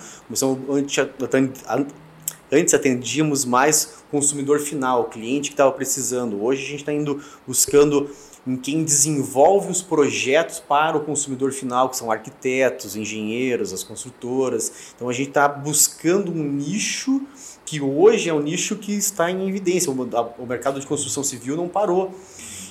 Antes 2.52 2.74
atendíamos 2.74 3.44
mais 3.44 3.94
consumidor 4.12 4.60
final, 4.60 5.06
cliente 5.06 5.50
que 5.50 5.54
estava 5.54 5.72
precisando. 5.72 6.40
Hoje 6.40 6.64
a 6.64 6.68
gente 6.68 6.80
está 6.80 6.92
indo 6.92 7.20
buscando 7.44 8.08
em 8.46 8.56
quem 8.56 8.82
desenvolve 8.82 9.70
os 9.70 9.82
projetos 9.82 10.60
para 10.60 10.96
o 10.96 11.00
consumidor 11.00 11.52
final, 11.52 11.88
que 11.88 11.96
são 11.96 12.10
arquitetos, 12.10 12.96
engenheiros, 12.96 13.72
as 13.72 13.82
construtoras. 13.82 14.92
Então 14.96 15.08
a 15.08 15.12
gente 15.12 15.28
está 15.28 15.48
buscando 15.48 16.32
um 16.32 16.42
nicho 16.42 17.22
que 17.64 17.80
hoje 17.80 18.28
é 18.28 18.34
um 18.34 18.40
nicho 18.40 18.76
que 18.76 18.92
está 18.92 19.30
em 19.30 19.48
evidência. 19.48 19.92
O 19.92 20.46
mercado 20.46 20.80
de 20.80 20.86
construção 20.86 21.22
civil 21.22 21.56
não 21.56 21.68
parou. 21.68 22.12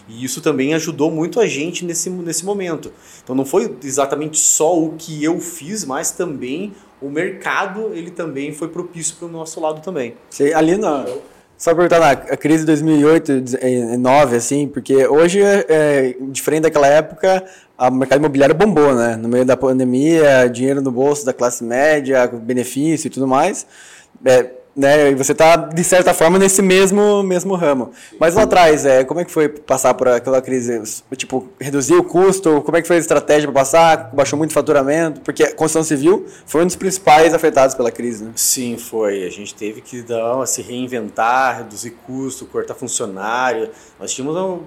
E 0.09 0.25
isso 0.25 0.41
também 0.41 0.73
ajudou 0.73 1.11
muito 1.11 1.39
a 1.39 1.45
gente 1.45 1.85
nesse, 1.85 2.09
nesse 2.09 2.43
momento. 2.43 2.91
Então 3.23 3.35
não 3.35 3.45
foi 3.45 3.77
exatamente 3.83 4.39
só 4.39 4.77
o 4.77 4.95
que 4.97 5.23
eu 5.23 5.39
fiz, 5.39 5.85
mas 5.85 6.11
também 6.11 6.73
o 6.99 7.09
mercado 7.09 7.93
ele 7.93 8.09
também 8.09 8.51
foi 8.51 8.67
propício 8.67 9.15
para 9.17 9.27
o 9.27 9.31
nosso 9.31 9.61
lado 9.61 9.81
também. 9.81 10.15
ali 10.55 10.75
na 10.75 11.05
só 11.59 11.75
perguntar 11.75 11.99
na 11.99 12.15
crise 12.15 12.59
de 12.59 12.67
2008, 12.67 13.41
2009, 13.41 14.37
assim, 14.37 14.65
porque 14.65 15.05
hoje, 15.05 15.41
é, 15.43 16.15
diferente 16.31 16.61
daquela 16.61 16.87
época, 16.87 17.43
o 17.77 17.91
mercado 17.91 18.19
imobiliário 18.19 18.55
bombou, 18.55 18.95
né? 18.95 19.17
No 19.17 19.27
meio 19.27 19.43
da 19.43 19.57
pandemia, 19.57 20.49
dinheiro 20.49 20.81
no 20.81 20.89
bolso 20.89 21.25
da 21.25 21.33
classe 21.33 21.61
média, 21.61 22.25
benefício 22.27 23.07
e 23.07 23.09
tudo 23.09 23.27
mais. 23.27 23.67
É, 24.23 24.51
né? 24.75 25.11
E 25.11 25.15
você 25.15 25.31
está 25.31 25.55
de 25.55 25.83
certa 25.83 26.13
forma 26.13 26.39
nesse 26.39 26.61
mesmo 26.61 27.21
mesmo 27.23 27.55
ramo. 27.55 27.91
Mas 28.19 28.35
lá 28.35 28.43
atrás, 28.43 28.85
é, 28.85 29.03
como 29.03 29.19
é 29.19 29.25
que 29.25 29.31
foi 29.31 29.49
passar 29.49 29.93
por 29.93 30.07
aquela 30.07 30.41
crise? 30.41 30.81
Tipo, 31.15 31.49
reduzir 31.59 31.95
o 31.95 32.03
custo? 32.03 32.61
Como 32.61 32.77
é 32.77 32.81
que 32.81 32.87
foi 32.87 32.97
a 32.97 32.99
estratégia 32.99 33.47
para 33.51 33.61
passar? 33.61 34.11
Baixou 34.13 34.37
muito 34.37 34.51
o 34.51 34.53
faturamento? 34.53 35.21
Porque 35.21 35.43
a 35.43 35.53
construção 35.53 35.83
civil 35.83 36.25
foi 36.45 36.63
um 36.63 36.65
dos 36.65 36.75
principais 36.75 37.33
afetados 37.33 37.75
pela 37.75 37.91
crise, 37.91 38.23
né? 38.23 38.31
Sim, 38.35 38.77
foi. 38.77 39.25
A 39.25 39.29
gente 39.29 39.53
teve 39.53 39.81
que 39.81 40.01
dar, 40.01 40.45
se 40.45 40.61
reinventar, 40.61 41.57
reduzir 41.57 41.91
custo, 42.05 42.45
cortar 42.45 42.75
funcionário. 42.75 43.69
Nós 43.99 44.13
tínhamos 44.13 44.35
um 44.37 44.59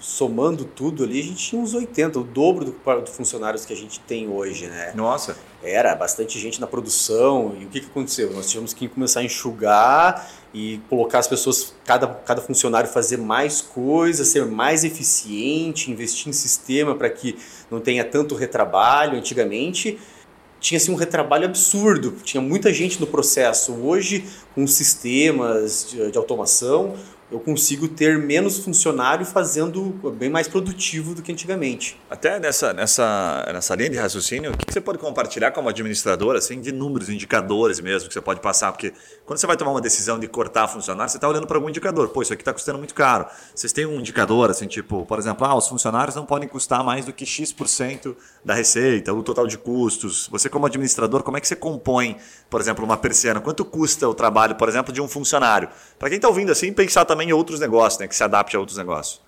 somando 0.00 0.64
tudo 0.64 1.04
ali, 1.04 1.20
a 1.20 1.22
gente 1.22 1.36
tinha 1.36 1.60
uns 1.60 1.74
80, 1.74 2.18
o 2.18 2.24
dobro 2.24 2.64
do, 2.64 2.72
do 2.72 3.10
funcionários 3.10 3.66
que 3.66 3.72
a 3.72 3.76
gente 3.76 4.00
tem 4.00 4.28
hoje, 4.28 4.66
né? 4.66 4.92
Nossa. 4.94 5.36
Era 5.62 5.94
bastante 5.94 6.38
gente 6.38 6.58
na 6.58 6.66
produção. 6.66 7.54
E 7.60 7.66
o 7.66 7.68
que, 7.68 7.80
que 7.80 7.86
aconteceu? 7.86 8.32
Nós 8.32 8.48
tivemos 8.48 8.72
que 8.72 8.88
começar 8.88 9.20
a 9.20 9.24
enxugar 9.24 10.26
e 10.54 10.80
colocar 10.88 11.18
as 11.18 11.28
pessoas, 11.28 11.74
cada, 11.84 12.06
cada 12.08 12.40
funcionário 12.40 12.88
fazer 12.88 13.18
mais 13.18 13.60
coisas, 13.60 14.26
ser 14.28 14.46
mais 14.46 14.84
eficiente, 14.84 15.90
investir 15.90 16.28
em 16.28 16.32
sistema 16.32 16.94
para 16.94 17.10
que 17.10 17.36
não 17.70 17.78
tenha 17.78 18.04
tanto 18.04 18.34
retrabalho. 18.34 19.18
Antigamente 19.18 19.98
tinha 20.60 20.76
assim, 20.76 20.92
um 20.92 20.94
retrabalho 20.94 21.46
absurdo, 21.46 22.14
tinha 22.22 22.40
muita 22.40 22.72
gente 22.72 23.00
no 23.00 23.06
processo. 23.06 23.72
Hoje, 23.72 24.24
com 24.54 24.66
sistemas 24.66 25.86
de, 25.90 26.10
de 26.10 26.18
automação, 26.18 26.94
eu 27.30 27.38
consigo 27.38 27.86
ter 27.86 28.18
menos 28.18 28.58
funcionário 28.58 29.24
fazendo 29.24 29.94
bem 30.18 30.28
mais 30.28 30.48
produtivo 30.48 31.14
do 31.14 31.22
que 31.22 31.30
antigamente. 31.30 31.98
Até 32.10 32.40
nessa, 32.40 32.72
nessa, 32.72 33.48
nessa 33.52 33.74
linha 33.76 33.90
de 33.90 33.96
raciocínio, 33.96 34.50
o 34.50 34.56
que 34.56 34.72
você 34.72 34.80
pode 34.80 34.98
compartilhar 34.98 35.52
como 35.52 35.68
administrador, 35.68 36.34
assim, 36.34 36.60
de 36.60 36.72
números, 36.72 37.08
indicadores 37.08 37.78
mesmo 37.78 38.08
que 38.08 38.14
você 38.14 38.20
pode 38.20 38.40
passar? 38.40 38.72
Porque 38.72 38.92
quando 39.24 39.38
você 39.38 39.46
vai 39.46 39.56
tomar 39.56 39.70
uma 39.70 39.80
decisão 39.80 40.18
de 40.18 40.26
cortar 40.26 40.66
funcionário, 40.66 41.10
você 41.10 41.18
está 41.18 41.28
olhando 41.28 41.46
para 41.46 41.56
algum 41.56 41.68
indicador. 41.68 42.08
Pô, 42.08 42.20
isso 42.20 42.32
aqui 42.32 42.42
está 42.42 42.52
custando 42.52 42.78
muito 42.78 42.94
caro. 42.94 43.26
Vocês 43.54 43.72
têm 43.72 43.86
um 43.86 44.00
indicador, 44.00 44.50
assim, 44.50 44.66
tipo, 44.66 45.06
por 45.06 45.18
exemplo, 45.18 45.46
ah, 45.46 45.54
os 45.54 45.68
funcionários 45.68 46.16
não 46.16 46.26
podem 46.26 46.48
custar 46.48 46.82
mais 46.82 47.04
do 47.04 47.12
que 47.12 47.24
X% 47.24 48.16
da 48.44 48.54
receita, 48.54 49.14
o 49.14 49.22
total 49.22 49.46
de 49.46 49.56
custos. 49.56 50.28
Você 50.32 50.48
como 50.48 50.66
administrador, 50.66 51.22
como 51.22 51.36
é 51.36 51.40
que 51.40 51.46
você 51.46 51.56
compõe, 51.56 52.16
por 52.48 52.60
exemplo, 52.60 52.84
uma 52.84 52.96
persiana? 52.96 53.40
Quanto 53.40 53.64
custa 53.64 54.08
o 54.08 54.14
trabalho, 54.14 54.39
por 54.54 54.68
exemplo, 54.68 54.92
de 54.92 55.00
um 55.00 55.08
funcionário? 55.08 55.68
Para 55.98 56.08
quem 56.08 56.16
está 56.16 56.28
ouvindo 56.28 56.50
assim, 56.50 56.72
pensar 56.72 57.04
também 57.04 57.28
em 57.28 57.32
outros 57.32 57.60
negócios, 57.60 58.00
né? 58.00 58.08
Que 58.08 58.14
se 58.14 58.24
adapte 58.24 58.56
a 58.56 58.60
outros 58.60 58.78
negócios. 58.78 59.20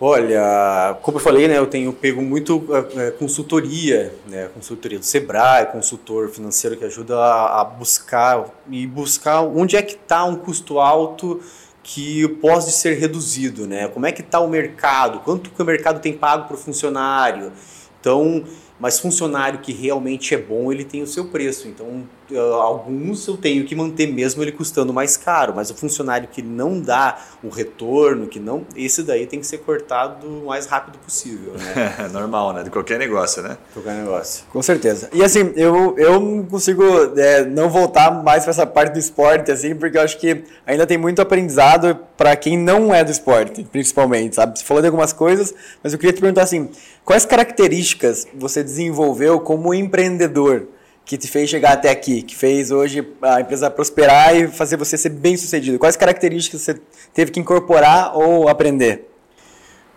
Olha, 0.00 0.98
como 1.02 1.18
eu 1.18 1.22
falei, 1.22 1.46
né, 1.46 1.56
eu 1.56 1.68
tenho 1.68 1.92
pego 1.92 2.20
muito 2.20 2.66
é, 2.96 3.12
consultoria, 3.12 4.12
né, 4.26 4.50
consultoria 4.52 4.98
do 4.98 5.04
Sebrae, 5.04 5.66
consultor 5.66 6.28
financeiro 6.28 6.76
que 6.76 6.84
ajuda 6.84 7.16
a, 7.16 7.60
a 7.60 7.64
buscar 7.64 8.44
e 8.68 8.86
buscar 8.88 9.42
onde 9.42 9.76
é 9.76 9.82
que 9.82 9.94
está 9.94 10.24
um 10.24 10.34
custo 10.34 10.80
alto 10.80 11.40
que 11.84 12.26
pode 12.40 12.72
ser 12.72 12.98
reduzido, 12.98 13.66
né? 13.66 13.86
Como 13.88 14.06
é 14.06 14.10
que 14.10 14.22
está 14.22 14.40
o 14.40 14.48
mercado? 14.48 15.20
Quanto 15.20 15.50
que 15.50 15.62
o 15.62 15.64
mercado 15.64 16.00
tem 16.00 16.14
pago 16.14 16.48
para 16.48 16.54
o 16.54 16.58
funcionário? 16.58 17.52
Então, 18.00 18.42
mas 18.78 18.98
funcionário 18.98 19.60
que 19.60 19.72
realmente 19.72 20.34
é 20.34 20.38
bom, 20.38 20.72
ele 20.72 20.84
tem 20.84 21.02
o 21.02 21.06
seu 21.06 21.26
preço. 21.26 21.68
Então, 21.68 22.04
eh, 22.30 22.36
alguns 22.36 23.26
eu 23.28 23.36
tenho 23.36 23.64
que 23.64 23.74
manter 23.74 24.06
mesmo 24.06 24.42
ele 24.42 24.50
custando 24.50 24.92
mais 24.92 25.16
caro, 25.16 25.52
mas 25.54 25.70
o 25.70 25.74
funcionário 25.74 26.28
que 26.28 26.42
não 26.42 26.80
dá 26.80 27.18
o 27.42 27.48
retorno, 27.48 28.26
que 28.26 28.40
não, 28.40 28.66
esse 28.74 29.02
daí 29.02 29.26
tem 29.26 29.38
que 29.38 29.46
ser 29.46 29.58
cortado 29.58 30.26
o 30.26 30.46
mais 30.46 30.66
rápido 30.66 30.98
possível, 30.98 31.52
né? 31.54 32.08
Normal, 32.12 32.52
né? 32.52 32.62
De 32.64 32.70
qualquer 32.70 32.98
negócio, 32.98 33.42
né? 33.42 33.56
Qualquer 33.72 33.94
negócio. 33.94 34.44
Com 34.52 34.62
certeza. 34.62 35.08
E 35.12 35.22
assim, 35.22 35.52
eu, 35.54 35.94
eu 35.96 36.18
não 36.18 36.44
consigo 36.44 36.82
é, 37.16 37.44
não 37.44 37.70
voltar 37.70 38.10
mais 38.24 38.42
para 38.42 38.50
essa 38.50 38.66
parte 38.66 38.92
do 38.92 38.98
esporte, 38.98 39.52
assim, 39.52 39.74
porque 39.74 39.96
eu 39.96 40.02
acho 40.02 40.18
que 40.18 40.44
ainda 40.66 40.86
tem 40.86 40.98
muito 40.98 41.22
aprendizado 41.22 41.96
para 42.16 42.34
quem 42.36 42.58
não 42.58 42.94
é 42.94 43.04
do 43.04 43.10
esporte, 43.10 43.64
principalmente, 43.70 44.36
sabe? 44.36 44.58
Você 44.58 44.64
falou 44.64 44.80
de 44.80 44.88
algumas 44.88 45.12
coisas, 45.12 45.54
mas 45.82 45.92
eu 45.92 45.98
queria 45.98 46.12
te 46.12 46.20
perguntar 46.20 46.42
assim, 46.42 46.70
quais 47.04 47.24
características 47.24 48.26
você 48.34 48.63
desenvolveu 48.64 49.38
como 49.40 49.72
empreendedor 49.72 50.68
que 51.04 51.18
te 51.18 51.28
fez 51.28 51.50
chegar 51.50 51.74
até 51.74 51.90
aqui, 51.90 52.22
que 52.22 52.34
fez 52.34 52.70
hoje 52.70 53.06
a 53.20 53.40
empresa 53.40 53.70
prosperar 53.70 54.34
e 54.34 54.48
fazer 54.48 54.76
você 54.76 54.96
ser 54.96 55.10
bem 55.10 55.36
sucedido? 55.36 55.78
Quais 55.78 55.96
características 55.96 56.62
você 56.62 56.80
teve 57.12 57.30
que 57.30 57.38
incorporar 57.38 58.16
ou 58.16 58.48
aprender? 58.48 59.10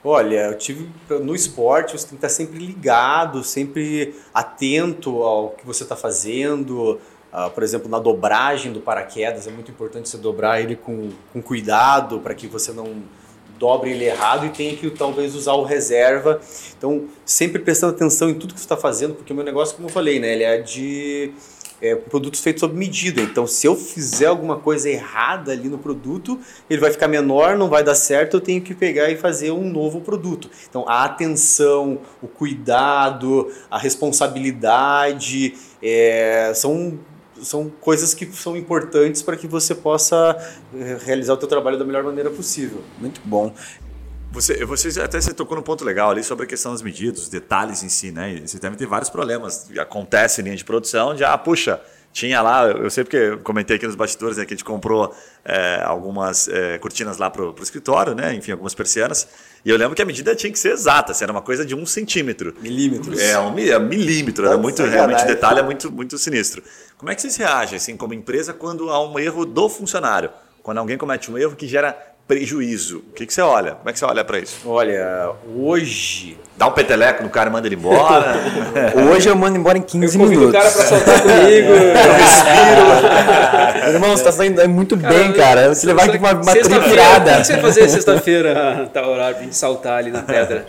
Olha, 0.03 0.47
eu 0.47 0.57
tive 0.57 0.89
no 1.21 1.33
esporte 1.33 1.97
você 1.97 2.07
tem 2.07 2.17
que 2.17 2.25
estar 2.25 2.29
sempre 2.29 2.59
ligado, 2.59 3.43
sempre 3.43 4.15
atento 4.33 5.23
ao 5.23 5.49
que 5.49 5.65
você 5.65 5.83
está 5.83 5.95
fazendo. 5.95 6.99
Uh, 7.33 7.49
por 7.53 7.61
exemplo, 7.61 7.89
na 7.89 7.99
dobragem 7.99 8.71
do 8.71 8.79
paraquedas 8.79 9.47
é 9.47 9.51
muito 9.51 9.69
importante 9.69 10.07
você 10.07 10.17
dobrar 10.17 10.61
ele 10.61 10.75
com, 10.75 11.09
com 11.33 11.41
cuidado 11.41 12.19
para 12.19 12.33
que 12.33 12.47
você 12.47 12.71
não 12.71 13.03
dobre 13.57 13.91
ele 13.91 14.05
errado 14.05 14.45
e 14.45 14.49
tenha 14.49 14.75
que 14.75 14.89
talvez 14.89 15.35
usar 15.35 15.53
o 15.53 15.63
reserva. 15.63 16.39
Então, 16.77 17.05
sempre 17.25 17.59
prestando 17.59 17.93
atenção 17.93 18.29
em 18.29 18.33
tudo 18.33 18.53
que 18.53 18.59
você 18.59 18.65
está 18.65 18.77
fazendo, 18.77 19.15
porque 19.15 19.33
o 19.33 19.35
meu 19.35 19.45
negócio, 19.45 19.75
como 19.75 19.87
eu 19.87 19.93
falei, 19.93 20.19
né, 20.19 20.33
ele 20.33 20.43
é 20.43 20.57
de 20.57 21.33
é, 21.81 21.95
produtos 21.95 22.39
feitos 22.39 22.61
sob 22.61 22.75
medida. 22.75 23.21
Então, 23.21 23.45
se 23.45 23.67
eu 23.67 23.75
fizer 23.75 24.27
alguma 24.27 24.57
coisa 24.57 24.89
errada 24.89 25.51
ali 25.51 25.69
no 25.69 25.77
produto, 25.77 26.39
ele 26.69 26.81
vai 26.81 26.91
ficar 26.91 27.07
menor, 27.07 27.57
não 27.57 27.69
vai 27.69 27.83
dar 27.83 27.95
certo, 27.95 28.37
eu 28.37 28.41
tenho 28.41 28.61
que 28.61 28.73
pegar 28.73 29.09
e 29.09 29.17
fazer 29.17 29.51
um 29.51 29.69
novo 29.69 30.01
produto. 30.01 30.49
Então, 30.69 30.85
a 30.87 31.05
atenção, 31.05 31.99
o 32.21 32.27
cuidado, 32.27 33.51
a 33.69 33.77
responsabilidade 33.77 35.53
é, 35.81 36.51
são 36.55 36.99
são 37.43 37.69
coisas 37.69 38.13
que 38.13 38.25
são 38.27 38.55
importantes 38.55 39.21
para 39.21 39.35
que 39.35 39.47
você 39.47 39.73
possa 39.75 40.37
eh, 40.75 40.97
realizar 41.05 41.33
o 41.33 41.39
seu 41.39 41.47
trabalho 41.47 41.77
da 41.77 41.85
melhor 41.85 42.03
maneira 42.03 42.29
possível. 42.29 42.83
Muito 42.99 43.21
bom. 43.23 43.53
Você, 44.31 44.65
você 44.65 45.01
até 45.01 45.19
você 45.19 45.33
tocou 45.33 45.57
no 45.57 45.63
ponto 45.63 45.85
legal 45.85 46.11
ali 46.11 46.23
sobre 46.23 46.45
a 46.45 46.47
questão 46.47 46.71
das 46.71 46.81
medidas, 46.81 47.21
os 47.23 47.29
detalhes 47.29 47.81
em 47.81 47.89
si, 47.89 48.11
né? 48.11 48.41
você 48.45 48.59
deve 48.59 48.75
ter 48.75 48.85
vários 48.85 49.09
problemas. 49.09 49.69
Acontece 49.79 50.41
em 50.41 50.43
linha 50.43 50.55
de 50.55 50.65
produção, 50.65 51.17
já, 51.17 51.33
ah, 51.33 51.37
puxa, 51.37 51.81
tinha 52.17 52.41
lá, 52.41 52.65
eu 52.65 52.89
sei 52.89 53.03
porque 53.03 53.15
eu 53.15 53.37
comentei 53.37 53.75
aqui 53.75 53.85
nos 53.85 53.95
bastidores 53.95 54.37
né, 54.37 54.45
que 54.45 54.51
a 54.51 54.57
gente 54.57 54.63
comprou 54.63 55.15
é, 55.45 55.83
algumas 55.83 56.47
é, 56.47 56.79
cortinas 56.79 57.19
lá 57.19 57.29
para 57.29 57.43
o 57.43 57.55
escritório, 57.61 58.15
né? 58.15 58.33
Enfim, 58.33 58.53
algumas 58.53 58.73
persianas. 58.73 59.27
E 59.63 59.69
eu 59.69 59.77
lembro 59.77 59.95
que 59.95 60.01
a 60.01 60.05
medida 60.05 60.35
tinha 60.35 60.51
que 60.51 60.57
ser 60.57 60.71
exata, 60.71 61.11
assim, 61.11 61.23
era 61.23 61.31
uma 61.31 61.43
coisa 61.43 61.63
de 61.63 61.75
um 61.75 61.85
centímetro. 61.85 62.55
Milímetros. 62.59 63.19
É, 63.19 63.37
um 63.37 63.55
é, 63.59 63.77
milímetro, 63.77 64.47
era 64.47 64.57
muito, 64.57 64.81
realmente, 64.81 65.25
o 65.25 65.27
detalhe 65.27 65.59
é 65.59 65.63
muito, 65.63 65.91
muito 65.91 66.17
sinistro. 66.17 66.63
Como 66.97 67.11
é 67.11 67.13
que 67.13 67.21
vocês 67.21 67.35
reagem, 67.35 67.77
assim, 67.77 67.95
como 67.95 68.15
empresa, 68.15 68.51
quando 68.51 68.89
há 68.89 68.99
um 68.99 69.19
erro 69.19 69.45
do 69.45 69.69
funcionário? 69.69 70.31
Quando 70.63 70.79
alguém 70.79 70.97
comete 70.97 71.29
um 71.29 71.37
erro 71.37 71.55
que 71.55 71.67
gera 71.67 71.95
prejuízo. 72.27 72.97
O 73.09 73.13
que, 73.13 73.25
que 73.25 73.33
você 73.33 73.41
olha? 73.41 73.71
Como 73.71 73.89
é 73.89 73.93
que 73.93 73.99
você 73.99 74.05
olha 74.05 74.23
para 74.23 74.39
isso? 74.39 74.57
Olha, 74.65 75.31
hoje. 75.55 76.37
Dá 76.57 76.67
um 76.67 76.71
peteleco 76.71 77.23
no 77.23 77.29
cara 77.29 77.49
e 77.49 77.53
manda 77.53 77.67
ele 77.67 77.75
embora. 77.75 78.35
hoje 79.11 79.29
eu 79.29 79.35
mando 79.35 79.57
embora 79.57 79.77
em 79.77 79.81
15 79.81 80.17
eu 80.17 80.27
minutos. 80.27 80.49
o 80.49 80.51
cara 80.51 80.69
para 80.69 80.83
soltar 80.83 81.21
comigo, 81.21 81.71
eu 81.71 82.13
respiro. 82.13 83.87
Irmão, 83.93 84.17
você 84.17 84.23
tá 84.23 84.31
saindo 84.31 84.67
muito 84.67 84.97
cara, 84.97 85.13
bem, 85.13 85.33
cara. 85.33 85.73
Você 85.73 85.87
levar 85.87 86.05
aqui 86.05 86.17
uma, 86.17 86.33
uma 86.33 86.51
tripirada. 86.53 87.31
O 87.31 87.37
que 87.37 87.45
você 87.45 87.53
vai 87.53 87.61
fazer 87.61 87.89
sexta-feira, 87.89 88.89
tá 88.91 89.07
horário 89.07 89.35
pra 89.35 89.43
gente 89.45 89.55
saltar 89.55 89.99
ali 89.99 90.11
na 90.11 90.23
pedra? 90.23 90.65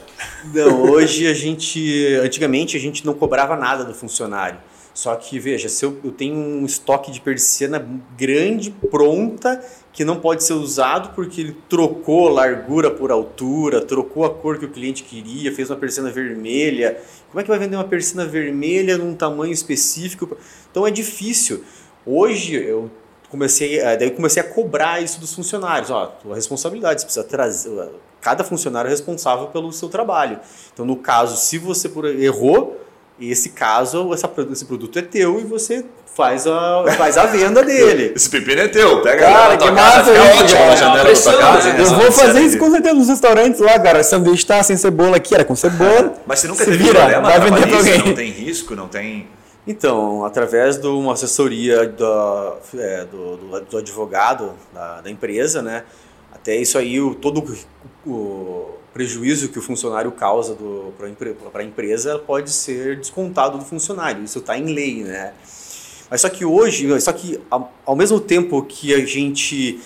Não, 0.54 0.82
hoje 0.82 1.26
a 1.26 1.34
gente. 1.34 2.20
Antigamente 2.22 2.76
a 2.76 2.80
gente 2.80 3.04
não 3.04 3.14
cobrava 3.14 3.56
nada 3.56 3.84
do 3.84 3.94
funcionário. 3.94 4.58
Só 4.98 5.14
que, 5.14 5.38
veja, 5.38 5.68
se 5.68 5.84
eu, 5.84 5.96
eu 6.02 6.10
tenho 6.10 6.34
um 6.34 6.66
estoque 6.66 7.12
de 7.12 7.20
persiana 7.20 7.78
grande, 8.16 8.72
pronta, 8.72 9.64
que 9.92 10.04
não 10.04 10.18
pode 10.18 10.42
ser 10.42 10.54
usado 10.54 11.14
porque 11.14 11.40
ele 11.40 11.56
trocou 11.68 12.28
largura 12.28 12.90
por 12.90 13.12
altura, 13.12 13.80
trocou 13.80 14.24
a 14.24 14.30
cor 14.34 14.58
que 14.58 14.64
o 14.64 14.68
cliente 14.68 15.04
queria, 15.04 15.54
fez 15.54 15.70
uma 15.70 15.76
persiana 15.76 16.10
vermelha. 16.10 17.00
Como 17.30 17.38
é 17.38 17.44
que 17.44 17.48
vai 17.48 17.60
vender 17.60 17.76
uma 17.76 17.84
persiana 17.84 18.26
vermelha 18.26 18.98
num 18.98 19.14
tamanho 19.14 19.52
específico? 19.52 20.36
Então 20.68 20.84
é 20.84 20.90
difícil. 20.90 21.62
Hoje 22.04 22.56
eu 22.56 22.90
comecei, 23.30 23.80
daí 23.80 24.10
comecei 24.10 24.42
a 24.42 24.44
cobrar 24.52 25.00
isso 25.00 25.20
dos 25.20 25.32
funcionários. 25.32 25.92
Ó, 25.92 26.06
tua 26.06 26.34
responsabilidade, 26.34 27.02
você 27.02 27.06
precisa 27.06 27.24
trazer. 27.24 27.88
Cada 28.20 28.42
funcionário 28.42 28.88
é 28.88 28.90
responsável 28.90 29.46
pelo 29.46 29.72
seu 29.72 29.88
trabalho. 29.88 30.40
Então, 30.74 30.84
no 30.84 30.96
caso, 30.96 31.36
se 31.36 31.56
você 31.56 31.88
errou, 32.18 32.87
esse 33.20 33.50
caso, 33.50 34.12
essa, 34.12 34.30
esse 34.52 34.64
produto 34.64 34.98
é 34.98 35.02
teu 35.02 35.40
e 35.40 35.44
você 35.44 35.84
faz 36.18 36.48
a, 36.48 36.84
faz 36.96 37.16
a 37.16 37.26
venda 37.26 37.62
dele. 37.62 38.12
Esse 38.16 38.28
pepino 38.28 38.60
é 38.60 38.66
teu, 38.66 39.00
pega 39.02 39.24
cara, 39.24 39.56
que 39.56 39.70
massa 39.70 40.02
fica 40.02 40.20
ótimo 40.20 40.66
na 40.66 40.74
janela 40.74 41.04
da 41.04 41.20
tua 41.20 41.38
casa. 41.38 41.68
Eu 41.68 41.86
vou 41.86 42.10
fazer 42.10 42.40
isso 42.40 42.58
com 42.58 42.70
certeza 42.72 42.94
nos 42.94 43.08
restaurantes 43.08 43.60
lá, 43.60 43.78
cara. 43.78 44.02
Sanduíche 44.02 44.44
tá 44.44 44.60
sem 44.64 44.76
cebola 44.76 45.16
aqui, 45.16 45.32
era 45.32 45.44
com 45.44 45.54
cebola. 45.54 46.14
Mas 46.26 46.40
você 46.40 46.48
nunca 46.48 46.64
se 46.64 46.70
teve 46.72 46.82
vira, 46.82 46.98
problema, 46.98 47.28
vai 47.28 47.40
vender 47.40 47.68
pra 47.68 47.76
alguém. 47.76 47.98
Não 47.98 48.14
tem 48.14 48.30
risco, 48.32 48.74
não 48.74 48.88
tem... 48.88 49.28
Então, 49.64 50.24
através 50.24 50.76
de 50.78 50.86
uma 50.88 51.12
assessoria 51.12 51.86
do, 51.86 52.56
é, 52.76 53.04
do, 53.04 53.36
do, 53.36 53.60
do, 53.60 53.78
advogado 53.78 54.54
da, 54.72 55.02
da, 55.02 55.10
empresa, 55.10 55.60
né? 55.60 55.84
Até 56.32 56.56
isso 56.56 56.78
aí, 56.78 56.98
o, 57.00 57.14
todo 57.14 57.44
o, 58.06 58.10
o 58.10 58.78
prejuízo 58.98 59.48
que 59.48 59.60
o 59.60 59.62
funcionário 59.62 60.10
causa 60.10 60.56
para 61.52 61.62
a 61.62 61.64
empresa 61.64 62.18
pode 62.18 62.50
ser 62.50 62.96
descontado 62.96 63.56
do 63.56 63.64
funcionário. 63.64 64.24
Isso 64.24 64.40
está 64.40 64.58
em 64.58 64.74
lei, 64.74 65.04
né? 65.04 65.34
Mas 66.10 66.22
só 66.22 66.28
que 66.28 66.44
hoje, 66.44 67.00
só 67.00 67.12
que 67.12 67.38
ao, 67.48 67.94
mesmo 67.94 68.18
tempo 68.18 68.60
que 68.64 68.92
a 68.92 69.06
gente 69.06 69.78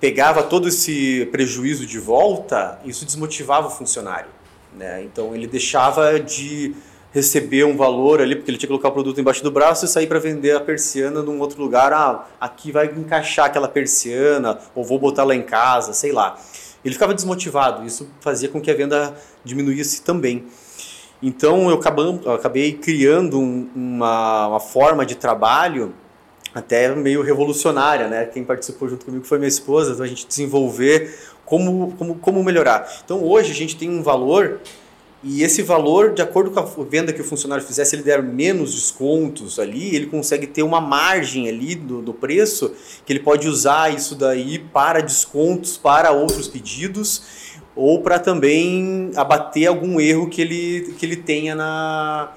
pegava 0.00 0.42
todo 0.42 0.66
esse 0.66 1.28
prejuízo 1.30 1.86
de 1.86 2.00
volta, 2.00 2.80
isso 2.84 3.04
desmotivava 3.04 3.68
o 3.68 3.70
funcionário. 3.70 4.30
Né? 4.76 5.04
Então 5.04 5.32
ele 5.32 5.46
deixava 5.46 6.18
de 6.18 6.74
receber 7.12 7.64
um 7.64 7.76
valor 7.76 8.20
ali, 8.20 8.34
porque 8.34 8.50
ele 8.50 8.58
tinha 8.58 8.66
que 8.66 8.72
colocar 8.72 8.88
o 8.88 8.92
produto 8.92 9.20
embaixo 9.20 9.44
do 9.44 9.50
braço 9.50 9.84
e 9.84 9.88
sair 9.88 10.08
para 10.08 10.18
vender 10.18 10.56
a 10.56 10.60
persiana 10.60 11.22
num 11.22 11.38
outro 11.38 11.62
lugar. 11.62 11.92
Ah, 11.92 12.26
aqui 12.40 12.72
vai 12.72 12.86
encaixar 12.86 13.46
aquela 13.46 13.68
persiana, 13.68 14.58
ou 14.74 14.82
vou 14.82 14.98
botar 14.98 15.22
lá 15.22 15.36
em 15.36 15.42
casa, 15.42 15.92
sei 15.92 16.10
lá. 16.10 16.36
Ele 16.86 16.94
ficava 16.94 17.12
desmotivado, 17.12 17.84
isso 17.84 18.08
fazia 18.20 18.48
com 18.48 18.60
que 18.60 18.70
a 18.70 18.74
venda 18.74 19.12
diminuísse 19.44 20.02
também. 20.02 20.44
Então 21.20 21.68
eu 21.68 21.80
acabei, 22.32 22.74
criando 22.74 23.40
um, 23.40 23.68
uma, 23.74 24.46
uma 24.46 24.60
forma 24.60 25.04
de 25.04 25.16
trabalho 25.16 25.92
até 26.54 26.94
meio 26.94 27.22
revolucionária, 27.22 28.06
né? 28.06 28.24
Quem 28.26 28.44
participou 28.44 28.88
junto 28.88 29.04
comigo 29.04 29.24
foi 29.24 29.36
minha 29.36 29.48
esposa, 29.48 29.94
então 29.94 30.04
a 30.04 30.08
gente 30.08 30.28
desenvolver 30.28 31.12
como, 31.44 31.92
como, 31.98 32.14
como 32.14 32.44
melhorar. 32.44 32.88
Então 33.04 33.20
hoje 33.20 33.50
a 33.50 33.54
gente 33.54 33.76
tem 33.76 33.90
um 33.90 34.00
valor 34.00 34.60
e 35.24 35.42
esse 35.42 35.62
valor, 35.62 36.12
de 36.12 36.22
acordo 36.22 36.50
com 36.50 36.60
a 36.60 36.84
venda 36.84 37.12
que 37.12 37.20
o 37.20 37.24
funcionário 37.24 37.64
fizer, 37.64 37.84
se 37.84 37.96
ele 37.96 38.02
der 38.02 38.22
menos 38.22 38.74
descontos 38.74 39.58
ali, 39.58 39.94
ele 39.94 40.06
consegue 40.06 40.46
ter 40.46 40.62
uma 40.62 40.80
margem 40.80 41.48
ali 41.48 41.74
do, 41.74 42.02
do 42.02 42.12
preço 42.12 42.72
que 43.04 43.12
ele 43.12 43.20
pode 43.20 43.48
usar 43.48 43.92
isso 43.92 44.14
daí 44.14 44.58
para 44.58 45.00
descontos, 45.00 45.76
para 45.76 46.12
outros 46.12 46.48
pedidos 46.48 47.56
ou 47.74 48.02
para 48.02 48.18
também 48.18 49.10
abater 49.16 49.66
algum 49.66 50.00
erro 50.00 50.28
que 50.28 50.40
ele, 50.40 50.94
que 50.98 51.04
ele 51.04 51.16
tenha 51.16 51.54
na, 51.54 52.32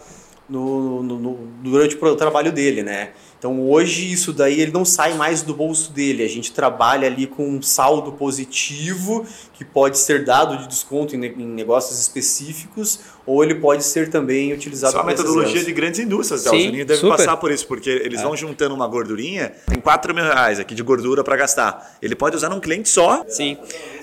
no, 0.50 1.04
no, 1.04 1.20
no, 1.20 1.34
durante 1.62 1.96
o 1.96 2.16
trabalho 2.16 2.52
dele, 2.52 2.82
né? 2.82 3.10
Então 3.40 3.70
hoje 3.70 4.12
isso 4.12 4.34
daí 4.34 4.60
ele 4.60 4.72
não 4.72 4.84
sai 4.84 5.14
mais 5.14 5.42
do 5.42 5.56
bolso 5.56 5.94
dele. 5.94 6.24
A 6.24 6.28
gente 6.28 6.52
trabalha 6.52 7.08
ali 7.08 7.26
com 7.26 7.48
um 7.48 7.62
saldo 7.62 8.12
positivo 8.12 9.26
que 9.54 9.64
pode 9.64 9.98
ser 9.98 10.26
dado 10.26 10.58
de 10.58 10.68
desconto 10.68 11.16
em, 11.16 11.26
em 11.26 11.48
negócios 11.48 11.98
específicos 12.02 13.00
ou 13.26 13.42
ele 13.42 13.56
pode 13.56 13.86
ser 13.86 14.10
também 14.10 14.52
utilizado. 14.52 14.92
Isso 14.92 14.98
é 14.98 15.02
uma 15.02 15.10
metodologia 15.10 15.64
de 15.64 15.72
grandes 15.72 16.02
indústrias. 16.02 16.42
Sim, 16.42 16.50
o 16.50 16.64
Juninho 16.64 16.86
deve 16.86 17.00
super. 17.00 17.16
passar 17.16 17.38
por 17.38 17.50
isso 17.50 17.66
porque 17.66 17.90
eles 17.90 18.20
é. 18.20 18.24
vão 18.24 18.36
juntando 18.36 18.76
uma 18.76 18.88
gordurinha. 18.88 19.54
Tem 19.68 19.80
4 19.80 20.14
mil 20.14 20.26
reais 20.26 20.60
aqui 20.60 20.76
de 20.76 20.84
gordura 20.84 21.24
para 21.24 21.38
gastar. 21.38 21.98
Ele 22.02 22.16
pode 22.16 22.36
usar 22.36 22.50
num 22.50 22.60
cliente 22.60 22.90
só. 22.90 23.24
Sim. 23.30 23.58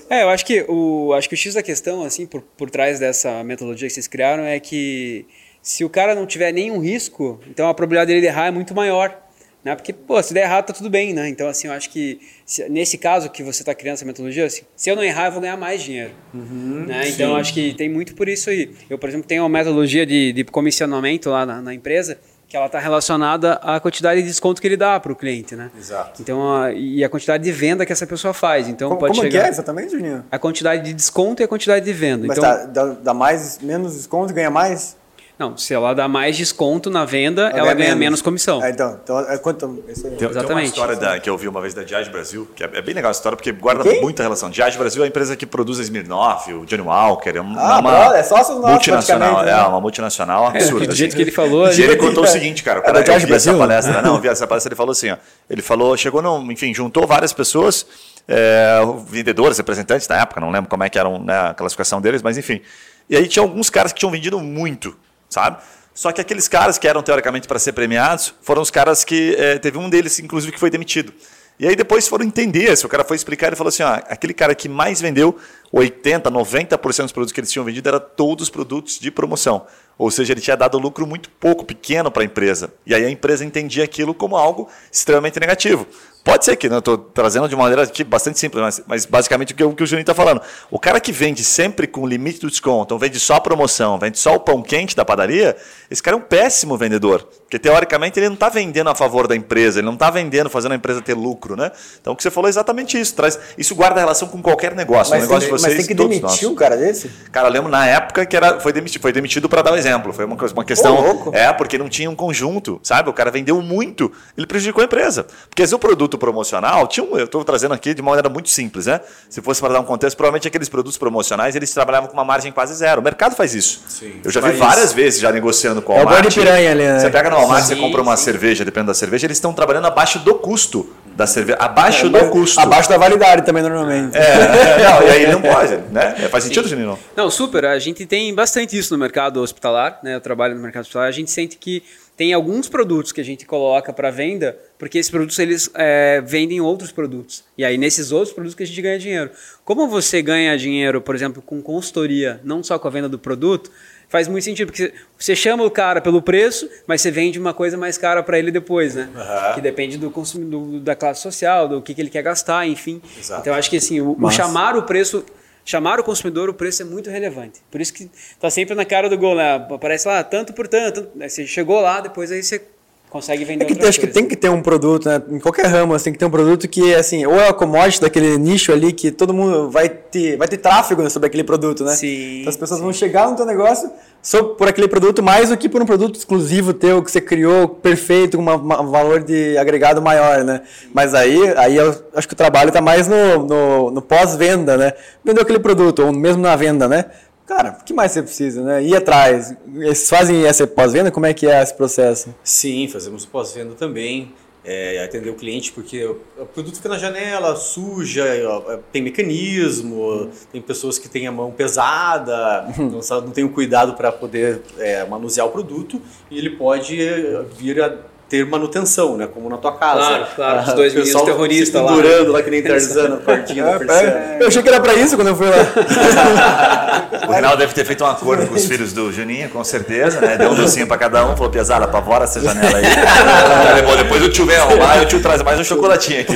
É, 0.09 0.23
eu 0.23 0.29
acho 0.29 0.43
que 0.43 0.65
o 0.67 1.13
acho 1.13 1.29
que 1.29 1.35
o 1.35 1.37
x 1.37 1.53
da 1.53 1.61
questão 1.61 2.03
assim 2.03 2.25
por, 2.25 2.41
por 2.41 2.71
trás 2.71 2.99
dessa 2.99 3.43
metodologia 3.43 3.87
que 3.87 3.93
vocês 3.93 4.07
criaram 4.07 4.43
é 4.43 4.59
que 4.59 5.27
se 5.61 5.83
o 5.83 5.89
cara 5.89 6.15
não 6.15 6.25
tiver 6.25 6.51
nenhum 6.51 6.79
risco, 6.79 7.39
então 7.47 7.67
a 7.67 7.73
probabilidade 7.73 8.13
dele 8.13 8.25
errar 8.25 8.47
é 8.47 8.51
muito 8.51 8.73
maior. 8.73 9.26
Né? 9.67 9.75
Porque, 9.75 9.91
pô, 9.91 10.23
se 10.23 10.33
der 10.33 10.43
errado, 10.43 10.67
tá 10.67 10.73
tudo 10.73 10.89
bem, 10.89 11.13
né? 11.13 11.27
Então, 11.27 11.45
assim, 11.49 11.67
eu 11.67 11.73
acho 11.73 11.89
que 11.89 12.21
se, 12.45 12.69
nesse 12.69 12.97
caso 12.97 13.29
que 13.29 13.43
você 13.43 13.63
está 13.63 13.75
criando 13.75 13.95
essa 13.95 14.05
metodologia, 14.05 14.45
assim, 14.45 14.61
se 14.77 14.89
eu 14.89 14.95
não 14.95 15.03
errar, 15.03 15.25
eu 15.25 15.33
vou 15.33 15.41
ganhar 15.41 15.57
mais 15.57 15.83
dinheiro. 15.83 16.11
Uhum, 16.33 16.85
né? 16.87 17.09
Então, 17.09 17.31
eu 17.31 17.35
acho 17.35 17.53
que 17.53 17.73
tem 17.73 17.89
muito 17.89 18.15
por 18.15 18.29
isso 18.29 18.49
aí. 18.49 18.73
Eu, 18.89 18.97
por 18.97 19.09
exemplo, 19.09 19.27
tenho 19.27 19.43
uma 19.43 19.49
metodologia 19.49 20.05
de, 20.05 20.31
de 20.31 20.43
comissionamento 20.45 21.29
lá 21.29 21.45
na, 21.45 21.61
na 21.61 21.73
empresa 21.73 22.17
que 22.47 22.55
ela 22.55 22.67
está 22.67 22.79
relacionada 22.79 23.55
à 23.55 23.77
quantidade 23.77 24.21
de 24.21 24.27
desconto 24.29 24.61
que 24.61 24.67
ele 24.69 24.77
dá 24.77 24.97
para 25.01 25.11
o 25.11 25.15
cliente, 25.17 25.53
né? 25.53 25.69
Exato. 25.77 26.21
Então, 26.21 26.55
a, 26.55 26.71
e 26.71 27.03
a 27.03 27.09
quantidade 27.09 27.43
de 27.43 27.51
venda 27.51 27.85
que 27.85 27.91
essa 27.91 28.07
pessoa 28.07 28.33
faz. 28.33 28.69
Então, 28.69 28.87
como, 28.87 29.01
pode 29.01 29.17
como 29.17 29.23
chegar... 29.23 29.41
que 29.41 29.47
é 29.47 29.49
exatamente, 29.49 29.91
Juninho? 29.91 30.23
A 30.31 30.39
quantidade 30.39 30.81
de 30.81 30.93
desconto 30.93 31.41
e 31.41 31.43
a 31.43 31.47
quantidade 31.47 31.83
de 31.83 31.91
venda. 31.91 32.25
Mas 32.25 32.37
então, 32.37 32.49
tá, 32.49 32.65
dá, 32.67 32.85
dá 32.85 33.13
mais, 33.13 33.59
menos 33.59 33.95
desconto, 33.95 34.33
ganha 34.33 34.49
mais? 34.49 34.95
Não, 35.37 35.55
se 35.55 35.71
ela 35.71 35.93
dá 35.93 36.07
mais 36.07 36.35
desconto 36.35 36.89
na 36.89 37.05
venda, 37.05 37.43
ela, 37.43 37.59
ela 37.59 37.65
ganha, 37.65 37.75
ganha 37.75 37.89
menos. 37.89 37.99
menos, 37.99 38.21
comissão. 38.23 38.63
É, 38.63 38.71
então, 38.71 38.99
então 39.03 39.19
é 39.19 39.37
quanto. 39.37 39.67
Tem, 39.67 40.15
tem, 40.15 40.45
uma 40.49 40.63
história 40.63 40.95
da, 40.95 41.19
que 41.19 41.29
eu 41.29 41.33
ouvi 41.33 41.47
uma 41.47 41.61
vez 41.61 41.75
da 41.75 41.83
Diage 41.83 42.09
Brasil, 42.09 42.47
que 42.55 42.63
é, 42.63 42.69
é 42.73 42.81
bem 42.81 42.95
legal 42.95 43.09
a 43.09 43.11
história, 43.11 43.35
porque 43.35 43.51
guarda 43.51 43.83
Quem? 43.83 44.01
muita 44.01 44.23
relação. 44.23 44.49
Diage 44.49 44.79
Brasil 44.79 45.03
é 45.03 45.05
a 45.05 45.07
empresa 45.07 45.35
que 45.35 45.45
produz 45.45 45.79
a 45.79 45.83
Smirnoff, 45.83 46.51
o 46.51 46.65
Johnny 46.65 46.81
Walker, 46.81 47.29
é 47.29 47.41
uma, 47.41 47.61
ah, 47.61 47.79
uma 47.79 48.17
é 48.17 48.23
sócio 48.23 48.55
nosso, 48.55 48.67
multinacional. 48.67 49.43
Né? 49.43 49.51
É, 49.51 49.55
uma 49.57 49.79
multinacional 49.79 50.47
absurda. 50.47 50.85
É, 50.85 50.87
do 50.87 50.95
jeito 50.95 51.09
assim. 51.11 51.17
que 51.17 51.21
ele 51.21 51.31
falou. 51.31 51.71
E 51.71 51.81
ele 51.83 51.97
contou 51.97 52.23
o 52.23 52.27
seguinte, 52.27 52.63
cara. 52.63 52.79
O 52.79 52.81
cara 52.81 52.97
é 52.97 53.03
da 53.03 53.05
Diage 53.05 53.27
Brasil? 53.27 53.51
Essa 53.53 53.59
palestra, 53.59 54.01
não, 54.01 54.19
vi 54.19 54.29
essa 54.29 54.47
palestra, 54.47 54.69
ele 54.69 54.75
falou 54.75 54.91
assim, 54.91 55.11
ó, 55.11 55.17
ele 55.47 55.61
falou, 55.61 55.95
chegou, 55.95 56.19
no, 56.19 56.51
enfim, 56.51 56.73
juntou 56.73 57.05
várias 57.05 57.31
pessoas, 57.31 57.85
é, 58.27 58.79
vendedores, 59.07 59.55
representantes 59.59 60.07
da 60.07 60.17
época, 60.17 60.41
não 60.41 60.49
lembro 60.49 60.67
como 60.67 60.83
é 60.83 60.89
que 60.89 60.97
era 60.97 61.09
né, 61.19 61.49
a 61.49 61.53
classificação 61.53 62.01
deles, 62.01 62.23
mas 62.23 62.39
enfim. 62.39 62.59
E 63.07 63.15
aí 63.15 63.27
tinha 63.27 63.43
alguns 63.43 63.69
caras 63.69 63.93
que 63.93 63.99
tinham 63.99 64.11
vendido 64.11 64.39
muito, 64.39 64.97
sabe? 65.29 65.57
Só 65.93 66.11
que 66.11 66.21
aqueles 66.21 66.47
caras 66.47 66.77
que 66.77 66.87
eram 66.87 67.01
teoricamente 67.01 67.47
para 67.47 67.57
ser 67.57 67.73
premiados 67.73 68.33
foram 68.41 68.61
os 68.61 68.69
caras 68.69 69.03
que 69.03 69.35
é, 69.35 69.57
teve 69.57 69.77
um 69.77 69.89
deles, 69.89 70.19
inclusive, 70.19 70.51
que 70.51 70.59
foi 70.59 70.69
demitido. 70.69 71.11
E 71.59 71.67
aí 71.67 71.75
depois 71.75 72.07
foram 72.07 72.23
entender, 72.23 72.77
se 72.77 72.85
o 72.85 72.89
cara 72.89 73.03
foi 73.03 73.15
explicar, 73.15 73.47
ele 73.47 73.55
falou 73.55 73.69
assim, 73.69 73.81
ó, 73.81 73.95
aquele 74.07 74.31
cara 74.31 74.53
que 74.53 74.69
mais 74.69 75.01
vendeu 75.01 75.35
80, 75.71 76.29
90% 76.29 77.01
dos 77.01 77.11
produtos 77.11 77.31
que 77.31 77.39
eles 77.39 77.51
tinham 77.51 77.65
vendido 77.65 77.89
era 77.89 77.99
todos 77.99 78.47
produtos 78.47 78.99
de 78.99 79.09
promoção. 79.09 79.65
Ou 79.97 80.11
seja, 80.11 80.33
ele 80.33 80.41
tinha 80.41 80.55
dado 80.55 80.77
lucro 80.77 81.07
muito 81.07 81.31
pouco, 81.31 81.65
pequeno 81.65 82.11
para 82.11 82.21
a 82.21 82.25
empresa. 82.25 82.71
E 82.85 82.93
aí 82.93 83.03
a 83.03 83.09
empresa 83.09 83.43
entendia 83.43 83.83
aquilo 83.83 84.13
como 84.13 84.37
algo 84.37 84.69
extremamente 84.91 85.39
negativo. 85.39 85.87
Pode 86.27 86.43
ser 86.43 86.57
que, 86.57 86.67
né, 86.67 86.79
estou 86.79 86.97
trazendo 86.97 87.47
de 87.47 87.55
uma 87.55 87.63
maneira 87.63 87.83
aqui 87.83 88.03
bastante 88.03 88.37
simples, 88.37 88.61
mas, 88.61 88.83
mas 88.85 89.05
basicamente 89.05 89.53
o 89.53 89.55
que, 89.55 89.63
o 89.63 89.73
que 89.73 89.81
o 89.81 89.87
Juninho 89.87 90.01
está 90.01 90.13
falando. 90.13 90.41
O 90.69 90.77
cara 90.77 90.99
que 90.99 91.09
vende 91.09 91.41
sempre 91.41 91.87
com 91.87 92.05
limite 92.05 92.41
do 92.41 92.49
desconto, 92.49 92.93
ou 92.93 92.99
vende 92.99 93.17
só 93.17 93.39
promoção, 93.39 93.97
vende 93.97 94.19
só 94.19 94.35
o 94.35 94.39
pão 94.41 94.61
quente 94.61 94.93
da 94.93 95.05
padaria, 95.05 95.55
esse 95.89 96.03
cara 96.03 96.17
é 96.17 96.19
um 96.19 96.21
péssimo 96.21 96.75
vendedor. 96.75 97.25
Porque 97.47 97.57
teoricamente 97.57 98.19
ele 98.19 98.27
não 98.27 98.33
está 98.33 98.49
vendendo 98.49 98.89
a 98.89 98.95
favor 98.95 99.25
da 99.25 99.33
empresa, 99.33 99.79
ele 99.79 99.85
não 99.85 99.93
está 99.93 100.09
vendendo, 100.09 100.49
fazendo 100.49 100.73
a 100.73 100.75
empresa 100.75 101.01
ter 101.01 101.13
lucro. 101.13 101.55
Né? 101.55 101.71
Então 102.01 102.11
o 102.11 102.15
que 102.15 102.21
você 102.21 102.29
falou 102.29 102.49
é 102.49 102.49
exatamente 102.49 102.99
isso. 102.99 103.15
Traz, 103.15 103.39
isso 103.57 103.73
guarda 103.73 104.01
relação 104.01 104.27
com 104.27 104.41
qualquer 104.41 104.75
negócio. 104.75 105.11
Mas, 105.11 105.23
um 105.23 105.27
negócio 105.27 105.47
tem, 105.47 105.55
de 105.55 105.61
vocês, 105.61 105.73
mas 105.77 105.85
tem 105.85 105.95
que 105.95 106.03
demitir 106.03 106.23
nossos. 106.23 106.43
um 106.43 106.55
cara 106.55 106.75
desse? 106.75 107.09
Cara, 107.31 107.47
eu 107.47 107.51
lembro 107.53 107.71
na 107.71 107.87
época 107.87 108.25
que 108.25 108.35
era, 108.35 108.59
foi 108.59 108.73
demitido, 108.73 109.01
foi 109.01 109.13
demitido 109.13 109.47
para 109.47 109.61
dar 109.61 109.71
um 109.71 109.77
exemplo. 109.77 110.11
Foi 110.11 110.25
uma, 110.25 110.35
uma 110.35 110.65
questão. 110.65 111.23
Oh, 111.25 111.31
é, 111.33 111.53
porque 111.53 111.77
não 111.77 111.87
tinha 111.87 112.09
um 112.09 112.15
conjunto, 112.15 112.81
sabe? 112.83 113.09
O 113.09 113.13
cara 113.13 113.31
vendeu 113.31 113.61
muito, 113.61 114.11
ele 114.37 114.45
prejudicou 114.45 114.81
a 114.81 114.85
empresa. 114.85 115.25
Porque 115.49 115.65
se 115.65 115.73
o 115.73 115.79
produto 115.79 116.17
promocional 116.17 116.85
tinha 116.85 117.05
um, 117.05 117.17
eu 117.17 117.25
estou 117.25 117.45
trazendo 117.45 117.73
aqui 117.73 117.93
de 117.93 118.01
uma 118.01 118.11
maneira 118.11 118.27
muito 118.27 118.49
simples, 118.49 118.87
né? 118.87 118.99
Se 119.29 119.41
fosse 119.41 119.61
para 119.61 119.71
dar 119.71 119.79
um 119.79 119.85
contexto, 119.85 120.17
provavelmente 120.17 120.49
aqueles 120.49 120.67
produtos 120.67 120.97
promocionais 120.97 121.55
eles 121.55 121.73
trabalhavam 121.73 122.09
com 122.09 122.13
uma 122.13 122.25
margem 122.25 122.51
quase 122.51 122.73
zero. 122.73 122.99
O 122.99 123.03
mercado 123.03 123.37
faz 123.37 123.55
isso. 123.55 123.83
Sim, 123.87 124.19
eu 124.21 124.29
já 124.29 124.41
vi 124.41 124.51
várias 124.51 124.91
vezes 124.91 125.21
já 125.21 125.31
negociando 125.31 125.81
com 125.81 125.93
o 125.93 125.95
É 125.95 126.03
o 126.03 126.21
de 126.21 126.35
piranha 126.35 126.71
ali, 126.71 126.83
né? 126.83 126.99
Você 126.99 127.09
pega 127.09 127.36
no 127.37 127.47
Walmart, 127.47 127.63
Sim, 127.63 127.75
você 127.75 127.81
compra 127.81 128.01
uma 128.01 128.17
sim. 128.17 128.25
cerveja, 128.25 128.65
dependendo 128.65 128.87
da 128.87 128.93
cerveja, 128.93 129.27
eles 129.27 129.37
estão 129.37 129.53
trabalhando 129.53 129.85
abaixo 129.85 130.19
do 130.19 130.35
custo 130.35 130.89
da 131.15 131.25
cerveja. 131.25 131.57
Abaixo 131.59 132.09
do 132.09 132.11
Mas 132.11 132.29
custo. 132.29 132.59
Abaixo 132.59 132.89
da 132.89 132.97
validade 132.97 133.45
também, 133.45 133.63
normalmente. 133.63 134.15
É, 134.15 134.21
é, 134.21 134.83
não, 134.83 135.07
e 135.07 135.09
aí 135.09 135.31
não 135.31 135.41
pode, 135.41 135.77
né? 135.91 136.15
É, 136.19 136.29
Faz 136.29 136.43
sentido, 136.43 136.67
Juninho? 136.67 136.97
Não, 137.15 137.29
super. 137.31 137.65
A 137.65 137.79
gente 137.79 138.05
tem 138.05 138.33
bastante 138.33 138.77
isso 138.77 138.93
no 138.93 138.99
mercado 138.99 139.41
hospitalar, 139.41 139.99
né? 140.03 140.15
Eu 140.15 140.21
trabalho 140.21 140.55
no 140.55 140.61
mercado 140.61 140.81
hospitalar. 140.81 141.07
A 141.07 141.11
gente 141.11 141.31
sente 141.31 141.57
que 141.57 141.83
tem 142.15 142.33
alguns 142.33 142.67
produtos 142.67 143.11
que 143.11 143.21
a 143.21 143.23
gente 143.23 143.45
coloca 143.45 143.93
para 143.93 144.09
venda, 144.09 144.57
porque 144.77 144.97
esses 144.97 145.09
produtos 145.09 145.37
eles 145.37 145.69
é, 145.75 146.21
vendem 146.21 146.59
outros 146.59 146.91
produtos. 146.91 147.43
E 147.57 147.63
aí 147.63 147.77
nesses 147.77 148.11
outros 148.11 148.33
produtos 148.33 148.55
que 148.55 148.63
a 148.63 148.65
gente 148.65 148.81
ganha 148.81 148.97
dinheiro. 148.97 149.31
Como 149.63 149.87
você 149.87 150.21
ganha 150.21 150.57
dinheiro, 150.57 150.99
por 150.99 151.13
exemplo, 151.13 151.41
com 151.41 151.61
consultoria, 151.61 152.39
não 152.43 152.63
só 152.63 152.79
com 152.79 152.87
a 152.87 152.91
venda 152.91 153.09
do 153.09 153.19
produto, 153.19 153.71
faz 154.09 154.27
muito 154.27 154.43
sentido, 154.43 154.67
porque 154.71 154.93
você 155.17 155.35
chama 155.35 155.63
o 155.63 155.71
cara 155.71 156.01
pelo 156.01 156.21
preço, 156.21 156.69
mas 156.85 157.01
você 157.01 157.11
vende 157.11 157.39
uma 157.39 157.53
coisa 157.53 157.77
mais 157.77 157.97
cara 157.97 158.23
para 158.23 158.39
ele 158.39 158.51
depois, 158.51 158.95
né? 158.95 159.09
Aham. 159.15 159.53
Que 159.55 159.61
depende 159.61 159.97
do 159.97 160.09
consumidor, 160.09 160.79
da 160.79 160.95
classe 160.95 161.21
social, 161.21 161.67
do 161.67 161.81
que, 161.81 161.93
que 161.93 162.01
ele 162.01 162.09
quer 162.09 162.21
gastar, 162.21 162.67
enfim. 162.67 163.01
Exato. 163.17 163.41
Então 163.41 163.53
eu 163.53 163.59
acho 163.59 163.69
que 163.69 163.77
assim, 163.77 163.99
o, 164.01 164.17
o 164.19 164.31
chamar 164.31 164.75
o 164.75 164.83
preço 164.83 165.25
chamar 165.67 165.99
o 165.99 166.03
consumidor, 166.03 166.47
o 166.47 166.53
preço 166.53 166.81
é 166.81 166.85
muito 166.85 167.09
relevante. 167.09 167.59
Por 167.69 167.81
isso 167.81 167.93
que 167.93 168.09
tá 168.39 168.49
sempre 168.49 168.73
na 168.73 168.85
cara 168.85 169.09
do 169.09 169.17
gol, 169.17 169.35
né? 169.35 169.55
Aparece 169.55 170.07
lá, 170.07 170.23
tanto 170.23 170.53
por 170.53 170.65
tanto. 170.65 171.09
Aí 171.19 171.29
você 171.29 171.45
chegou 171.45 171.81
lá, 171.81 171.99
depois 171.99 172.31
aí 172.31 172.41
você 172.41 172.61
consegue 173.09 173.45
vender 173.45 173.63
É 173.63 173.67
que 173.67 173.73
outra 173.73 173.89
acho 173.89 173.99
que 173.99 174.05
coisa. 174.07 174.19
tem 174.19 174.27
que 174.27 174.35
ter 174.35 174.49
um 174.49 174.61
produto, 174.61 175.07
né? 175.07 175.21
Em 175.29 175.39
qualquer 175.39 175.67
ramo, 175.67 175.93
assim, 175.93 176.05
tem 176.05 176.13
que 176.13 176.19
ter 176.19 176.25
um 176.25 176.29
produto 176.29 176.67
que, 176.67 176.93
assim, 176.93 177.25
ou 177.25 177.35
é 177.35 177.47
a 177.47 177.53
commodity 177.53 178.01
daquele 178.01 178.37
nicho 178.37 178.71
ali 178.71 178.91
que 178.91 179.11
todo 179.11 179.33
mundo 179.33 179.69
vai 179.69 179.89
ter, 179.89 180.37
vai 180.37 180.47
ter 180.47 180.57
tráfego 180.57 181.01
né, 181.01 181.09
sobre 181.09 181.27
aquele 181.27 181.43
produto, 181.43 181.83
né? 181.83 181.95
Sim, 181.95 182.39
Então 182.41 182.49
as 182.49 182.57
pessoas 182.57 182.79
vão 182.79 182.91
chegar 182.91 183.29
no 183.29 183.35
teu 183.35 183.45
negócio 183.45 183.89
só 184.21 184.43
por 184.43 184.67
aquele 184.67 184.89
produto 184.89 185.23
mais 185.23 185.49
do 185.49 185.57
que 185.57 185.69
por 185.69 185.81
um 185.81 185.85
produto 185.85 186.17
exclusivo 186.17 186.73
teu 186.73 187.01
que 187.01 187.09
você 187.09 187.21
criou 187.21 187.69
perfeito, 187.69 188.37
com 188.37 188.43
um 188.43 188.91
valor 188.91 189.23
de 189.23 189.57
agregado 189.57 190.01
maior, 190.01 190.43
né? 190.43 190.61
Mas 190.93 191.13
aí, 191.13 191.37
aí 191.55 191.77
eu 191.77 191.95
acho 192.13 192.27
que 192.27 192.33
o 192.33 192.37
trabalho 192.37 192.69
está 192.69 192.81
mais 192.81 193.07
no, 193.07 193.45
no, 193.45 193.91
no 193.91 194.01
pós-venda, 194.01 194.75
né? 194.75 194.91
Vendeu 195.23 195.43
aquele 195.43 195.59
produto, 195.59 196.03
ou 196.05 196.11
mesmo 196.11 196.41
na 196.41 196.55
venda, 196.55 196.87
né? 196.89 197.05
Cara, 197.47 197.77
o 197.79 197.83
que 197.85 197.93
mais 197.93 198.11
você 198.11 198.21
precisa, 198.21 198.61
né? 198.61 198.83
Ir 198.83 198.93
atrás. 198.93 199.55
Vocês 199.65 200.09
fazem 200.09 200.45
essa 200.45 200.67
pós-venda? 200.67 201.09
Como 201.09 201.25
é 201.25 201.33
que 201.33 201.47
é 201.47 201.63
esse 201.63 201.73
processo? 201.73 202.35
Sim, 202.43 202.89
fazemos 202.89 203.25
pós-venda 203.25 203.73
também. 203.73 204.33
É, 204.65 205.01
atender 205.01 205.29
o 205.29 205.33
cliente, 205.35 205.71
porque 205.71 206.03
o 206.03 206.45
produto 206.53 206.75
fica 206.75 206.89
na 206.89 206.97
janela, 206.97 207.55
suja, 207.55 208.25
ó, 208.49 208.77
tem 208.91 209.01
mecanismo, 209.01 210.29
tem 210.51 210.61
pessoas 210.61 210.99
que 210.99 211.07
têm 211.07 211.25
a 211.25 211.31
mão 211.31 211.51
pesada, 211.51 212.67
não, 212.77 213.21
não 213.21 213.31
tem 213.31 213.45
o 213.45 213.49
cuidado 213.49 213.93
para 213.93 214.11
poder 214.11 214.61
é, 214.77 215.05
manusear 215.05 215.47
o 215.47 215.51
produto 215.51 216.01
e 216.29 216.37
ele 216.37 216.49
pode 216.49 217.01
é, 217.01 217.45
vir 217.57 217.81
a 217.81 217.97
ter 218.29 218.45
manutenção, 218.45 219.17
né? 219.17 219.27
Como 219.27 219.49
na 219.49 219.57
tua 219.57 219.73
casa. 219.73 219.99
Claro, 219.99 220.27
claro, 220.35 220.67
os 220.67 220.73
dois 220.73 220.93
meninos 220.93 221.21
terroristas 221.21 221.81
lá. 221.81 221.87
pendurando 221.87 222.31
lá 222.31 222.43
que 222.43 222.49
nem 222.49 222.61
Tarzan 222.61 223.09
na 223.09 223.17
portinha 223.17 223.63
da 223.63 223.79
persiana. 223.79 224.09
É, 224.09 224.37
eu 224.41 224.47
achei 224.47 224.61
que 224.61 224.69
era 224.69 224.79
pra 224.79 224.93
isso 224.93 225.15
quando 225.15 225.29
eu 225.29 225.35
fui 225.35 225.47
lá. 225.47 225.57
O 227.27 227.31
Rinaldo 227.31 227.57
deve 227.57 227.73
ter 227.73 227.85
feito 227.85 228.03
um 228.03 228.07
acordo 228.07 228.47
com 228.47 228.55
os 228.55 228.65
filhos 228.65 228.93
do 228.93 229.11
Juninho, 229.11 229.49
com 229.49 229.63
certeza, 229.63 230.21
né? 230.21 230.37
Deu 230.37 230.51
um 230.51 230.55
docinho 230.55 230.87
pra 230.87 230.97
cada 230.97 231.25
um, 231.25 231.35
falou, 231.35 231.51
pesada, 231.51 231.85
apavora 231.85 232.23
essa 232.23 232.39
janela 232.39 232.77
aí. 232.77 232.85
Aí, 233.75 233.81
bom, 233.81 233.95
depois 233.95 234.23
o 234.23 234.29
tio 234.29 234.45
vem 234.45 234.55
arrumar 234.55 234.97
e 234.97 235.03
o 235.03 235.07
tio 235.07 235.21
traz 235.21 235.41
mais 235.41 235.59
um 235.59 235.63
chocolatinho 235.63 236.21
aqui. 236.21 236.33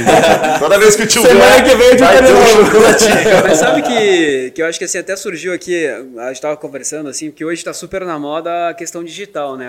Toda 0.59 0.77
vez 0.77 0.95
que 0.95 1.03
o 1.03 1.07
tio 1.07 1.21
Semana 1.21 1.45
vier, 1.45 1.63
que 1.63 1.75
vem 1.75 1.87
o 1.87 1.95
tio 1.95 2.05
vai 2.05 2.17
ter 2.17 2.33
um 2.33 2.65
chocolatinho. 2.65 3.43
Mas 3.43 3.57
sabe 3.57 3.81
que, 3.81 4.51
que 4.51 4.61
eu 4.61 4.65
acho 4.65 4.77
que 4.79 4.85
assim, 4.85 4.97
até 4.97 5.15
surgiu 5.15 5.53
aqui, 5.53 5.87
a 5.87 6.27
gente 6.27 6.35
estava 6.35 6.57
conversando 6.57 7.09
assim, 7.09 7.31
que 7.31 7.45
hoje 7.45 7.57
está 7.57 7.73
super 7.73 8.05
na 8.05 8.19
moda 8.19 8.69
a 8.69 8.73
questão 8.73 9.03
digital, 9.03 9.55
né? 9.55 9.67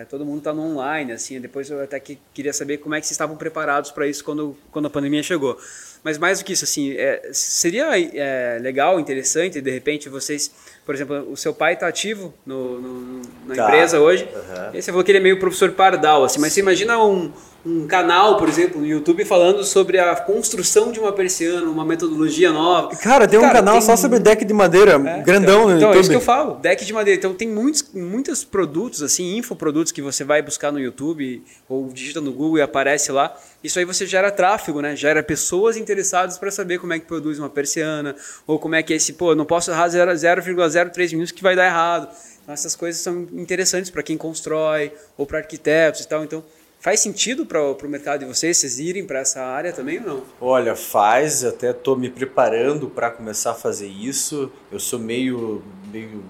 É, 0.00 0.04
todo 0.04 0.24
mundo 0.24 0.38
está 0.38 0.52
no 0.52 0.62
online, 0.62 1.12
assim. 1.12 1.40
Depois 1.40 1.59
eu 1.68 1.82
até 1.82 1.98
que 2.00 2.18
queria 2.32 2.52
saber 2.52 2.78
como 2.78 2.94
é 2.94 3.00
que 3.00 3.06
vocês 3.06 3.12
estavam 3.12 3.36
preparados 3.36 3.90
para 3.90 4.06
isso 4.06 4.24
quando, 4.24 4.56
quando 4.70 4.86
a 4.86 4.90
pandemia 4.90 5.22
chegou. 5.22 5.58
Mas 6.02 6.16
mais 6.16 6.38
do 6.38 6.44
que 6.44 6.52
isso, 6.54 6.64
assim, 6.64 6.92
é, 6.96 7.28
seria 7.32 7.88
é, 7.98 8.58
legal, 8.60 8.98
interessante, 8.98 9.60
de 9.60 9.70
repente 9.70 10.08
vocês, 10.08 10.50
por 10.86 10.94
exemplo, 10.94 11.30
o 11.30 11.36
seu 11.36 11.52
pai 11.52 11.74
está 11.74 11.86
ativo 11.88 12.32
no, 12.46 12.80
no- 12.80 13.22
na 13.46 13.54
Tá. 13.54 13.64
empresa 13.66 14.00
hoje. 14.00 14.26
Aham. 14.34 14.70
E 14.74 14.80
você 14.82 14.90
falou 14.90 15.04
que 15.04 15.10
ele 15.10 15.18
é 15.18 15.22
meio 15.22 15.38
professor 15.38 15.70
pardal, 15.72 16.24
assim, 16.24 16.40
mas 16.40 16.52
você 16.54 16.60
imagina 16.60 16.98
um, 17.04 17.30
um 17.66 17.86
canal, 17.86 18.38
por 18.38 18.48
exemplo, 18.48 18.80
no 18.80 18.86
YouTube 18.86 19.24
falando 19.26 19.62
sobre 19.62 19.98
a 19.98 20.16
construção 20.16 20.90
de 20.90 20.98
uma 20.98 21.12
persiana, 21.12 21.66
uma 21.68 21.84
metodologia 21.84 22.50
nova. 22.50 22.96
Cara, 22.96 23.28
tem 23.28 23.38
um 23.38 23.42
canal 23.50 23.74
tem 23.74 23.82
só 23.82 23.94
sobre 23.96 24.18
deck 24.18 24.42
de 24.44 24.54
madeira, 24.54 24.92
é, 24.92 25.20
grandão 25.22 25.64
então, 25.64 25.68
no 25.68 25.76
então, 25.76 25.88
é 25.90 25.92
YouTube. 25.96 26.00
isso 26.00 26.10
que 26.10 26.16
eu 26.16 26.20
falo, 26.22 26.54
deck 26.54 26.82
de 26.82 26.92
madeira. 26.94 27.18
Então 27.18 27.34
tem 27.34 27.46
muitos, 27.48 27.84
muitos 27.92 28.42
produtos, 28.42 29.02
assim, 29.02 29.36
infoprodutos 29.36 29.92
que 29.92 30.00
você 30.00 30.24
vai 30.24 30.40
buscar 30.40 30.72
no 30.72 30.80
YouTube 30.80 31.42
ou 31.68 31.88
digita 31.92 32.22
no 32.22 32.32
Google 32.32 32.56
e 32.58 32.62
aparece 32.62 33.12
lá. 33.12 33.36
Isso 33.62 33.78
aí 33.78 33.84
você 33.84 34.06
gera 34.06 34.30
tráfego, 34.30 34.80
né? 34.80 34.96
Gera 34.96 35.22
pessoas 35.22 35.76
interessadas 35.76 36.38
para 36.38 36.50
saber 36.50 36.78
como 36.78 36.94
é 36.94 36.98
que 36.98 37.06
produz 37.06 37.38
uma 37.38 37.50
persiana 37.50 38.16
ou 38.46 38.58
como 38.58 38.74
é 38.74 38.82
que 38.82 38.92
é 38.92 38.96
esse, 38.96 39.12
pô, 39.12 39.34
não 39.34 39.44
posso 39.44 39.70
errar 39.70 39.88
0 39.88 40.10
0,03 40.12 41.12
minutos 41.12 41.32
que 41.32 41.42
vai 41.42 41.54
dar 41.54 41.66
errado. 41.66 42.08
Então 42.42 42.54
essas 42.54 42.74
coisas 42.74 43.02
são 43.02 43.28
interessantes 43.32 43.90
para 43.90 44.02
quem 44.02 44.16
constrói 44.16 44.92
ou 45.16 45.26
para 45.26 45.38
arquitetos 45.38 46.00
e 46.00 46.08
tal. 46.08 46.24
Então 46.24 46.42
faz 46.80 47.00
sentido 47.00 47.44
para 47.44 47.60
o 47.60 47.88
mercado 47.88 48.20
de 48.20 48.26
vocês, 48.26 48.56
vocês 48.56 48.78
irem 48.78 49.04
para 49.04 49.18
essa 49.18 49.42
área 49.42 49.72
também 49.72 49.98
ou 49.98 50.06
não? 50.06 50.24
Olha, 50.40 50.74
faz, 50.74 51.44
até 51.44 51.70
estou 51.70 51.96
me 51.96 52.08
preparando 52.08 52.88
para 52.88 53.10
começar 53.10 53.50
a 53.50 53.54
fazer 53.54 53.88
isso. 53.88 54.50
Eu 54.72 54.80
sou 54.80 54.98
meio, 54.98 55.62
meio 55.92 56.24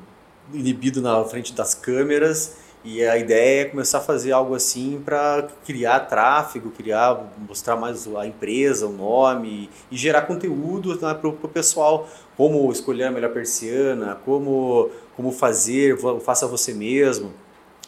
inibido 0.52 1.00
na 1.00 1.24
frente 1.24 1.52
das 1.52 1.74
câmeras 1.74 2.56
E 2.82 3.04
a 3.04 3.18
ideia 3.18 3.62
é 3.62 3.64
começar 3.66 3.98
a 3.98 4.00
fazer 4.00 4.32
algo 4.32 4.54
assim 4.54 5.02
para 5.04 5.48
criar 5.66 6.00
tráfego, 6.00 6.70
criar, 6.70 7.30
mostrar 7.46 7.76
mais 7.76 8.08
a 8.16 8.26
empresa, 8.26 8.86
o 8.86 8.92
nome 8.92 9.68
e 9.90 9.96
gerar 9.96 10.22
conteúdo 10.22 10.98
né, 10.98 11.12
para 11.12 11.28
o 11.28 11.48
pessoal, 11.48 12.08
como 12.38 12.72
escolher 12.72 13.04
a 13.04 13.10
melhor 13.10 13.32
persiana, 13.32 14.18
como, 14.24 14.88
como 15.14 15.30
fazer, 15.30 15.98
faça 16.22 16.46
você 16.46 16.72
mesmo. 16.72 17.32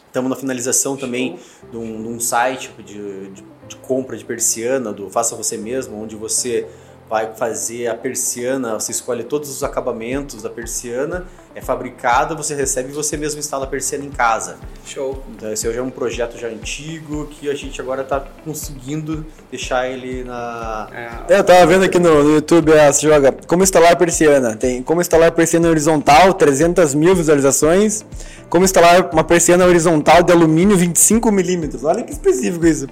Estamos 0.05 0.29
na 0.29 0.35
finalização 0.35 0.95
também 0.95 1.39
de 1.71 1.75
um, 1.75 2.03
de 2.03 2.07
um 2.07 2.19
site 2.19 2.71
de, 2.77 3.29
de, 3.29 3.43
de, 3.67 3.75
compra 3.77 4.15
de 4.15 4.23
persiana, 4.23 4.93
do 4.93 5.09
Faça 5.09 5.35
Você 5.35 5.57
Mesmo, 5.57 5.99
onde 5.99 6.15
você 6.15 6.67
vai 7.09 7.33
fazer 7.33 7.87
a 7.87 7.95
persiana, 7.95 8.73
você 8.73 8.91
escolhe 8.91 9.23
todos 9.23 9.49
os 9.49 9.63
acabamentos 9.63 10.41
da 10.41 10.49
persiana, 10.49 11.25
é 11.55 11.61
fabricada, 11.61 12.33
você 12.33 12.55
recebe 12.55 12.89
e 12.89 12.91
você 12.91 13.15
mesmo 13.15 13.39
instala 13.39 13.65
a 13.65 13.67
persiana 13.67 14.03
em 14.03 14.09
casa. 14.09 14.57
Show. 14.85 15.23
Então 15.35 15.51
esse 15.51 15.71
já 15.71 15.79
é 15.79 15.81
um 15.81 15.91
projeto 15.91 16.37
já 16.37 16.47
antigo 16.47 17.27
que 17.27 17.49
a 17.49 17.53
gente 17.53 17.79
agora 17.79 18.01
está 18.01 18.19
conseguindo 18.43 19.25
deixar 19.51 19.87
ele 19.87 20.23
na... 20.23 20.89
É. 21.29 21.39
Eu 21.39 21.43
tava 21.43 21.65
vendo 21.67 21.83
aqui 21.85 21.99
no, 21.99 22.23
no 22.23 22.33
YouTube, 22.35 22.71
você 22.71 23.07
joga 23.07 23.31
como 23.45 23.61
instalar 23.61 23.95
persiana, 23.95 24.55
tem 24.55 24.81
como 24.81 24.99
instalar 24.99 25.31
persiana 25.31 25.69
horizontal, 25.69 26.33
300 26.33 26.95
mil 26.95 27.15
visualizações, 27.15 28.03
como 28.49 28.65
instalar 28.65 29.09
uma 29.13 29.23
persiana 29.23 29.65
horizontal 29.65 30.23
de 30.23 30.31
alumínio 30.31 30.75
25 30.75 31.31
milímetros, 31.31 31.83
olha 31.83 32.01
que 32.01 32.11
específico 32.11 32.65
isso, 32.65 32.87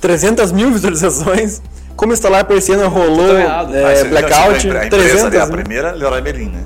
300 0.00 0.52
mil 0.52 0.70
visualizações, 0.70 1.60
como 1.96 2.12
instalar 2.12 2.42
a 2.42 2.44
persiana 2.44 2.86
rolou 2.86 3.36
é, 3.36 4.04
blackout. 4.04 4.68
A, 4.70 4.86
empresa, 4.86 5.30
300, 5.30 5.40
a 5.40 5.46
primeira 5.46 5.92
Leroy 5.92 6.20
Merlin, 6.20 6.50
né? 6.50 6.64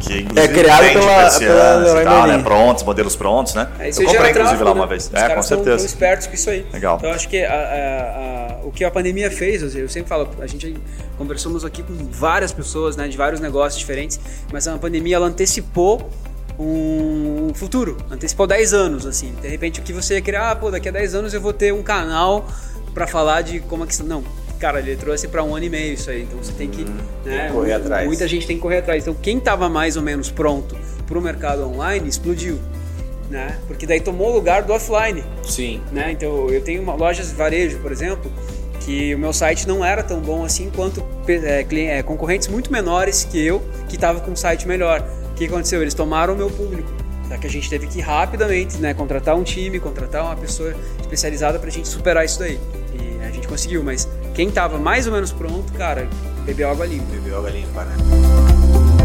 Que 0.00 0.26
é 0.34 0.48
criado 0.48 0.92
pela, 0.94 1.38
pela 1.38 1.76
Leroy 1.76 2.04
tal, 2.04 2.26
né? 2.26 2.38
Prontos, 2.42 2.82
modelos 2.82 3.14
prontos, 3.14 3.54
né? 3.54 3.68
É, 3.78 3.90
isso 3.90 4.00
eu 4.02 4.06
comprei 4.06 4.30
inclusive 4.30 4.56
tráfico, 4.56 4.64
lá 4.64 4.72
uma 4.72 4.86
né? 4.86 4.88
vez. 4.88 5.06
Os 5.06 5.14
é, 5.14 5.28
com 5.28 5.42
certeza. 5.42 5.78
São 5.78 5.86
espertos 5.86 6.26
com 6.26 6.34
isso 6.34 6.48
aí. 6.48 6.66
Legal. 6.72 6.96
Então 6.96 7.10
eu 7.10 7.14
acho 7.14 7.28
que 7.28 7.44
a, 7.44 7.52
a, 7.52 8.62
a, 8.62 8.66
o 8.66 8.72
que 8.72 8.82
a 8.82 8.90
pandemia 8.90 9.30
fez, 9.30 9.74
eu 9.74 9.88
sempre 9.88 10.08
falo, 10.08 10.30
a 10.40 10.46
gente 10.46 10.74
conversamos 11.18 11.62
aqui 11.64 11.82
com 11.82 11.94
várias 12.10 12.50
pessoas, 12.50 12.96
né, 12.96 13.06
de 13.06 13.16
vários 13.18 13.40
negócios 13.40 13.78
diferentes, 13.78 14.18
mas 14.50 14.66
a 14.66 14.78
pandemia 14.78 15.16
ela 15.16 15.26
antecipou 15.26 16.08
um 16.58 17.52
futuro, 17.54 17.98
antecipou 18.10 18.46
10 18.46 18.72
anos, 18.72 19.06
assim. 19.06 19.34
De 19.42 19.48
repente 19.48 19.80
o 19.80 19.82
que 19.82 19.92
você 19.92 20.14
ia 20.14 20.22
criar, 20.22 20.50
ah, 20.50 20.56
pô, 20.56 20.70
daqui 20.70 20.88
a 20.88 20.92
10 20.92 21.14
anos 21.14 21.34
eu 21.34 21.40
vou 21.40 21.52
ter 21.52 21.72
um 21.74 21.82
canal 21.82 22.46
para 22.94 23.06
falar 23.06 23.42
de 23.42 23.60
como 23.60 23.84
é 23.84 23.86
que 23.86 24.02
não 24.02 24.24
cara, 24.60 24.78
ele 24.78 24.94
trouxe 24.94 25.26
para 25.26 25.42
um 25.42 25.56
ano 25.56 25.64
e 25.64 25.70
meio 25.70 25.94
isso 25.94 26.10
aí. 26.10 26.22
Então 26.22 26.38
você 26.40 26.52
tem 26.52 26.68
que 26.68 26.82
hum, 26.82 26.96
né, 27.24 27.50
correr 27.50 27.72
atrás. 27.72 28.06
Muita 28.06 28.28
gente 28.28 28.46
tem 28.46 28.56
que 28.56 28.62
correr 28.62 28.78
atrás. 28.78 29.02
Então 29.02 29.14
quem 29.14 29.38
estava 29.38 29.68
mais 29.68 29.96
ou 29.96 30.02
menos 30.02 30.30
pronto 30.30 30.76
para 31.06 31.18
o 31.18 31.20
mercado 31.20 31.66
online 31.66 32.08
explodiu. 32.08 32.58
Né? 33.28 33.58
Porque 33.66 33.86
daí 33.86 34.00
tomou 34.00 34.30
o 34.30 34.34
lugar 34.34 34.62
do 34.62 34.72
offline. 34.72 35.24
Sim. 35.44 35.80
Né? 35.90 36.12
Então 36.12 36.48
eu 36.50 36.60
tenho 36.60 36.82
uma, 36.82 36.94
lojas 36.94 37.30
de 37.30 37.34
varejo, 37.34 37.78
por 37.78 37.90
exemplo, 37.90 38.30
que 38.80 39.14
o 39.14 39.18
meu 39.18 39.32
site 39.32 39.66
não 39.66 39.84
era 39.84 40.02
tão 40.02 40.20
bom 40.20 40.44
assim 40.44 40.70
quanto 40.74 41.02
é, 41.26 41.64
é, 41.98 42.02
concorrentes 42.02 42.48
muito 42.48 42.70
menores 42.70 43.24
que 43.24 43.40
eu, 43.40 43.62
que 43.88 43.94
estavam 43.94 44.20
com 44.20 44.32
um 44.32 44.36
site 44.36 44.68
melhor. 44.68 45.04
O 45.30 45.34
que 45.34 45.46
aconteceu? 45.46 45.80
Eles 45.80 45.94
tomaram 45.94 46.34
o 46.34 46.36
meu 46.36 46.50
público. 46.50 46.88
Só 47.28 47.36
que 47.38 47.46
a 47.46 47.50
gente 47.50 47.70
teve 47.70 47.86
que 47.86 48.00
rapidamente 48.00 48.76
né, 48.78 48.92
contratar 48.92 49.36
um 49.36 49.44
time, 49.44 49.78
contratar 49.78 50.24
uma 50.24 50.34
pessoa 50.34 50.74
especializada 51.00 51.60
para 51.60 51.68
a 51.68 51.72
gente 51.72 51.86
superar 51.86 52.24
isso 52.24 52.40
daí. 52.40 52.58
E 53.20 53.24
a 53.24 53.30
gente 53.30 53.46
conseguiu, 53.46 53.84
mas 53.84 54.08
quem 54.34 54.50
tava 54.50 54.78
mais 54.78 55.06
ou 55.06 55.12
menos 55.12 55.32
pronto, 55.32 55.72
cara, 55.74 56.08
bebeu 56.44 56.70
água 56.70 56.86
limpa. 56.86 57.04
Bebeu 57.12 57.38
água 57.38 57.50
limpa, 57.50 57.84
né? 57.84 58.99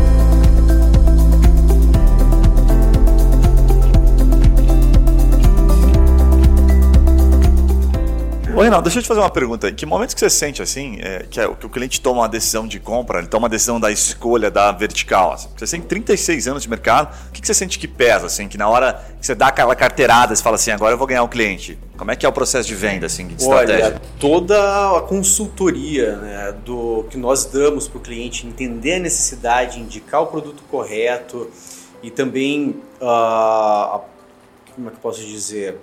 Ô, 8.55 8.61
Reinaldo, 8.61 8.83
deixa 8.83 8.99
eu 8.99 9.03
te 9.03 9.07
fazer 9.07 9.19
uma 9.19 9.29
pergunta. 9.29 9.67
Em 9.67 9.75
que 9.75 9.85
momentos 9.85 10.13
que 10.13 10.19
você 10.21 10.29
sente 10.29 10.61
assim, 10.61 10.97
é, 11.01 11.25
que, 11.29 11.41
é, 11.41 11.47
que 11.53 11.65
o 11.65 11.69
cliente 11.69 11.99
toma 11.99 12.21
uma 12.21 12.29
decisão 12.29 12.65
de 12.65 12.79
compra, 12.79 13.19
ele 13.19 13.27
toma 13.27 13.43
uma 13.43 13.49
decisão 13.49 13.81
da 13.81 13.91
escolha 13.91 14.49
da 14.49 14.71
vertical? 14.71 15.33
Assim? 15.33 15.49
Você 15.57 15.77
tem 15.77 15.81
36 15.81 16.47
anos 16.47 16.63
de 16.63 16.69
mercado, 16.69 17.13
o 17.27 17.31
que, 17.33 17.41
que 17.41 17.47
você 17.47 17.53
sente 17.53 17.77
que 17.77 17.85
pesa? 17.85 18.27
Assim, 18.27 18.47
que 18.47 18.57
na 18.57 18.69
hora 18.69 18.93
que 19.19 19.25
você 19.25 19.35
dá 19.35 19.47
aquela 19.47 19.75
carteirada, 19.75 20.33
você 20.33 20.41
fala 20.41 20.55
assim, 20.55 20.71
agora 20.71 20.93
eu 20.93 20.97
vou 20.97 21.05
ganhar 21.05 21.23
um 21.23 21.27
cliente. 21.27 21.77
Como 21.97 22.09
é 22.11 22.15
que 22.15 22.25
é 22.25 22.29
o 22.29 22.31
processo 22.31 22.65
de 22.65 22.75
venda, 22.75 23.07
assim, 23.07 23.27
de 23.27 23.43
Olha, 23.45 23.73
estratégia? 23.73 24.01
toda 24.17 24.97
a 24.97 25.01
consultoria 25.01 26.15
né, 26.15 26.55
do 26.63 27.05
que 27.09 27.17
nós 27.17 27.43
damos 27.43 27.89
para 27.89 27.97
o 27.97 28.01
cliente, 28.01 28.47
entender 28.47 28.93
a 28.93 28.99
necessidade, 28.99 29.81
indicar 29.81 30.21
o 30.21 30.27
produto 30.27 30.63
correto 30.71 31.49
e 32.01 32.09
também, 32.09 32.81
uh, 33.01 33.99
como 34.73 34.87
é 34.87 34.91
que 34.91 34.95
eu 34.95 35.01
posso 35.01 35.19
dizer, 35.25 35.77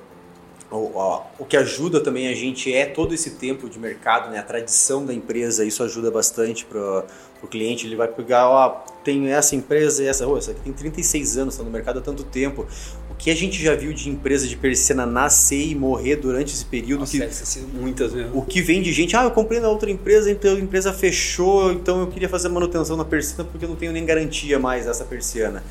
o, 0.76 1.22
o, 1.38 1.44
que 1.44 1.56
ajuda 1.56 2.00
também 2.00 2.28
a 2.28 2.34
gente 2.34 2.72
é 2.72 2.86
todo 2.86 3.12
esse 3.12 3.32
tempo 3.32 3.68
de 3.68 3.78
mercado, 3.78 4.30
né? 4.30 4.38
a 4.38 4.42
tradição 4.42 5.04
da 5.04 5.12
empresa, 5.12 5.64
isso 5.64 5.82
ajuda 5.82 6.10
bastante 6.10 6.64
para 6.64 7.04
o 7.42 7.46
cliente. 7.46 7.86
Ele 7.86 7.96
vai 7.96 8.08
pegar, 8.08 8.48
ó, 8.48 8.68
tem 9.04 9.30
essa 9.30 9.54
empresa 9.54 10.02
e 10.02 10.06
essa, 10.06 10.26
oh, 10.26 10.38
essa 10.38 10.52
aqui 10.52 10.60
tem 10.60 10.72
36 10.72 11.36
anos, 11.36 11.54
está 11.54 11.64
no 11.64 11.70
mercado 11.70 11.98
há 11.98 12.02
tanto 12.02 12.24
tempo. 12.24 12.66
O 13.10 13.14
que 13.14 13.30
a 13.30 13.36
gente 13.36 13.62
já 13.62 13.74
viu 13.74 13.92
de 13.92 14.08
empresa 14.08 14.48
de 14.48 14.56
persiana 14.56 15.04
nascer 15.04 15.68
e 15.68 15.74
morrer 15.74 16.16
durante 16.16 16.54
esse 16.54 16.64
período? 16.64 17.00
Nossa, 17.00 17.12
que, 17.12 17.18
deve 17.18 17.34
ter 17.34 17.46
sido 17.46 17.68
muitas 17.68 18.12
mesmo. 18.14 18.38
O 18.38 18.42
que 18.42 18.62
vem 18.62 18.80
de 18.80 18.92
gente, 18.92 19.14
ah, 19.14 19.24
eu 19.24 19.30
comprei 19.30 19.60
na 19.60 19.68
outra 19.68 19.90
empresa, 19.90 20.30
então 20.30 20.56
a 20.56 20.58
empresa 20.58 20.92
fechou, 20.92 21.70
então 21.72 22.00
eu 22.00 22.06
queria 22.06 22.28
fazer 22.28 22.48
manutenção 22.48 22.96
na 22.96 23.04
persiana 23.04 23.44
porque 23.44 23.64
eu 23.64 23.68
não 23.68 23.76
tenho 23.76 23.92
nem 23.92 24.06
garantia 24.06 24.58
mais 24.58 24.86
dessa 24.86 25.04
persiana. 25.04 25.62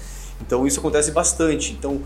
Então 0.41 0.65
isso 0.65 0.79
acontece 0.79 1.11
bastante. 1.11 1.73
Então 1.73 2.01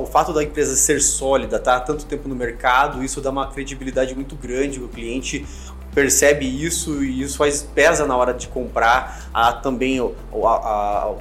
o 0.00 0.06
fato 0.06 0.32
da 0.32 0.42
empresa 0.42 0.74
ser 0.74 1.00
sólida, 1.00 1.56
estar 1.56 1.80
tá 1.80 1.86
tanto 1.86 2.04
tempo 2.06 2.28
no 2.28 2.34
mercado, 2.34 3.04
isso 3.04 3.20
dá 3.20 3.30
uma 3.30 3.46
credibilidade 3.50 4.14
muito 4.14 4.34
grande. 4.34 4.80
O 4.80 4.88
cliente 4.88 5.46
percebe 5.94 6.44
isso 6.44 7.04
e 7.04 7.22
isso 7.22 7.36
faz 7.36 7.62
pesa 7.62 8.06
na 8.06 8.16
hora 8.16 8.34
de 8.34 8.48
comprar. 8.48 9.28
Há 9.32 9.52
também 9.52 10.00
a, 10.00 10.04
a, 10.46 11.10
a 11.10 11.14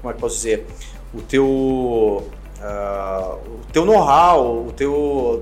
como 0.00 0.10
é 0.10 0.14
que 0.14 0.20
posso 0.20 0.36
dizer 0.36 0.66
o 1.12 1.20
teu 1.20 2.28
Uh, 2.60 3.38
o 3.54 3.72
teu 3.72 3.86
know-how, 3.86 4.66
o 4.66 4.72
teu, 4.72 5.40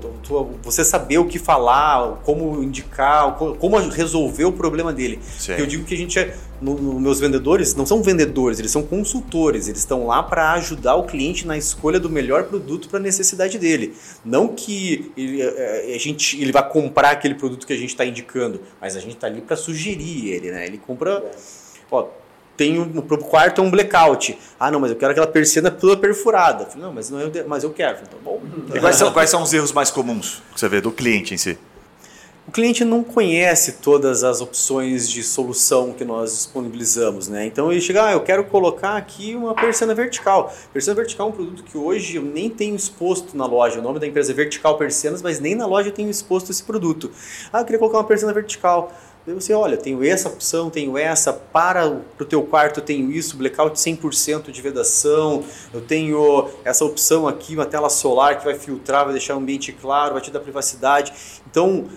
você 0.63 0.85
saber 0.85 1.17
o 1.17 1.25
que 1.25 1.37
falar, 1.37 2.21
como 2.23 2.63
indicar, 2.63 3.35
como 3.35 3.77
resolver 3.89 4.45
o 4.45 4.53
problema 4.53 4.93
dele. 4.93 5.19
Eu 5.49 5.65
digo 5.65 5.83
que 5.83 5.93
a 5.93 5.97
gente 5.97 6.17
é, 6.17 6.33
no, 6.61 6.75
no, 6.75 6.99
meus 6.99 7.19
vendedores 7.19 7.75
não 7.75 7.85
são 7.85 8.01
vendedores, 8.01 8.57
eles 8.59 8.71
são 8.71 8.83
consultores. 8.83 9.67
Eles 9.67 9.79
estão 9.79 10.07
lá 10.07 10.23
para 10.23 10.53
ajudar 10.53 10.95
o 10.95 11.03
cliente 11.03 11.45
na 11.45 11.57
escolha 11.57 11.99
do 11.99 12.09
melhor 12.09 12.45
produto 12.45 12.87
para 12.87 12.99
a 12.99 13.01
necessidade 13.01 13.57
dele. 13.57 13.93
Não 14.23 14.47
que 14.47 15.11
ele, 15.17 15.41
é, 15.41 15.91
é, 15.91 15.95
a 15.95 15.99
gente, 15.99 16.41
ele 16.41 16.53
vai 16.53 16.69
comprar 16.69 17.11
aquele 17.11 17.35
produto 17.35 17.67
que 17.67 17.73
a 17.73 17.77
gente 17.77 17.89
está 17.89 18.05
indicando, 18.05 18.61
mas 18.79 18.95
a 18.95 18.99
gente 19.01 19.15
está 19.15 19.27
ali 19.27 19.41
para 19.41 19.57
sugerir 19.57 20.29
ele, 20.29 20.51
né? 20.51 20.65
Ele 20.65 20.77
compra. 20.77 21.21
Ó, 21.91 22.07
tem 22.59 22.77
um, 22.77 22.83
no 22.83 23.01
quarto 23.03 23.61
é 23.61 23.63
um 23.63 23.71
blackout. 23.71 24.37
Ah, 24.59 24.69
não, 24.69 24.81
mas 24.81 24.91
eu 24.91 24.97
quero 24.97 25.11
aquela 25.11 25.27
persiana 25.27 25.71
toda 25.71 25.95
perfurada. 25.95 26.65
falei, 26.65 26.81
não, 26.81 26.93
mas, 26.93 27.09
não 27.09 27.21
é, 27.21 27.43
mas 27.47 27.63
eu 27.63 27.69
quero. 27.69 27.99
Então, 28.05 28.19
bom. 28.21 28.41
E 28.75 28.79
quais 28.81 28.97
são, 28.97 29.13
quais 29.13 29.29
são 29.29 29.41
os 29.41 29.53
erros 29.53 29.71
mais 29.71 29.89
comuns 29.89 30.43
que 30.53 30.59
você 30.59 30.67
vê 30.67 30.81
do 30.81 30.91
cliente 30.91 31.33
em 31.33 31.37
si? 31.37 31.57
O 32.45 32.51
cliente 32.51 32.83
não 32.83 33.01
conhece 33.01 33.73
todas 33.73 34.25
as 34.25 34.41
opções 34.41 35.09
de 35.09 35.23
solução 35.23 35.93
que 35.93 36.03
nós 36.03 36.33
disponibilizamos, 36.33 37.29
né? 37.29 37.45
Então 37.45 37.71
ele 37.71 37.79
chega, 37.79 38.07
ah, 38.07 38.11
eu 38.11 38.21
quero 38.21 38.43
colocar 38.43 38.97
aqui 38.97 39.35
uma 39.35 39.53
persiana 39.53 39.95
vertical. 39.95 40.53
Persiana 40.73 40.99
vertical 40.99 41.27
é 41.27 41.29
um 41.29 41.33
produto 41.33 41.63
que 41.63 41.77
hoje 41.77 42.17
eu 42.17 42.23
nem 42.23 42.49
tenho 42.49 42.75
exposto 42.75 43.37
na 43.37 43.45
loja. 43.45 43.79
O 43.79 43.81
nome 43.81 43.99
da 43.99 44.07
empresa 44.07 44.33
é 44.33 44.35
Vertical 44.35 44.77
Persianas, 44.77 45.21
mas 45.21 45.39
nem 45.39 45.55
na 45.55 45.65
loja 45.65 45.89
eu 45.89 45.93
tenho 45.93 46.09
exposto 46.09 46.51
esse 46.51 46.63
produto. 46.63 47.09
Ah, 47.53 47.61
eu 47.61 47.65
queria 47.65 47.79
colocar 47.79 47.99
uma 47.99 48.03
persiana 48.03 48.33
vertical. 48.33 48.91
Daí 49.29 49.35
você, 49.35 49.53
olha, 49.53 49.77
tenho 49.77 50.03
essa 50.03 50.27
opção, 50.27 50.71
tenho 50.71 50.97
essa, 50.97 51.31
para 51.31 51.87
o 51.87 52.25
teu 52.25 52.41
quarto 52.41 52.81
tenho 52.81 53.11
isso, 53.11 53.37
blackout 53.37 53.77
100% 53.77 54.49
de 54.49 54.59
vedação, 54.59 55.43
eu 55.71 55.81
tenho 55.81 56.49
essa 56.65 56.83
opção 56.83 57.27
aqui, 57.27 57.53
uma 57.53 57.67
tela 57.67 57.91
solar 57.91 58.39
que 58.39 58.43
vai 58.43 58.55
filtrar, 58.55 59.03
vai 59.03 59.13
deixar 59.13 59.35
o 59.35 59.37
ambiente 59.37 59.71
claro, 59.71 60.13
vai 60.13 60.21
te 60.23 60.31
dar 60.31 60.39
privacidade. 60.39 61.13
Então, 61.47 61.87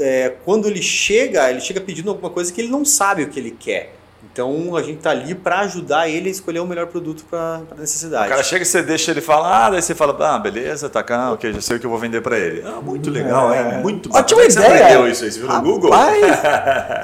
é, 0.00 0.34
quando 0.44 0.66
ele 0.66 0.82
chega, 0.82 1.48
ele 1.48 1.60
chega 1.60 1.80
pedindo 1.80 2.10
alguma 2.10 2.30
coisa 2.30 2.52
que 2.52 2.60
ele 2.60 2.68
não 2.68 2.84
sabe 2.84 3.22
o 3.22 3.28
que 3.28 3.38
ele 3.38 3.52
quer. 3.52 4.01
Então 4.30 4.76
a 4.76 4.82
gente 4.82 4.98
tá 5.00 5.10
ali 5.10 5.34
para 5.34 5.60
ajudar 5.60 6.08
ele 6.08 6.28
a 6.28 6.32
escolher 6.32 6.60
o 6.60 6.66
melhor 6.66 6.86
produto 6.86 7.24
para 7.28 7.60
a 7.70 7.74
necessidade. 7.80 8.26
O 8.26 8.30
cara 8.30 8.42
chega 8.42 8.62
e 8.62 8.66
você 8.66 8.82
deixa 8.82 9.10
ele 9.10 9.20
falar, 9.20 9.66
ah, 9.66 9.70
daí 9.70 9.82
você 9.82 9.94
fala, 9.94 10.16
ah, 10.20 10.38
beleza, 10.38 10.88
tá 10.88 11.02
cá, 11.02 11.32
ok, 11.32 11.52
já 11.52 11.60
sei 11.60 11.76
o 11.76 11.80
que 11.80 11.86
eu 11.86 11.90
vou 11.90 11.98
vender 11.98 12.20
para 12.20 12.38
ele. 12.38 12.62
Ah, 12.64 12.80
muito 12.80 13.10
legal, 13.10 13.52
é. 13.52 13.76
hein? 13.76 13.82
Muito 13.82 14.08
bacana. 14.08 14.24
Ótima 14.24 14.42
você 14.42 14.58
ideia. 14.58 14.84
aprendeu 14.84 15.08
isso 15.08 15.24
aí? 15.24 15.32
Você 15.32 15.38
viu 15.40 15.48
no 15.48 15.60
Google? 15.60 15.90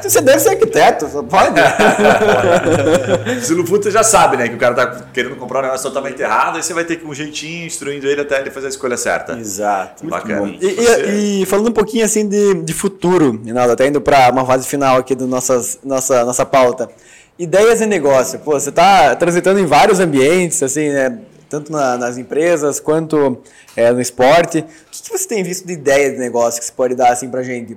você 0.03 0.21
deve 0.21 0.39
ser 0.39 0.51
arquiteto, 0.51 1.07
pode. 1.25 1.61
Se 3.45 3.55
no 3.55 3.67
fundo 3.67 3.83
você 3.83 3.91
já 3.91 4.03
sabe, 4.03 4.37
né, 4.37 4.49
que 4.49 4.55
o 4.55 4.59
cara 4.59 4.75
tá 4.75 4.87
querendo 5.13 5.37
comprar 5.37 5.59
um 5.59 5.63
negócio 5.63 5.89
totalmente 5.89 6.23
errado, 6.23 6.57
aí 6.57 6.63
você 6.63 6.73
vai 6.73 6.85
ter 6.85 6.97
que 6.97 7.07
um 7.07 7.15
jeitinho 7.15 7.67
instruindo 7.67 8.07
ele 8.07 8.21
até 8.21 8.41
ele 8.41 8.51
fazer 8.51 8.67
a 8.67 8.71
escolha 8.71 8.97
certa. 8.97 9.33
Exato. 9.39 10.05
Muito 10.05 10.13
bacana. 10.13 10.55
E, 10.61 10.67
e, 10.67 11.43
e, 11.43 11.47
falando 11.47 11.69
um 11.69 11.73
pouquinho 11.73 12.05
assim 12.05 12.29
de, 12.29 12.55
de 12.63 12.73
futuro, 12.73 13.41
Rinaldo, 13.45 13.73
até 13.73 13.87
indo 13.87 14.01
para 14.01 14.31
uma 14.31 14.47
fase 14.47 14.67
final 14.69 14.97
aqui 14.97 15.15
do 15.15 15.27
nossas, 15.27 15.79
nossa, 15.85 16.25
nossa 16.25 16.47
pauta. 16.47 16.89
Ideias 17.39 17.81
e 17.81 17.87
negócio. 17.87 18.39
Pô, 18.41 18.53
você 18.53 18.71
está 18.71 19.15
transitando 19.15 19.61
em 19.61 19.67
vários 19.67 20.01
ambientes, 20.01 20.63
assim, 20.63 20.91
né? 20.91 21.19
tanto 21.49 21.73
na, 21.73 21.97
nas 21.97 22.19
empresas 22.19 22.79
quanto 22.79 23.39
é, 23.75 23.91
no 23.91 24.01
esporte. 24.01 24.59
O 24.59 24.91
que, 24.91 25.03
que, 25.03 25.11
você 25.11 25.27
tem 25.27 25.43
visto 25.43 25.67
de 25.67 25.73
ideia 25.73 26.11
de 26.11 26.19
negócio 26.19 26.61
que 26.61 26.67
você 26.67 26.73
pode 26.73 26.95
dar 26.95 27.13
assim 27.13 27.29
para 27.29 27.43
gente? 27.43 27.77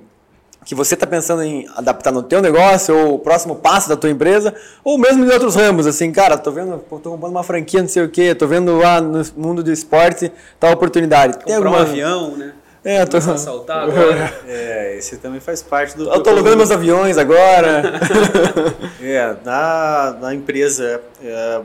Que 0.64 0.74
você 0.76 0.94
está 0.94 1.06
pensando 1.06 1.42
em 1.42 1.66
adaptar 1.74 2.12
no 2.12 2.22
teu 2.22 2.40
negócio 2.40 2.96
ou 2.96 3.14
o 3.14 3.18
próximo 3.18 3.56
passo 3.56 3.88
da 3.88 3.96
tua 3.96 4.10
empresa 4.10 4.54
ou 4.84 4.96
mesmo 4.96 5.24
em 5.24 5.28
outros 5.28 5.56
ramos, 5.56 5.88
assim, 5.88 6.12
cara, 6.12 6.38
tô 6.38 6.52
vendo, 6.52 6.78
tô 6.78 7.10
comprando 7.10 7.32
uma 7.32 7.42
franquia, 7.42 7.82
não 7.82 7.88
sei 7.88 8.04
o 8.04 8.08
quê, 8.08 8.32
tô 8.32 8.46
vendo 8.46 8.78
lá 8.78 9.00
no 9.00 9.24
mundo 9.36 9.62
do 9.62 9.72
esporte 9.72 10.30
tal 10.60 10.72
oportunidade. 10.72 11.38
Tem 11.38 11.56
Comprar 11.56 11.70
alguma... 11.70 11.78
um 11.78 11.88
avião, 11.88 12.36
né? 12.36 12.52
É, 12.84 13.04
tô... 13.06 13.16
assaltar 13.16 13.84
agora. 13.88 14.40
É, 14.46 14.96
esse 14.98 15.16
também 15.18 15.40
faz 15.40 15.62
parte 15.62 15.96
do. 15.96 16.08
Eu 16.08 16.22
tô 16.22 16.30
alugando 16.30 16.56
meus 16.56 16.70
aviões 16.70 17.16
agora. 17.16 18.00
é, 19.00 19.36
na, 19.44 20.16
na 20.20 20.34
empresa, 20.34 21.00
é, 21.22 21.60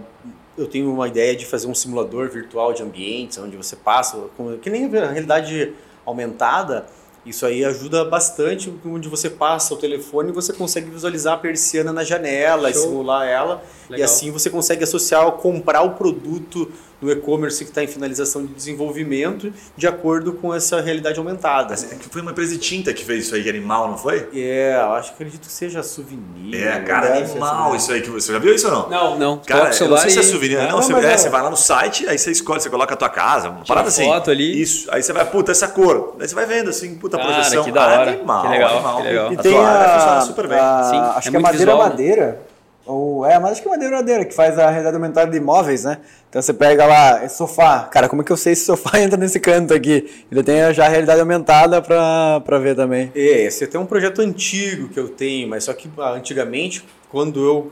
eu 0.57 0.67
tenho 0.67 0.91
uma 0.91 1.07
ideia 1.07 1.35
de 1.35 1.45
fazer 1.45 1.67
um 1.67 1.75
simulador 1.75 2.29
virtual 2.29 2.73
de 2.73 2.83
ambientes, 2.83 3.37
onde 3.37 3.57
você 3.57 3.75
passa, 3.75 4.17
que 4.61 4.69
nem 4.69 4.85
a 4.85 5.11
realidade 5.11 5.73
aumentada, 6.05 6.85
isso 7.25 7.45
aí 7.45 7.65
ajuda 7.65 8.05
bastante, 8.05 8.73
onde 8.85 9.09
você 9.09 9.29
passa 9.29 9.73
o 9.73 9.77
telefone 9.77 10.29
e 10.29 10.31
você 10.31 10.53
consegue 10.53 10.89
visualizar 10.89 11.33
a 11.33 11.37
persiana 11.37 11.91
na 11.91 12.03
janela 12.03 12.71
Show. 12.71 12.81
e 12.81 12.85
simular 12.85 13.27
ela. 13.27 13.61
Legal. 13.89 13.99
E 13.99 14.03
assim 14.03 14.31
você 14.31 14.49
consegue 14.49 14.83
associar, 14.83 15.29
comprar 15.33 15.81
o 15.81 15.91
produto 15.91 16.71
no 17.01 17.11
e-commerce 17.11 17.63
que 17.63 17.69
está 17.69 17.83
em 17.83 17.87
finalização 17.87 18.45
de 18.45 18.53
desenvolvimento 18.53 19.53
de 19.75 19.87
acordo 19.87 20.33
com 20.33 20.53
essa 20.53 20.81
realidade 20.81 21.19
aumentada. 21.19 21.75
Foi 22.09 22.21
uma 22.21 22.31
empresa 22.31 22.53
de 22.53 22.59
tinta 22.59 22.93
que 22.93 23.05
fez 23.05 23.25
isso 23.25 23.35
aí, 23.35 23.47
animal, 23.49 23.89
não 23.89 23.97
foi? 23.97 24.27
É, 24.33 24.75
eu 24.75 24.93
acho 24.93 25.09
que 25.09 25.15
acredito 25.15 25.45
que 25.45 25.51
seja 25.51 25.83
souvenir. 25.83 26.55
É, 26.55 26.79
cara, 26.81 27.17
animal 27.17 27.75
isso 27.75 27.91
aí. 27.91 28.01
que 28.01 28.09
Você 28.09 28.31
já 28.31 28.39
viu 28.39 28.53
isso 28.53 28.67
ou 28.67 28.73
não? 28.73 28.89
Não, 28.89 29.19
não. 29.19 29.37
Cara, 29.39 29.75
eu 29.75 29.89
não 29.89 29.97
sei 29.97 30.09
se 30.09 30.19
é 30.19 30.23
souvenir. 30.23 30.57
Não, 30.57 30.69
não 30.69 30.81
você, 30.81 30.93
é, 30.93 31.17
você 31.17 31.29
vai 31.29 31.41
lá 31.41 31.49
no 31.49 31.57
site, 31.57 32.07
aí 32.07 32.17
você 32.17 32.31
escolhe, 32.31 32.61
você 32.61 32.69
coloca 32.69 32.93
a 32.93 32.97
tua 32.97 33.09
casa, 33.09 33.49
uma 33.49 33.65
parada 33.65 33.89
assim. 33.89 34.05
foto 34.05 34.31
ali. 34.31 34.61
Isso. 34.61 34.89
Aí 34.91 35.03
você 35.03 35.13
vai, 35.13 35.25
puta, 35.25 35.51
essa 35.51 35.67
cor. 35.67 36.15
Aí 36.19 36.27
você 36.27 36.35
vai 36.35 36.45
vendo 36.45 36.69
assim, 36.69 36.95
puta, 36.95 37.17
cara, 37.17 37.33
projeção. 37.33 37.63
Que 37.63 37.71
da 37.71 37.85
hora. 37.85 37.97
Ah, 37.97 38.13
animal, 38.13 38.41
que 38.43 38.49
legal, 38.49 38.73
animal. 38.73 38.97
Que 38.97 39.03
legal. 39.03 39.31
E, 39.31 39.33
e 39.33 39.37
tem 39.37 39.57
a, 39.57 39.99
funciona 39.99 40.21
super 40.21 40.47
bem. 40.47 40.59
A, 40.59 40.83
Sim, 40.83 40.97
acho 41.17 41.27
é 41.27 41.31
que 41.31 41.37
é 41.37 41.39
madeira 41.39 41.71
visual, 41.71 41.89
madeira. 41.89 42.25
Né? 42.27 42.56
Ou, 42.87 43.25
é, 43.25 43.37
mas 43.37 43.51
acho 43.51 43.61
que 43.61 43.67
é 43.67 43.71
madeira 43.71 43.97
madeira, 43.97 44.25
que 44.25 44.33
faz 44.33 44.57
a 44.57 44.69
realidade 44.69 44.95
aumentada 44.95 45.29
de 45.29 45.37
imóveis, 45.37 45.83
né? 45.83 45.99
Então 46.29 46.41
você 46.41 46.53
pega 46.53 46.85
lá, 46.85 47.23
esse 47.25 47.35
sofá. 47.35 47.83
Cara, 47.83 48.07
como 48.07 48.21
é 48.21 48.25
que 48.25 48.31
eu 48.31 48.37
sei 48.37 48.55
se 48.55 48.63
o 48.63 48.65
sofá 48.77 48.99
entra 49.01 49.17
nesse 49.17 49.39
canto 49.39 49.73
aqui? 49.73 50.09
Ele 50.31 50.41
tem 50.41 50.73
já 50.73 50.85
a 50.85 50.89
realidade 50.89 51.19
aumentada 51.19 51.81
para 51.81 52.59
ver 52.59 52.75
também. 52.75 53.11
É, 53.13 53.43
esse 53.43 53.69
é 53.71 53.79
um 53.79 53.85
projeto 53.85 54.21
antigo 54.21 54.87
que 54.87 54.99
eu 54.99 55.09
tenho, 55.09 55.49
mas 55.49 55.65
só 55.65 55.73
que 55.73 55.89
ah, 55.97 56.11
antigamente, 56.11 56.85
quando 57.09 57.43
eu 57.45 57.71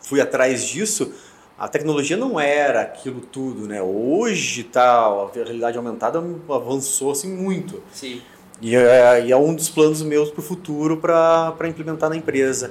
fui 0.00 0.20
atrás 0.20 0.64
disso, 0.64 1.12
a 1.58 1.68
tecnologia 1.68 2.16
não 2.16 2.40
era 2.40 2.80
aquilo 2.80 3.20
tudo, 3.20 3.68
né? 3.68 3.82
Hoje 3.82 4.64
tá, 4.64 4.82
a 4.82 5.28
realidade 5.34 5.76
aumentada 5.76 6.24
avançou 6.48 7.12
assim 7.12 7.30
muito. 7.30 7.82
Sim. 7.92 8.22
E 8.60 8.74
é, 8.74 9.26
e 9.26 9.32
é 9.32 9.36
um 9.36 9.54
dos 9.54 9.68
planos 9.68 10.02
meus 10.02 10.30
para 10.30 10.40
o 10.40 10.42
futuro 10.42 10.96
para 10.96 11.68
implementar 11.68 12.08
na 12.08 12.16
empresa. 12.16 12.70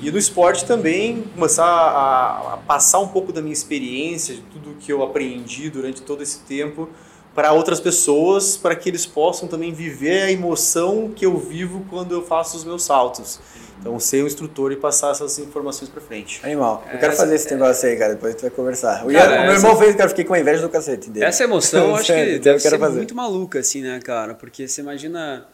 E 0.00 0.10
no 0.10 0.18
esporte 0.18 0.64
também 0.64 1.22
começar 1.34 1.64
a, 1.64 2.54
a, 2.54 2.56
passar 2.58 3.00
um 3.00 3.08
pouco 3.08 3.32
da 3.32 3.40
minha 3.40 3.52
experiência, 3.52 4.34
de 4.34 4.42
tudo 4.42 4.76
que 4.78 4.92
eu 4.92 5.02
aprendi 5.02 5.70
durante 5.70 6.02
todo 6.02 6.22
esse 6.22 6.40
tempo 6.40 6.88
para 7.34 7.52
outras 7.52 7.78
pessoas, 7.78 8.56
para 8.56 8.74
que 8.74 8.88
eles 8.88 9.06
possam 9.06 9.48
também 9.48 9.72
viver 9.72 10.22
a 10.22 10.32
emoção 10.32 11.12
que 11.14 11.24
eu 11.24 11.36
vivo 11.36 11.84
quando 11.88 12.12
eu 12.12 12.22
faço 12.22 12.56
os 12.56 12.64
meus 12.64 12.82
saltos. 12.82 13.38
Então, 13.80 13.98
ser 14.00 14.24
um 14.24 14.26
instrutor 14.26 14.72
e 14.72 14.76
passar 14.76 15.12
essas 15.12 15.38
informações 15.38 15.88
para 15.88 16.00
frente. 16.00 16.40
Animal. 16.42 16.84
Eu 16.92 16.98
quero 16.98 17.12
fazer 17.14 17.36
esse 17.36 17.52
negócio 17.52 17.88
aí, 17.88 17.96
cara. 17.96 18.14
Depois 18.14 18.30
a 18.30 18.36
gente 18.36 18.42
vai 18.42 18.50
conversar. 18.50 19.06
O, 19.06 19.12
cara, 19.12 19.42
o 19.42 19.44
meu 19.44 19.54
irmão 19.54 19.76
fez, 19.76 19.94
cara. 19.94 20.08
Fiquei 20.08 20.24
com 20.24 20.34
inveja 20.34 20.62
do 20.62 20.68
cacete 20.68 21.10
dele. 21.10 21.26
Essa 21.26 21.44
emoção, 21.44 21.90
eu 21.90 21.94
acho 21.94 22.12
que 22.12 22.38
deve 22.40 22.58
ser 22.58 22.76
fazer. 22.76 22.96
muito 22.96 23.14
maluca, 23.14 23.60
assim, 23.60 23.82
né, 23.82 24.00
cara? 24.00 24.34
Porque 24.34 24.66
você 24.66 24.80
imagina 24.80 25.46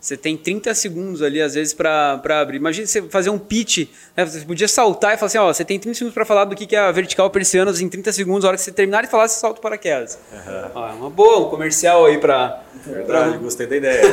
você 0.00 0.16
tem 0.16 0.36
30 0.36 0.74
segundos 0.74 1.22
ali, 1.22 1.42
às 1.42 1.54
vezes, 1.54 1.74
para 1.74 2.20
abrir. 2.40 2.56
Imagina 2.56 2.86
você 2.86 3.02
fazer 3.02 3.30
um 3.30 3.38
pitch. 3.38 3.88
Né? 4.16 4.24
Você 4.24 4.40
podia 4.44 4.68
saltar 4.68 5.14
e 5.14 5.16
falar 5.16 5.26
assim: 5.26 5.38
ó, 5.38 5.52
você 5.52 5.64
tem 5.64 5.78
30 5.78 5.98
segundos 5.98 6.14
para 6.14 6.24
falar 6.24 6.44
do 6.44 6.54
que 6.54 6.74
é 6.76 6.78
a 6.78 6.92
vertical 6.92 7.28
persianas 7.30 7.80
em 7.80 7.88
30 7.88 8.12
segundos. 8.12 8.44
A 8.44 8.48
hora 8.48 8.56
que 8.56 8.62
você 8.62 8.70
terminar 8.70 9.02
de 9.02 9.10
falar, 9.10 9.26
você 9.26 9.40
salta 9.40 9.58
o 9.58 9.62
paraquedas. 9.62 10.18
Uhum. 10.32 10.70
Ó, 10.74 10.88
é 10.88 10.92
uma 10.92 11.10
boa, 11.10 11.46
um 11.46 11.50
comercial 11.50 12.06
aí 12.06 12.18
para. 12.18 12.62
Verdade, 12.86 13.30
pra... 13.30 13.38
gostei 13.38 13.66
da 13.66 13.76
ideia. 13.76 14.02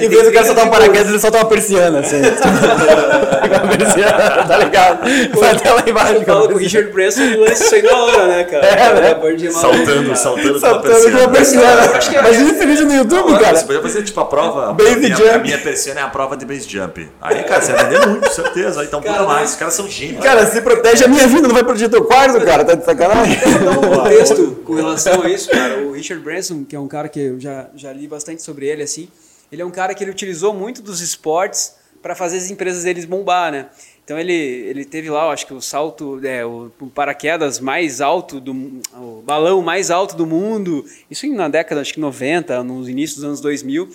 em 0.00 0.08
vez 0.08 0.24
do 0.24 0.32
cara 0.32 0.46
soltar 0.46 0.66
um 0.66 0.70
paraquedas, 0.70 1.08
ele 1.08 1.18
solta 1.18 1.38
uma 1.38 1.46
persiana. 1.46 2.00
Assim. 2.00 2.18
uma 2.18 3.76
persiana, 3.76 4.46
tá 4.46 4.58
ligado? 4.58 5.00
Vai 5.38 5.50
até 5.50 5.72
lá 5.72 5.84
embaixo. 5.86 6.24
Fala 6.24 6.48
com 6.48 6.54
o 6.54 6.58
Richard 6.58 6.92
Branson 6.92 7.22
e 7.22 7.36
lança 7.36 7.64
isso 7.64 7.74
aí 7.74 7.82
na 7.82 7.96
hora, 7.96 8.26
né, 8.26 8.44
cara? 8.44 8.66
É, 8.66 9.00
né? 9.00 9.50
Saltando, 9.50 10.16
saltando, 10.16 10.60
saltando 10.60 11.10
com 11.10 11.18
uma 11.18 11.28
persiana. 11.28 11.82
Imagina 12.10 12.50
esse 12.50 12.66
vídeo 12.66 12.86
no 12.86 12.94
YouTube, 12.94 13.38
cara. 13.38 13.56
Você 13.56 13.64
podia 13.64 13.82
fazer 13.82 14.02
tipo, 14.02 14.20
a 14.20 14.24
prova. 14.24 14.72
Base 14.72 14.92
a 14.92 14.96
minha, 14.96 15.16
jump. 15.16 15.30
A 15.30 15.38
minha 15.38 15.58
persiana 15.58 16.00
é 16.00 16.02
a 16.02 16.08
prova 16.08 16.36
de 16.36 16.44
base 16.44 16.68
jump. 16.68 17.08
Aí, 17.20 17.42
cara, 17.42 17.60
você 17.60 17.72
vai 17.72 17.84
vender 17.84 18.06
muito, 18.06 18.30
certeza. 18.30 18.84
Então, 18.84 19.00
cara, 19.00 19.24
mais. 19.24 19.50
Os 19.50 19.56
caras 19.56 19.74
são 19.74 19.88
gênios. 19.88 20.22
Cara, 20.22 20.46
se 20.46 20.60
protege 20.60 21.04
a 21.04 21.08
minha 21.08 21.26
vida, 21.26 21.48
não 21.48 21.54
vai 21.54 21.64
proteger 21.64 21.88
teu 21.88 22.04
quarto, 22.04 22.40
cara. 22.44 22.64
Tá 22.64 22.74
de 22.74 22.84
sacanagem. 22.84 23.38
um 23.38 24.08
texto 24.08 24.62
com 24.64 24.74
relação 24.74 25.22
a 25.22 25.28
isso, 25.28 25.50
cara. 25.50 25.78
O 25.78 25.92
Richard 25.92 26.22
Branson, 26.22 26.64
que 26.72 26.76
é 26.76 26.80
um 26.80 26.88
cara 26.88 27.06
que 27.06 27.20
eu 27.20 27.38
já, 27.38 27.68
já 27.74 27.92
li 27.92 28.08
bastante 28.08 28.40
sobre 28.40 28.66
ele, 28.66 28.82
assim. 28.82 29.06
Ele 29.52 29.60
é 29.60 29.64
um 29.64 29.70
cara 29.70 29.94
que 29.94 30.02
ele 30.02 30.10
utilizou 30.10 30.54
muito 30.54 30.80
dos 30.80 31.02
esportes 31.02 31.74
para 32.00 32.14
fazer 32.14 32.38
as 32.38 32.50
empresas 32.50 32.84
deles 32.84 33.04
bombar, 33.04 33.52
né? 33.52 33.68
Então 34.02 34.18
ele, 34.18 34.32
ele 34.32 34.82
teve 34.86 35.10
lá, 35.10 35.30
acho 35.30 35.46
que 35.46 35.52
o 35.52 35.60
salto, 35.60 36.18
é, 36.24 36.46
o, 36.46 36.72
o, 36.80 36.86
paraquedas 36.86 37.60
mais 37.60 38.00
alto, 38.00 38.40
do, 38.40 38.80
o 38.94 39.22
balão 39.22 39.60
mais 39.60 39.90
alto 39.90 40.16
do 40.16 40.24
mundo, 40.24 40.82
isso 41.10 41.26
na 41.26 41.46
década, 41.46 41.82
acho 41.82 41.92
que 41.92 42.00
90, 42.00 42.64
nos 42.64 42.88
inícios 42.88 43.16
dos 43.16 43.24
anos 43.26 43.40
2000. 43.42 43.90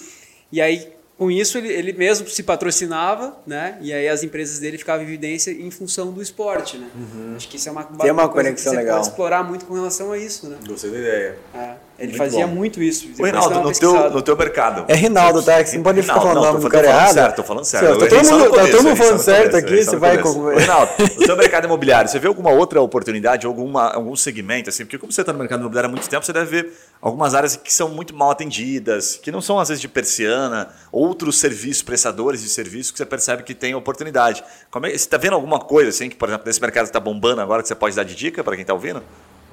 E 0.52 0.62
aí 0.62 0.94
com 1.18 1.32
isso 1.32 1.58
ele, 1.58 1.70
ele 1.70 1.94
mesmo 1.94 2.30
se 2.30 2.44
patrocinava, 2.44 3.40
né? 3.48 3.80
E 3.82 3.92
aí 3.92 4.08
as 4.08 4.22
empresas 4.22 4.60
dele 4.60 4.78
ficavam 4.78 5.02
em 5.02 5.08
evidência 5.08 5.50
em 5.50 5.72
função 5.72 6.12
do 6.12 6.22
esporte, 6.22 6.78
né? 6.78 6.88
Uhum. 6.96 7.34
Acho 7.36 7.48
que 7.48 7.56
isso 7.56 7.68
é 7.70 7.72
uma, 7.72 7.84
Tem 7.86 8.12
uma, 8.12 8.26
uma 8.26 8.30
conexão 8.30 8.72
que 8.72 8.78
você 8.78 8.84
legal. 8.84 8.98
pode 8.98 9.08
explorar 9.08 9.44
muito 9.44 9.66
com 9.66 9.74
relação 9.74 10.12
a 10.12 10.18
isso, 10.20 10.48
né? 10.48 10.60
Gostei 10.68 10.92
da 10.92 11.00
ideia. 11.00 11.40
É. 11.56 11.87
Ele 12.00 12.10
muito 12.10 12.18
fazia 12.18 12.46
bom. 12.46 12.54
muito 12.54 12.82
isso. 12.82 13.10
O 13.18 13.26
Rinaldo, 13.26 13.60
no 13.62 13.72
teu, 13.72 14.10
no 14.12 14.22
teu 14.22 14.38
mercado. 14.38 14.86
É 14.88 14.94
Rinaldo, 14.94 15.42
tá? 15.42 15.64
Que 15.64 15.70
você 15.70 15.78
não 15.78 15.84
pode 15.84 16.02
ficar 16.04 16.14
falando 16.16 16.38
o 16.38 16.42
nome 16.42 16.60
do 16.60 16.70
cara 16.70 16.88
errado. 16.88 17.14
Certo, 17.14 17.36
tô 17.38 17.44
falando 17.44 17.66
certo. 17.66 17.98
Tá 17.98 18.08
todo 18.08 18.32
mundo, 18.32 18.52
tá 18.52 18.68
todo 18.68 18.84
mundo 18.84 18.96
falando 18.96 19.20
certo 19.20 19.58
aqui, 19.58 19.84
você 19.84 19.96
vai... 19.96 20.18
Rinaldo, 20.18 20.92
no 21.00 21.26
teu 21.26 21.36
mercado 21.36 21.66
imobiliário, 21.66 22.08
você 22.08 22.20
vê 22.20 22.28
alguma 22.28 22.52
outra 22.52 22.80
oportunidade, 22.82 23.48
alguma, 23.48 23.92
algum 23.92 24.16
segmento, 24.16 24.70
assim? 24.70 24.86
Porque 24.86 25.00
como 25.00 25.12
você 25.12 25.22
está 25.22 25.34
no 25.34 25.40
mercado 25.40 25.62
imobiliário 25.62 25.90
há 25.90 25.92
muito 25.92 26.08
tempo, 26.08 26.24
você 26.24 26.32
deve 26.32 26.46
ver 26.46 26.74
algumas 27.02 27.34
áreas 27.34 27.56
que 27.56 27.74
são 27.74 27.90
muito 27.90 28.16
mal 28.16 28.30
atendidas, 28.30 29.16
que 29.16 29.32
não 29.32 29.42
são 29.42 29.58
às 29.58 29.70
vezes 29.70 29.82
de 29.82 29.88
persiana, 29.88 30.70
outros 30.92 31.40
serviços, 31.40 31.82
prestadores 31.82 32.44
de 32.44 32.50
serviços 32.50 32.92
que 32.92 32.98
você 33.00 33.06
percebe 33.08 33.42
que 33.42 33.56
tem 33.56 33.74
oportunidade. 33.74 34.44
Como 34.70 34.86
é, 34.86 34.90
você 34.90 34.96
está 34.98 35.18
vendo 35.18 35.34
alguma 35.34 35.60
coisa, 35.60 35.90
assim, 35.90 36.10
que, 36.10 36.16
por 36.16 36.30
exemplo, 36.30 36.46
nesse 36.46 36.62
mercado 36.62 36.86
está 36.86 37.00
bombando 37.00 37.42
agora, 37.42 37.64
que 37.64 37.68
você 37.68 37.76
pode 37.76 37.96
dar 37.96 38.04
de 38.04 38.14
dica 38.14 38.44
para 38.44 38.54
quem 38.54 38.62
está 38.62 38.74
ouvindo? 38.76 39.02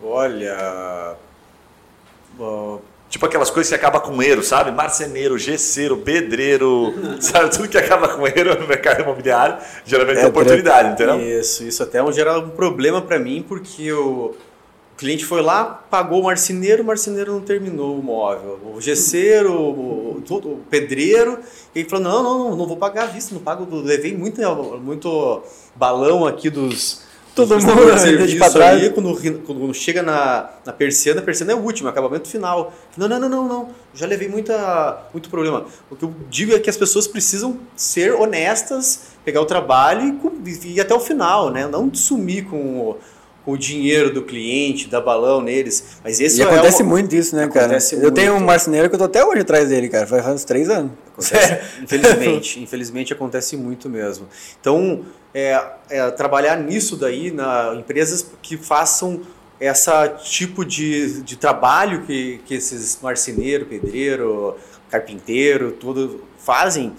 Olha... 0.02 1.16
Uh 2.38 2.94
Tipo 3.14 3.26
aquelas 3.26 3.48
coisas 3.48 3.68
que 3.68 3.76
acaba 3.76 4.00
com 4.00 4.20
eiro, 4.20 4.42
sabe? 4.42 4.72
Marceneiro, 4.72 5.38
gesseiro, 5.38 5.98
pedreiro, 5.98 6.92
sabe? 7.22 7.48
Tudo 7.48 7.68
que 7.68 7.78
acaba 7.78 8.08
com 8.08 8.26
eiro 8.26 8.60
no 8.60 8.66
mercado 8.66 9.02
imobiliário 9.02 9.56
geralmente 9.84 10.18
é, 10.18 10.22
é 10.22 10.26
oportunidade, 10.26 10.92
entendeu? 10.94 11.20
Isso, 11.20 11.62
isso 11.62 11.80
até 11.80 12.00
gera 12.10 12.40
um 12.40 12.50
problema 12.50 13.00
para 13.00 13.16
mim, 13.20 13.44
porque 13.46 13.92
o, 13.92 14.34
o 14.94 14.96
cliente 14.96 15.24
foi 15.24 15.42
lá, 15.42 15.64
pagou 15.64 16.22
o 16.22 16.24
marceneiro, 16.24 16.82
o 16.82 16.86
marceneiro 16.86 17.34
não 17.34 17.40
terminou 17.40 17.96
o 17.96 18.02
móvel. 18.02 18.58
O 18.74 18.80
gesseiro, 18.80 19.52
o, 19.52 20.24
o, 20.28 20.34
o 20.34 20.60
pedreiro, 20.68 21.38
ele 21.72 21.88
falou: 21.88 22.04
não, 22.04 22.20
não, 22.20 22.38
não, 22.38 22.56
não 22.56 22.66
vou 22.66 22.76
pagar 22.76 23.04
a 23.04 23.06
vista, 23.06 23.32
não 23.32 23.40
pago, 23.40 23.64
levei 23.76 24.16
muito, 24.16 24.40
muito 24.80 25.40
balão 25.76 26.26
aqui 26.26 26.50
dos 26.50 27.04
Todo 27.34 27.58
mundo 27.58 28.26
de 28.26 28.36
pra 28.36 28.48
trás. 28.48 28.82
Aí, 28.82 28.90
quando, 28.90 29.42
quando 29.42 29.74
chega 29.74 30.02
na, 30.02 30.50
na 30.64 30.72
persiana, 30.72 31.20
a 31.20 31.24
persiana 31.24 31.52
é 31.52 31.54
o 31.54 31.58
último, 31.58 31.88
é 31.88 31.90
o 31.90 31.92
acabamento 31.92 32.28
final. 32.28 32.72
Não, 32.96 33.08
não, 33.08 33.18
não, 33.18 33.28
não, 33.28 33.48
não. 33.48 33.68
Já 33.92 34.06
levei 34.06 34.28
muita, 34.28 35.02
muito 35.12 35.28
problema. 35.28 35.66
O 35.90 35.96
que 35.96 36.04
eu 36.04 36.14
digo 36.30 36.54
é 36.54 36.60
que 36.60 36.70
as 36.70 36.76
pessoas 36.76 37.08
precisam 37.08 37.58
ser 37.74 38.12
honestas, 38.14 39.14
pegar 39.24 39.40
o 39.40 39.46
trabalho 39.46 40.20
e, 40.44 40.50
e 40.50 40.76
ir 40.76 40.80
até 40.80 40.94
o 40.94 41.00
final, 41.00 41.50
né? 41.50 41.66
Não 41.66 41.92
sumir 41.92 42.44
com 42.44 42.96
com 43.44 43.52
o 43.52 43.58
dinheiro 43.58 44.12
do 44.12 44.22
cliente, 44.22 44.88
dar 44.88 45.00
balão 45.00 45.40
neles. 45.40 45.98
Mas 46.02 46.20
esse 46.20 46.40
e 46.40 46.42
é 46.42 46.46
acontece 46.46 46.82
uma... 46.82 46.90
muito 46.90 47.14
isso, 47.14 47.36
né, 47.36 47.46
cara? 47.48 47.66
Acontece 47.66 47.94
eu 47.96 48.00
muito. 48.02 48.14
tenho 48.14 48.34
um 48.34 48.40
marceneiro 48.40 48.88
que 48.88 48.94
eu 48.94 48.98
tô 48.98 49.04
até 49.04 49.24
hoje 49.24 49.42
atrás 49.42 49.68
dele, 49.68 49.88
cara. 49.88 50.06
Faz 50.06 50.26
uns 50.26 50.44
três 50.44 50.70
anos. 50.70 50.92
Acontece, 51.12 51.60
infelizmente, 51.82 52.60
infelizmente 52.60 53.12
acontece 53.12 53.56
muito 53.56 53.88
mesmo. 53.88 54.26
Então, 54.60 55.04
é, 55.34 55.62
é, 55.90 56.10
trabalhar 56.10 56.56
nisso 56.56 56.96
daí, 56.96 57.30
na 57.30 57.74
empresas 57.76 58.26
que 58.40 58.56
façam 58.56 59.20
essa 59.60 60.08
tipo 60.08 60.64
de, 60.64 61.22
de 61.22 61.36
trabalho 61.36 62.02
que, 62.02 62.40
que 62.44 62.54
esses 62.54 62.98
marceneiro, 63.02 63.66
pedreiro, 63.66 64.56
carpinteiro, 64.90 65.72
tudo 65.72 66.22
fazem 66.38 66.92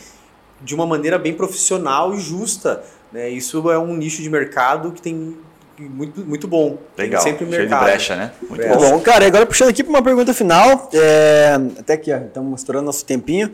de 0.61 0.73
uma 0.73 0.85
maneira 0.85 1.17
bem 1.17 1.33
profissional 1.33 2.13
e 2.13 2.19
justa. 2.19 2.83
Né? 3.11 3.29
Isso 3.29 3.69
é 3.71 3.77
um 3.77 3.95
nicho 3.95 4.21
de 4.21 4.29
mercado 4.29 4.91
que 4.91 5.01
tem 5.01 5.37
muito, 5.79 6.21
muito 6.25 6.47
bom. 6.47 6.77
Legal. 6.97 7.23
Tem 7.23 7.31
sempre 7.31 7.47
Cheio 7.47 7.61
mercado. 7.61 7.79
de 7.79 7.85
brecha, 7.85 8.15
né? 8.15 8.31
Muito. 8.49 8.67
Muito 8.67 8.79
bom, 8.79 8.99
cara. 9.01 9.23
E 9.23 9.27
agora 9.27 9.45
puxando 9.45 9.69
aqui 9.69 9.83
para 9.83 9.89
uma 9.89 10.03
pergunta 10.03 10.33
final. 10.33 10.89
é, 10.93 11.57
Até 11.79 11.93
aqui, 11.93 12.13
ó, 12.13 12.17
estamos 12.17 12.49
mostrando 12.49 12.85
nosso 12.85 13.05
tempinho. 13.05 13.51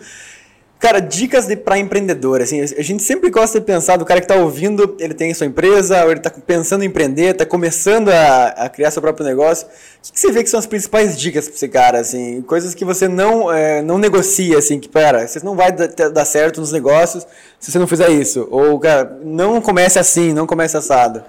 Cara, 0.82 1.00
dicas 1.00 1.46
para 1.64 1.78
empreendedor. 1.78 2.42
Assim, 2.42 2.60
a 2.60 2.82
gente 2.82 3.04
sempre 3.04 3.30
gosta 3.30 3.60
de 3.60 3.66
pensar 3.68 3.98
do 3.98 4.06
cara 4.06 4.20
que 4.20 4.26
está 4.26 4.36
ouvindo, 4.42 4.96
ele 5.00 5.14
tem 5.14 5.32
sua 5.32 5.46
empresa, 5.46 6.04
ou 6.04 6.10
ele 6.10 6.20
está 6.20 6.32
pensando 6.32 6.84
em 6.84 6.88
empreender, 6.88 7.34
está 7.34 7.46
começando 7.46 8.10
a, 8.10 8.48
a 8.48 8.68
criar 8.68 8.90
seu 8.90 9.00
próprio 9.00 9.24
negócio. 9.24 9.68
O 9.68 9.70
que, 10.08 10.14
que 10.14 10.20
você 10.20 10.32
vê 10.32 10.44
que 10.44 10.50
são 10.50 10.60
as 10.60 10.66
principais 10.66 11.16
dicas 11.16 11.46
para 11.48 11.56
esse 11.56 11.68
cara? 11.68 12.00
Assim, 12.00 12.42
coisas 12.42 12.74
que 12.74 12.84
você 12.84 13.08
não, 13.08 13.54
é, 13.54 13.84
não 13.84 14.00
negocia, 14.00 14.58
assim, 14.58 14.80
que, 14.80 14.90
pera, 14.90 15.28
você 15.28 15.40
não 15.44 15.56
vai 15.56 15.72
dar, 15.72 15.88
dar 16.10 16.26
certo 16.26 16.60
nos 16.60 16.72
negócios 16.72 17.28
se 17.60 17.72
você 17.72 17.78
não 17.78 17.86
fizer 17.86 18.10
isso. 18.10 18.48
Ou, 18.50 18.80
cara, 18.80 19.20
não 19.24 19.62
comece 19.62 20.00
assim, 20.00 20.34
não 20.34 20.48
comece 20.48 20.76
assado. 20.76 21.24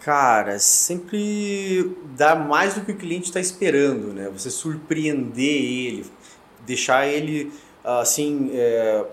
Cara, 0.00 0.58
sempre 0.58 1.94
dar 2.16 2.34
mais 2.34 2.74
do 2.74 2.80
que 2.80 2.92
o 2.92 2.96
cliente 2.96 3.26
está 3.26 3.38
esperando, 3.38 4.14
né? 4.14 4.30
Você 4.30 4.50
surpreender 4.50 5.62
ele, 5.62 6.06
deixar 6.64 7.06
ele 7.06 7.52
assim 7.84 8.50
é, 8.54 9.04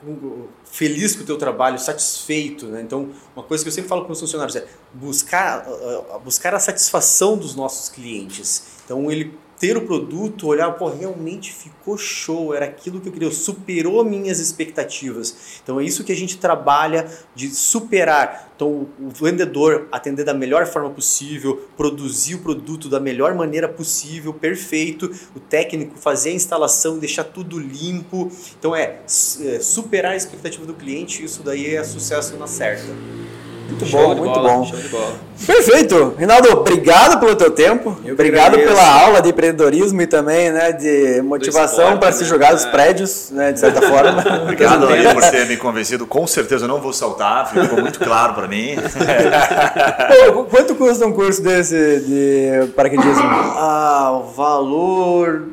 com- 0.00 0.46
feliz 0.64 1.14
com 1.14 1.24
o 1.24 1.26
teu 1.26 1.36
trabalho, 1.36 1.78
satisfeito, 1.78 2.66
né? 2.66 2.80
Então, 2.80 3.10
uma 3.36 3.44
coisa 3.44 3.62
que 3.62 3.68
eu 3.68 3.72
sempre 3.72 3.88
falo 3.88 4.04
para 4.04 4.12
os 4.12 4.20
funcionários 4.20 4.56
é 4.56 4.66
buscar 4.94 5.66
ah, 5.68 6.18
buscar 6.18 6.54
a 6.54 6.58
satisfação 6.58 7.36
dos 7.36 7.54
nossos 7.54 7.90
clientes. 7.90 8.62
Então, 8.84 9.10
ele 9.10 9.36
ter 9.64 9.78
o 9.78 9.80
produto, 9.80 10.46
olhar, 10.46 10.70
pô, 10.72 10.90
realmente 10.90 11.50
ficou 11.50 11.96
show, 11.96 12.52
era 12.52 12.66
aquilo 12.66 13.00
que 13.00 13.08
eu 13.08 13.12
queria, 13.12 13.30
superou 13.30 14.04
minhas 14.04 14.38
expectativas. 14.38 15.58
Então 15.62 15.80
é 15.80 15.84
isso 15.84 16.04
que 16.04 16.12
a 16.12 16.14
gente 16.14 16.36
trabalha 16.36 17.10
de 17.34 17.48
superar. 17.48 18.52
Então 18.54 18.86
o 19.00 19.08
vendedor 19.08 19.88
atender 19.90 20.22
da 20.22 20.34
melhor 20.34 20.66
forma 20.66 20.90
possível, 20.90 21.66
produzir 21.78 22.34
o 22.34 22.40
produto 22.40 22.90
da 22.90 23.00
melhor 23.00 23.34
maneira 23.34 23.66
possível, 23.66 24.34
perfeito. 24.34 25.10
O 25.34 25.40
técnico 25.40 25.96
fazer 25.96 26.28
a 26.28 26.34
instalação, 26.34 26.98
deixar 26.98 27.24
tudo 27.24 27.58
limpo. 27.58 28.30
Então 28.58 28.76
é, 28.76 28.98
é, 29.06 29.60
superar 29.60 30.12
a 30.12 30.16
expectativa 30.16 30.66
do 30.66 30.74
cliente, 30.74 31.24
isso 31.24 31.42
daí 31.42 31.74
é 31.74 31.82
sucesso 31.82 32.36
na 32.36 32.46
certa. 32.46 32.92
Muito 33.74 33.86
Show 33.86 34.00
bom, 34.00 34.14
de 34.14 34.20
muito 34.20 34.34
bola, 34.34 34.48
bom. 34.48 34.64
Show 34.66 34.78
de 34.78 34.88
bola. 34.88 35.12
Perfeito. 35.44 36.14
Rinaldo, 36.16 36.52
obrigado 36.52 37.18
pelo 37.18 37.34
teu 37.34 37.50
tempo. 37.50 37.96
Eu 38.04 38.14
obrigado 38.14 38.56
pela 38.56 39.02
aula 39.02 39.20
de 39.20 39.30
empreendedorismo 39.30 40.00
e 40.00 40.06
também 40.06 40.50
né, 40.52 40.70
de 40.72 41.20
motivação 41.22 41.98
para 41.98 42.12
se 42.12 42.22
né? 42.22 42.28
jogar 42.28 42.52
dos 42.54 42.64
É. 42.64 42.70
prédios, 42.70 43.30
né, 43.32 43.52
de 43.52 43.58
certa 43.58 43.82
forma. 43.82 44.24
Obrigado 44.44 44.86
aí 44.86 45.12
por 45.12 45.22
ter 45.30 45.46
me 45.46 45.56
convencido. 45.56 46.06
Com 46.06 46.26
certeza 46.26 46.64
eu 46.64 46.68
não 46.68 46.80
vou 46.80 46.92
saltar, 46.92 47.50
ficou 47.50 47.80
muito 47.80 47.98
claro 47.98 48.34
para 48.34 48.46
mim. 48.46 48.76
Pô, 50.32 50.44
quanto 50.44 50.74
custa 50.76 51.04
um 51.06 51.12
curso 51.12 51.42
desse 51.42 52.00
de 52.00 52.68
paraquedismo? 52.74 53.22
Ah, 53.24 54.20
o 54.20 54.32
valor 54.32 55.48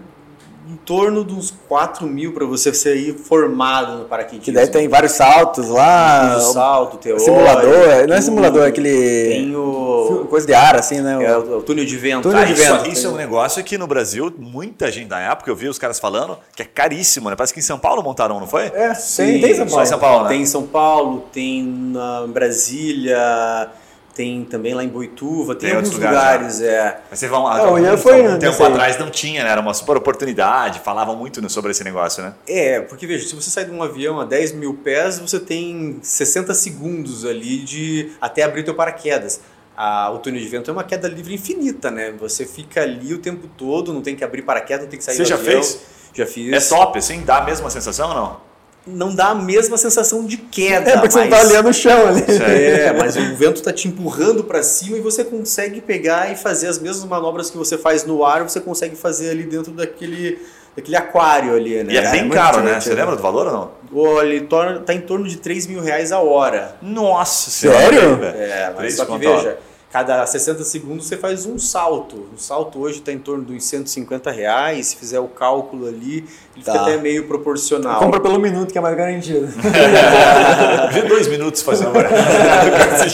torno 0.85 1.23
de 1.23 1.33
uns 1.33 1.53
4 1.67 2.05
mil 2.07 2.33
para 2.33 2.45
você 2.45 2.73
sair 2.73 3.13
formado 3.13 3.99
no 3.99 4.05
paraquedismo. 4.05 4.43
Que 4.45 4.51
daí 4.51 4.67
tem 4.67 4.87
vários 4.87 5.13
saltos 5.13 5.69
lá. 5.69 6.35
Tem 6.35 6.53
salto, 6.53 6.97
teórico. 6.97 7.25
Simulador, 7.25 7.63
não 7.71 7.91
é 7.91 8.01
tudo. 8.07 8.21
simulador, 8.21 8.63
é 8.63 8.67
aquele. 8.67 9.29
Tem 9.29 9.55
o, 9.55 10.27
Coisa 10.29 10.47
de 10.47 10.53
ar, 10.53 10.75
assim, 10.75 11.01
né? 11.01 11.23
é 11.23 11.37
o, 11.37 11.57
o 11.57 11.61
túnel 11.61 11.85
de 11.85 11.97
vento. 11.97 12.23
Túnel 12.23 12.41
Ah, 12.41 12.45
de 12.45 12.53
isso 12.53 12.63
vento. 12.63 12.81
Isso, 12.83 12.91
isso 12.93 13.07
é 13.07 13.09
um 13.09 13.15
negócio 13.15 13.63
que 13.63 13.77
no 13.77 13.87
Brasil, 13.87 14.33
muita 14.37 14.91
gente 14.91 15.09
na 15.09 15.19
época, 15.19 15.49
eu 15.51 15.55
vi 15.55 15.67
os 15.67 15.77
caras 15.77 15.99
falando, 15.99 16.37
que 16.55 16.61
é 16.61 16.65
caríssimo, 16.65 17.29
né? 17.29 17.35
Parece 17.35 17.53
que 17.53 17.59
em 17.59 17.63
São 17.63 17.77
Paulo 17.79 18.01
montaram, 18.01 18.39
não 18.39 18.47
foi? 18.47 18.63
É, 18.73 18.93
Sim, 18.93 19.23
tem, 19.25 19.41
tem 19.41 19.55
São 19.55 19.67
só 19.67 19.75
Paulo. 19.75 19.83
em 19.83 19.87
São 19.89 19.99
Paulo, 19.99 20.23
né? 20.23 20.29
Tem 20.29 20.41
em 20.41 20.45
São 20.45 20.63
Paulo, 20.67 21.23
tem 21.31 21.63
na 21.63 22.27
Brasília, 22.27 23.69
tem 24.13 24.43
também 24.43 24.73
lá 24.73 24.83
em 24.83 24.87
Boituva, 24.87 25.55
tem, 25.55 25.69
Tem 25.69 25.77
alguns 25.77 25.93
lugares, 25.93 26.59
lugares, 26.59 26.61
é. 26.61 27.01
Mas 27.09 27.19
você 27.19 27.27
vão, 27.27 27.43
o 27.43 27.79
Ian 27.79 27.91
algum, 27.91 27.97
foi 27.97 28.21
nesse 28.21 28.39
tempo 28.39 28.63
atrás 28.63 28.97
não 28.99 29.09
tinha, 29.09 29.43
né? 29.43 29.49
Era 29.49 29.61
uma 29.61 29.73
super 29.73 29.97
oportunidade, 29.97 30.79
falavam 30.79 31.15
muito 31.15 31.47
sobre 31.49 31.71
esse 31.71 31.83
negócio, 31.83 32.21
né? 32.23 32.33
É, 32.47 32.81
porque 32.81 33.07
veja, 33.07 33.27
se 33.27 33.35
você 33.35 33.49
sai 33.49 33.65
de 33.65 33.71
um 33.71 33.81
avião 33.81 34.19
a 34.19 34.25
10 34.25 34.53
mil 34.53 34.73
pés, 34.73 35.19
você 35.19 35.39
tem 35.39 35.99
60 36.01 36.53
segundos 36.53 37.25
ali 37.25 37.59
de 37.59 38.11
até 38.19 38.43
abrir 38.43 38.63
teu 38.63 38.75
paraquedas. 38.75 39.41
Ah, 39.75 40.11
o 40.11 40.19
túnel 40.19 40.41
de 40.41 40.47
vento 40.47 40.69
é 40.69 40.73
uma 40.73 40.83
queda 40.83 41.07
livre 41.07 41.33
infinita, 41.33 41.89
né? 41.89 42.13
Você 42.19 42.45
fica 42.45 42.81
ali 42.81 43.13
o 43.13 43.17
tempo 43.17 43.47
todo, 43.57 43.93
não 43.93 44.01
tem 44.01 44.15
que 44.15 44.23
abrir 44.23 44.41
paraquedas, 44.41 44.83
não 44.83 44.89
tem 44.89 44.99
que 44.99 45.05
sair 45.05 45.15
Você 45.15 45.25
já 45.25 45.35
avião. 45.35 45.53
fez? 45.53 45.79
Já 46.13 46.25
fiz. 46.25 46.53
É 46.53 46.75
top, 46.75 46.99
assim, 46.99 47.23
dá 47.23 47.37
a 47.37 47.41
mesma 47.41 47.69
sensação 47.69 48.09
ou 48.09 48.15
não? 48.15 48.50
Não 48.85 49.13
dá 49.13 49.27
a 49.27 49.35
mesma 49.35 49.77
sensação 49.77 50.25
de 50.25 50.37
queda, 50.37 50.89
É, 50.89 50.93
porque 50.93 51.11
você 51.11 51.19
não 51.21 51.29
mas... 51.29 51.39
tá 51.41 51.47
olhando 51.47 51.69
o 51.69 51.73
chão 51.73 52.07
ali. 52.07 52.23
É, 52.27 52.91
mas 52.93 53.15
o 53.15 53.35
vento 53.35 53.61
tá 53.61 53.71
te 53.71 53.87
empurrando 53.87 54.43
para 54.43 54.63
cima 54.63 54.97
e 54.97 55.01
você 55.01 55.23
consegue 55.23 55.81
pegar 55.81 56.31
e 56.31 56.35
fazer 56.35 56.67
as 56.67 56.79
mesmas 56.79 57.05
manobras 57.07 57.51
que 57.51 57.57
você 57.57 57.77
faz 57.77 58.03
no 58.05 58.25
ar, 58.25 58.41
você 58.43 58.59
consegue 58.59 58.95
fazer 58.95 59.29
ali 59.29 59.43
dentro 59.43 59.71
daquele, 59.71 60.39
daquele 60.75 60.95
aquário 60.97 61.53
ali, 61.55 61.83
né? 61.83 61.93
E 61.93 61.97
é 61.97 62.09
bem 62.11 62.21
muito 62.21 62.33
caro, 62.33 62.61
né? 62.63 62.79
Você 62.79 62.93
lembra 62.95 63.15
do 63.15 63.21
valor 63.21 63.45
ou 63.47 63.53
não? 63.53 63.71
Olha, 63.93 64.27
ele 64.33 64.47
torna- 64.47 64.79
tá 64.79 64.93
em 64.95 65.01
torno 65.01 65.27
de 65.27 65.37
3 65.37 65.67
mil 65.67 65.79
reais 65.81 66.11
a 66.11 66.19
hora. 66.19 66.75
Nossa 66.81 67.51
Sério? 67.51 67.99
senhora, 67.99 68.15
velho. 68.15 68.37
É, 68.41 68.65
mas 68.69 68.77
Três 68.77 68.95
só 68.95 69.05
que 69.05 69.11
conto 69.11 69.27
a 69.27 69.31
hora. 69.31 69.59
Cada 69.91 70.25
60 70.25 70.63
segundos 70.63 71.07
você 71.07 71.17
faz 71.17 71.45
um 71.45 71.59
salto. 71.59 72.27
O 72.35 72.39
salto 72.39 72.79
hoje 72.79 72.99
está 72.99 73.11
em 73.11 73.19
torno 73.19 73.43
de 73.43 73.53
uns 73.53 73.63
150 73.65 74.31
reais. 74.31 74.87
Se 74.87 74.95
fizer 74.95 75.19
o 75.19 75.27
cálculo 75.27 75.87
ali, 75.87 76.25
ele 76.55 76.63
Tá. 76.65 76.73
fica 76.73 76.83
até 76.85 76.97
meio 76.97 77.27
proporcional. 77.27 77.99
Compra 77.99 78.19
pelo 78.19 78.39
minuto, 78.39 78.71
que 78.71 78.77
é 78.77 78.81
mais 78.81 78.95
garantido. 78.95 79.47
Vê 80.91 81.01
dois 81.03 81.27
minutos 81.27 81.61
fazendo 81.61 81.91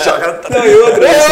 joga. 0.03 0.41
Não, 0.49 0.65
e 0.65 0.75
outra, 0.75 1.07
se, 1.13 1.31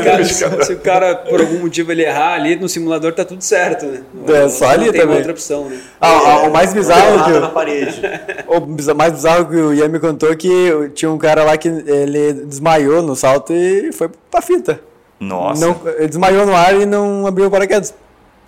o 0.00 0.04
cara, 0.04 0.24
se, 0.24 0.64
se 0.66 0.72
o 0.72 0.78
cara, 0.80 1.14
por 1.16 1.40
algum 1.40 1.58
motivo, 1.60 1.90
ele 1.92 2.02
errar 2.04 2.34
ali 2.34 2.56
no 2.56 2.68
simulador, 2.68 3.12
tá 3.12 3.24
tudo 3.24 3.42
certo, 3.42 3.86
né? 3.86 4.02
É, 4.28 4.48
só 4.48 4.66
ali 4.68 4.86
não 4.86 4.92
tem 4.92 5.00
também. 5.00 5.16
outra 5.16 5.32
opção, 5.32 5.68
né? 5.68 5.78
Ah, 6.00 6.08
ah, 6.10 6.42
o 6.48 6.52
mais 6.52 6.72
bizarro 6.74 7.24
que 7.24 7.38
na 7.40 7.48
parede. 7.48 8.00
O 8.48 8.94
mais 8.94 9.12
bizarro 9.12 9.46
que 9.46 9.56
o 9.56 9.72
Ian 9.74 9.88
me 9.88 9.98
contou 10.00 10.30
é 10.32 10.36
que 10.36 10.90
tinha 10.94 11.10
um 11.10 11.18
cara 11.18 11.44
lá 11.44 11.56
que 11.56 11.68
ele 11.68 12.32
desmaiou 12.44 13.02
no 13.02 13.14
salto 13.14 13.52
e 13.52 13.92
foi 13.92 14.08
pra 14.30 14.40
fita. 14.42 14.67
Nossa. 15.20 15.66
Não, 15.66 15.80
ele 15.96 16.08
desmaiou 16.08 16.46
no 16.46 16.54
ar 16.54 16.80
e 16.80 16.86
não 16.86 17.26
abriu 17.26 17.46
o 17.46 17.50
paraquedas. 17.50 17.94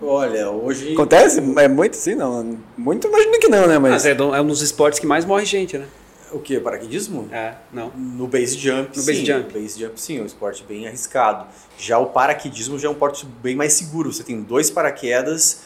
Olha, 0.02 0.50
hoje. 0.50 0.94
Acontece? 0.94 1.42
É 1.58 1.68
muito 1.68 1.96
sim, 1.96 2.14
não. 2.14 2.58
Muito 2.76 3.06
imagino 3.06 3.38
que 3.38 3.48
não, 3.48 3.66
né? 3.66 3.78
Mas 3.78 3.92
Mas. 3.92 4.06
é, 4.06 4.12
é 4.12 4.40
um 4.40 4.46
dos 4.46 4.62
esportes 4.62 4.98
que 4.98 5.06
mais 5.06 5.24
morre 5.24 5.44
gente, 5.44 5.76
né? 5.76 5.86
O 6.32 6.38
que? 6.38 6.58
Paraquedismo? 6.60 7.28
É, 7.32 7.54
não. 7.72 7.90
No 7.96 8.26
base 8.28 8.56
jump, 8.56 8.96
No 8.96 9.02
sim. 9.02 9.12
base 9.12 9.26
jump. 9.26 9.52
No 9.52 9.60
base 9.60 9.80
jump, 9.80 10.00
sim, 10.00 10.18
é 10.18 10.22
um 10.22 10.26
esporte 10.26 10.64
bem 10.66 10.86
arriscado. 10.86 11.46
Já 11.76 11.98
o 11.98 12.06
paraquedismo 12.06 12.78
já 12.78 12.86
é 12.86 12.90
um 12.90 12.92
esporte 12.92 13.26
bem 13.42 13.56
mais 13.56 13.72
seguro. 13.72 14.12
Você 14.12 14.22
tem 14.22 14.40
dois 14.40 14.70
paraquedas, 14.70 15.60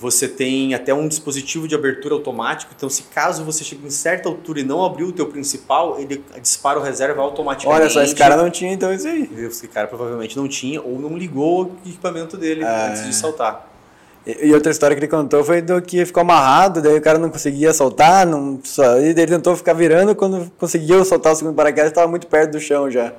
você 0.00 0.26
tem 0.28 0.74
até 0.74 0.92
um 0.94 1.06
dispositivo 1.06 1.68
de 1.68 1.74
abertura 1.74 2.14
automático. 2.14 2.72
Então, 2.76 2.88
se 2.88 3.02
caso 3.04 3.44
você 3.44 3.62
chegue 3.64 3.86
em 3.86 3.90
certa 3.90 4.28
altura 4.28 4.60
e 4.60 4.64
não 4.64 4.84
abriu 4.84 5.08
o 5.08 5.12
teu 5.12 5.26
principal, 5.26 5.98
ele 5.98 6.24
dispara 6.40 6.78
o 6.78 6.82
reserva 6.82 7.20
automaticamente. 7.20 7.82
Olha 7.82 7.90
só, 7.90 8.02
esse 8.02 8.14
cara 8.14 8.36
não 8.36 8.50
tinha 8.50 8.72
então 8.72 8.92
isso 8.92 9.06
aí. 9.06 9.30
Esse 9.36 9.68
cara 9.68 9.86
provavelmente 9.88 10.36
não 10.36 10.48
tinha 10.48 10.80
ou 10.80 10.98
não 10.98 11.16
ligou 11.16 11.64
o 11.64 11.88
equipamento 11.88 12.36
dele 12.36 12.64
Ah, 12.64 12.88
antes 12.90 13.02
é. 13.02 13.04
de 13.06 13.14
saltar. 13.14 13.68
E 14.24 14.54
outra 14.54 14.70
história 14.70 14.94
que 14.96 15.00
ele 15.00 15.08
contou 15.10 15.42
foi 15.42 15.60
do 15.60 15.82
que 15.82 16.06
ficou 16.06 16.20
amarrado, 16.20 16.80
daí 16.80 16.96
o 16.96 17.02
cara 17.02 17.18
não 17.18 17.28
conseguia 17.28 17.72
soltar, 17.72 18.24
não, 18.24 18.60
só, 18.62 18.96
e 19.00 19.06
ele 19.06 19.26
tentou 19.26 19.56
ficar 19.56 19.72
virando, 19.72 20.14
quando 20.14 20.48
conseguiu 20.58 21.04
soltar 21.04 21.32
o 21.32 21.34
segundo 21.36 21.56
paraquedas, 21.56 21.90
estava 21.90 22.06
muito 22.06 22.28
perto 22.28 22.52
do 22.52 22.60
chão 22.60 22.88
já. 22.88 23.12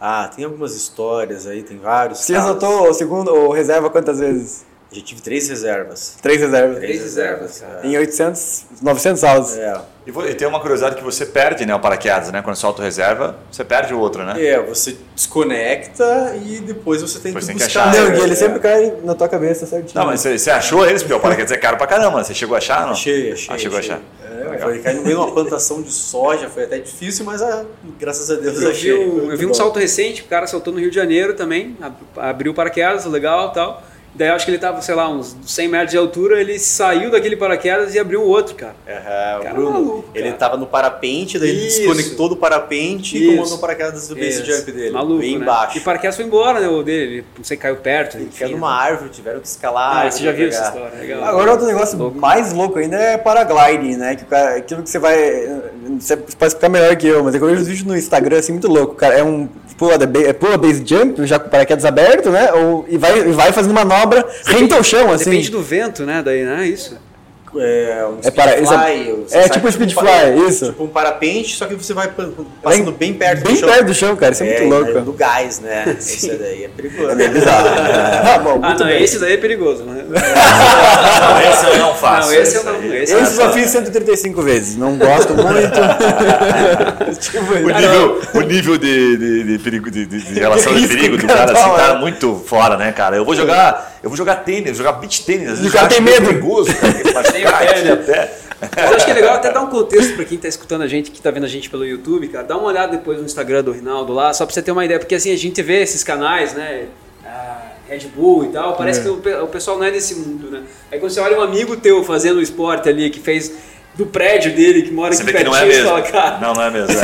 Ah, 0.00 0.30
tem 0.34 0.44
algumas 0.44 0.76
histórias 0.76 1.48
aí, 1.48 1.64
tem 1.64 1.78
vários. 1.78 2.20
Você 2.20 2.34
casos. 2.34 2.48
soltou 2.50 2.88
o 2.88 2.94
segundo, 2.94 3.34
ou 3.34 3.50
reserva 3.50 3.90
quantas 3.90 4.20
vezes? 4.20 4.64
Já 4.96 5.04
tive 5.04 5.20
três 5.20 5.48
reservas. 5.48 6.16
Três 6.22 6.40
reservas. 6.40 6.78
Três 6.78 7.00
reservas. 7.02 7.64
Em 7.84 7.96
800, 7.98 8.64
900 8.82 9.20
saldos. 9.20 9.56
É. 9.58 9.78
E 10.06 10.10
e 10.30 10.34
tem 10.34 10.46
uma 10.46 10.60
curiosidade 10.60 10.96
que 10.96 11.02
você 11.04 11.26
perde, 11.26 11.66
né? 11.66 11.74
O 11.74 11.80
paraquedas, 11.80 12.30
né? 12.30 12.40
Quando 12.40 12.54
solta 12.56 12.80
o 12.80 12.84
reserva, 12.84 13.36
você 13.50 13.64
perde 13.64 13.92
o 13.92 13.98
outro, 13.98 14.22
né? 14.24 14.34
É, 14.42 14.60
você 14.62 14.96
desconecta 15.14 16.36
e 16.44 16.60
depois 16.60 17.02
você 17.02 17.18
tem 17.18 17.32
Depois 17.32 17.44
que 17.44 17.48
tem 17.52 17.56
que 17.58 17.64
buscar. 17.64 17.88
achar. 17.88 18.00
Não, 18.00 18.12
É, 18.12 18.18
e 18.18 18.22
ele 18.22 18.32
é. 18.32 18.36
sempre 18.36 18.60
cai 18.60 18.92
na 19.04 19.14
tua 19.14 19.28
cabeça 19.28 19.66
certinho. 19.66 19.92
Não, 20.00 20.06
mas 20.06 20.20
você, 20.20 20.38
você 20.38 20.50
achou 20.50 20.86
eles? 20.86 21.02
Porque 21.02 21.14
o 21.14 21.20
paraquedas 21.20 21.52
é 21.52 21.56
caro 21.56 21.76
pra 21.76 21.86
caramba, 21.86 22.18
né? 22.18 22.24
Você 22.24 22.34
chegou 22.34 22.54
a 22.54 22.58
achar, 22.58 22.86
não? 22.86 22.92
Achei, 22.92 23.32
achei. 23.32 23.54
Ah, 23.54 23.58
chegou 23.58 23.76
a 23.76 23.80
achei. 23.80 23.92
achar. 23.94 24.02
É, 24.54 24.58
foi 24.58 24.78
cair 24.78 24.94
no 24.96 25.02
meio 25.02 25.16
de 25.16 25.22
uma 25.22 25.32
plantação 25.32 25.82
de 25.82 25.90
soja, 25.92 26.48
foi 26.48 26.64
até 26.64 26.78
difícil, 26.78 27.24
mas 27.24 27.42
ah, 27.42 27.64
graças 27.98 28.30
a 28.30 28.34
Deus 28.36 28.54
Eu 28.56 28.60
vi, 28.60 28.66
achei. 28.70 28.94
um, 28.94 29.12
Muito 29.16 29.30
eu 29.32 29.38
vi 29.38 29.44
um 29.44 29.48
bom. 29.48 29.54
salto 29.54 29.78
recente, 29.78 30.22
o 30.22 30.26
cara 30.26 30.46
saltou 30.46 30.72
no 30.72 30.78
Rio 30.78 30.88
de 30.90 30.94
Janeiro 30.96 31.34
também, 31.34 31.76
ab- 31.80 31.94
abriu 32.16 32.52
o 32.52 32.54
paraquedas, 32.54 33.04
legal 33.06 33.50
e 33.50 33.54
tal. 33.54 33.82
Daí 34.16 34.28
eu 34.28 34.34
acho 34.34 34.44
que 34.46 34.50
ele 34.50 34.58
tava, 34.58 34.80
sei 34.80 34.94
lá, 34.94 35.08
uns 35.08 35.36
100 35.44 35.68
metros 35.68 35.90
de 35.90 35.98
altura, 35.98 36.40
ele 36.40 36.58
saiu 36.58 37.10
daquele 37.10 37.36
paraquedas 37.36 37.94
e 37.94 37.98
abriu 37.98 38.22
outro, 38.22 38.54
cara. 38.54 38.74
Uhum, 38.86 39.42
Cara, 39.42 39.54
Bruno, 39.54 39.70
maluco, 39.72 40.04
ele 40.14 40.32
tava 40.32 40.56
no 40.56 40.66
parapente, 40.66 41.38
daí 41.38 41.50
ele 41.50 41.66
Isso. 41.66 41.78
desconectou 41.80 42.28
do 42.28 42.36
parapente 42.36 43.16
e 43.16 43.22
Isso. 43.24 43.36
comandou 43.36 43.56
o 43.58 43.60
paraquedas 43.60 44.08
do 44.08 44.14
base 44.14 44.28
Isso. 44.42 44.44
jump 44.44 44.72
dele. 44.72 44.90
Maluco, 44.90 45.20
bem 45.20 45.38
né? 45.38 45.44
baixo. 45.44 45.76
E 45.76 45.80
o 45.80 45.84
paraquedas 45.84 46.16
foi 46.16 46.24
embora, 46.24 46.60
né, 46.60 46.68
o 46.68 46.82
dele, 46.82 47.16
ele, 47.16 47.24
não 47.36 47.44
sei, 47.44 47.56
caiu 47.56 47.76
perto. 47.76 48.16
Ele 48.16 48.24
enfim, 48.24 48.38
caiu 48.38 48.50
né? 48.52 48.56
numa 48.56 48.74
árvore, 48.74 49.10
tiveram 49.10 49.40
que 49.40 49.48
escalar. 49.48 50.06
Ah, 50.06 50.10
você 50.10 50.24
já 50.24 50.32
viu 50.32 50.48
essa 50.48 50.68
história, 50.68 50.98
legal. 50.98 51.24
Agora 51.24 51.50
outro 51.52 51.66
negócio 51.66 52.10
mais 52.14 52.52
louco 52.52 52.78
ainda 52.78 52.96
é 52.96 53.18
paragliding, 53.18 53.96
né? 53.96 54.16
Que 54.16 54.22
o 54.22 54.26
cara, 54.26 54.56
aquilo 54.56 54.82
que 54.82 54.88
você 54.88 54.98
vai. 54.98 55.16
Você 55.98 56.16
pode 56.16 56.46
explicar 56.46 56.68
melhor 56.68 56.94
que 56.96 57.06
eu, 57.06 57.22
mas 57.24 57.34
eu 57.34 57.40
vejo 57.40 57.60
os 57.62 57.68
vídeos 57.68 57.86
no 57.86 57.96
Instagram 57.96 58.38
assim 58.38 58.52
muito 58.52 58.68
louco. 58.68 58.94
Cara, 58.94 59.14
é 59.14 59.22
um 59.24 59.48
pula, 59.78 59.98
ba- 59.98 60.20
é 60.20 60.32
pula 60.32 60.56
base 60.58 60.82
jump, 60.86 61.24
já 61.26 61.38
com 61.38 61.48
o 61.48 61.50
paraquedas 61.50 61.84
aberto, 61.84 62.30
né? 62.30 62.52
Ou, 62.52 62.84
e, 62.88 62.96
vai, 62.98 63.18
e 63.28 63.32
vai 63.32 63.52
fazendo 63.52 63.74
manobra 63.74 64.26
rente 64.44 64.72
ao 64.74 64.82
chão, 64.82 65.12
assim. 65.12 65.30
Depende 65.30 65.50
do 65.50 65.62
vento, 65.62 66.04
né, 66.04 66.22
daí, 66.24 66.44
né, 66.44 66.66
isso. 66.66 66.96
É, 67.58 68.04
um 68.06 68.18
É 68.22 68.30
para- 68.30 68.58
isso 68.60 68.72
é- 68.74 69.06
é 69.30 69.40
sai 69.42 69.48
tipo 69.50 69.66
um 69.66 69.72
speedfly, 69.72 70.04
para- 70.04 70.30
isso. 70.30 70.66
Tipo 70.66 70.84
um 70.84 70.88
parapente, 70.88 71.56
só 71.56 71.64
que 71.66 71.74
você 71.74 71.94
vai 71.94 72.08
pa- 72.08 72.28
passando 72.62 72.92
bem 72.92 73.14
perto 73.14 73.44
bem 73.44 73.54
do 73.54 73.60
chão. 73.60 73.68
perto 73.68 73.84
do 73.86 73.94
chão, 73.94 74.16
cara. 74.16 74.32
Isso 74.32 74.42
é, 74.42 74.60
muito 74.60 74.74
louco. 74.74 75.00
Do 75.00 75.12
gás, 75.12 75.60
né? 75.60 75.96
Isso 75.98 76.28
daí 76.38 76.64
é 76.64 76.68
perigoso. 76.68 77.10
É 77.20 77.28
bizarro. 77.28 77.68
Ah, 78.34 78.38
bom, 78.44 78.60
Ah, 78.62 78.74
não, 78.78 78.86
bem. 78.86 79.02
esse 79.02 79.18
daí 79.18 79.32
é 79.34 79.36
perigoso, 79.38 79.84
né? 79.84 80.04
Não, 80.06 81.40
esse 81.52 81.66
eu 81.66 81.78
não 81.78 81.94
faço. 81.94 82.28
Não, 82.30 82.34
esse 82.40 82.56
eu 82.56 82.60
Esse 82.62 82.64
não. 82.70 82.94
Esse 82.94 83.14
Esse 83.14 83.40
eu 83.40 83.46
já 83.46 83.52
fiz 83.52 83.70
135 83.70 84.42
vezes. 84.42 84.76
Não 84.76 84.96
gosto 84.96 85.34
muito. 85.34 85.80
tipo, 87.20 87.38
O 87.52 87.70
nível, 87.70 88.20
o 88.34 88.40
nível 88.40 88.78
de, 88.78 89.16
de, 89.16 89.44
de 89.44 89.58
perigo, 89.58 89.90
de, 89.90 90.06
de- 90.06 90.22
de 90.22 90.38
relação 90.40 90.74
de 90.74 90.86
perigo 90.86 91.16
do 91.16 91.26
cara, 91.26 91.52
assim, 91.52 91.70
tá, 91.76 91.94
né? 91.94 92.00
muito 92.00 92.42
fora, 92.46 92.76
né, 92.76 92.92
cara? 92.92 93.16
Eu 93.16 93.24
vou 93.24 93.34
jogar, 93.34 93.95
eu 94.06 94.08
vou 94.08 94.16
jogar 94.16 94.36
tênis, 94.36 94.76
jogar 94.76 94.92
beach 94.92 95.24
tênis. 95.24 95.58
o 95.58 95.70
cara 95.72 95.86
acho 95.86 95.96
tem 95.96 96.00
medo. 96.00 96.28
perigoso, 96.28 96.72
cara. 96.76 96.94
Tem 97.32 97.44
até. 97.44 98.38
Mas 98.60 98.90
eu 98.90 98.96
acho 98.96 99.04
que 99.04 99.10
é 99.10 99.14
legal 99.14 99.34
até 99.34 99.52
dar 99.52 99.60
um 99.62 99.66
contexto 99.66 100.14
pra 100.14 100.24
quem 100.24 100.38
tá 100.38 100.46
escutando 100.46 100.82
a 100.82 100.86
gente, 100.86 101.10
que 101.10 101.20
tá 101.20 101.30
vendo 101.32 101.44
a 101.44 101.48
gente 101.48 101.68
pelo 101.68 101.84
YouTube, 101.84 102.28
cara. 102.28 102.44
Dá 102.44 102.56
uma 102.56 102.68
olhada 102.68 102.96
depois 102.96 103.18
no 103.18 103.24
Instagram 103.24 103.64
do 103.64 103.72
Rinaldo 103.72 104.12
lá, 104.12 104.32
só 104.32 104.46
pra 104.46 104.54
você 104.54 104.62
ter 104.62 104.70
uma 104.70 104.84
ideia. 104.84 105.00
Porque 105.00 105.16
assim, 105.16 105.32
a 105.32 105.36
gente 105.36 105.60
vê 105.60 105.82
esses 105.82 106.04
canais, 106.04 106.54
né? 106.54 106.86
ah, 107.24 107.72
Red 107.88 108.08
Bull 108.14 108.44
e 108.44 108.48
tal, 108.48 108.76
parece 108.76 109.02
que 109.02 109.08
o, 109.08 109.44
o 109.44 109.48
pessoal 109.48 109.76
não 109.76 109.84
é 109.84 109.90
desse 109.90 110.14
mundo, 110.14 110.50
né? 110.50 110.62
Aí 110.90 111.00
quando 111.00 111.10
você 111.10 111.20
olha 111.20 111.38
um 111.38 111.42
amigo 111.42 111.76
teu 111.76 112.04
fazendo 112.04 112.36
o 112.36 112.42
esporte 112.42 112.88
ali, 112.88 113.10
que 113.10 113.20
fez 113.20 113.52
do 113.96 114.04
prédio 114.04 114.54
dele, 114.54 114.82
que 114.82 114.92
mora 114.92 115.14
Você 115.14 115.22
aqui 115.22 115.32
vê 115.32 115.38
que 115.38 115.44
não 115.44 115.52
pertinho, 115.52 115.72
é 115.72 115.74
mesmo. 115.76 115.88
fala, 115.88 116.02
cara. 116.02 116.38
Não, 116.38 116.52
não 116.54 116.62
é 116.62 116.70
mesmo. 116.70 116.88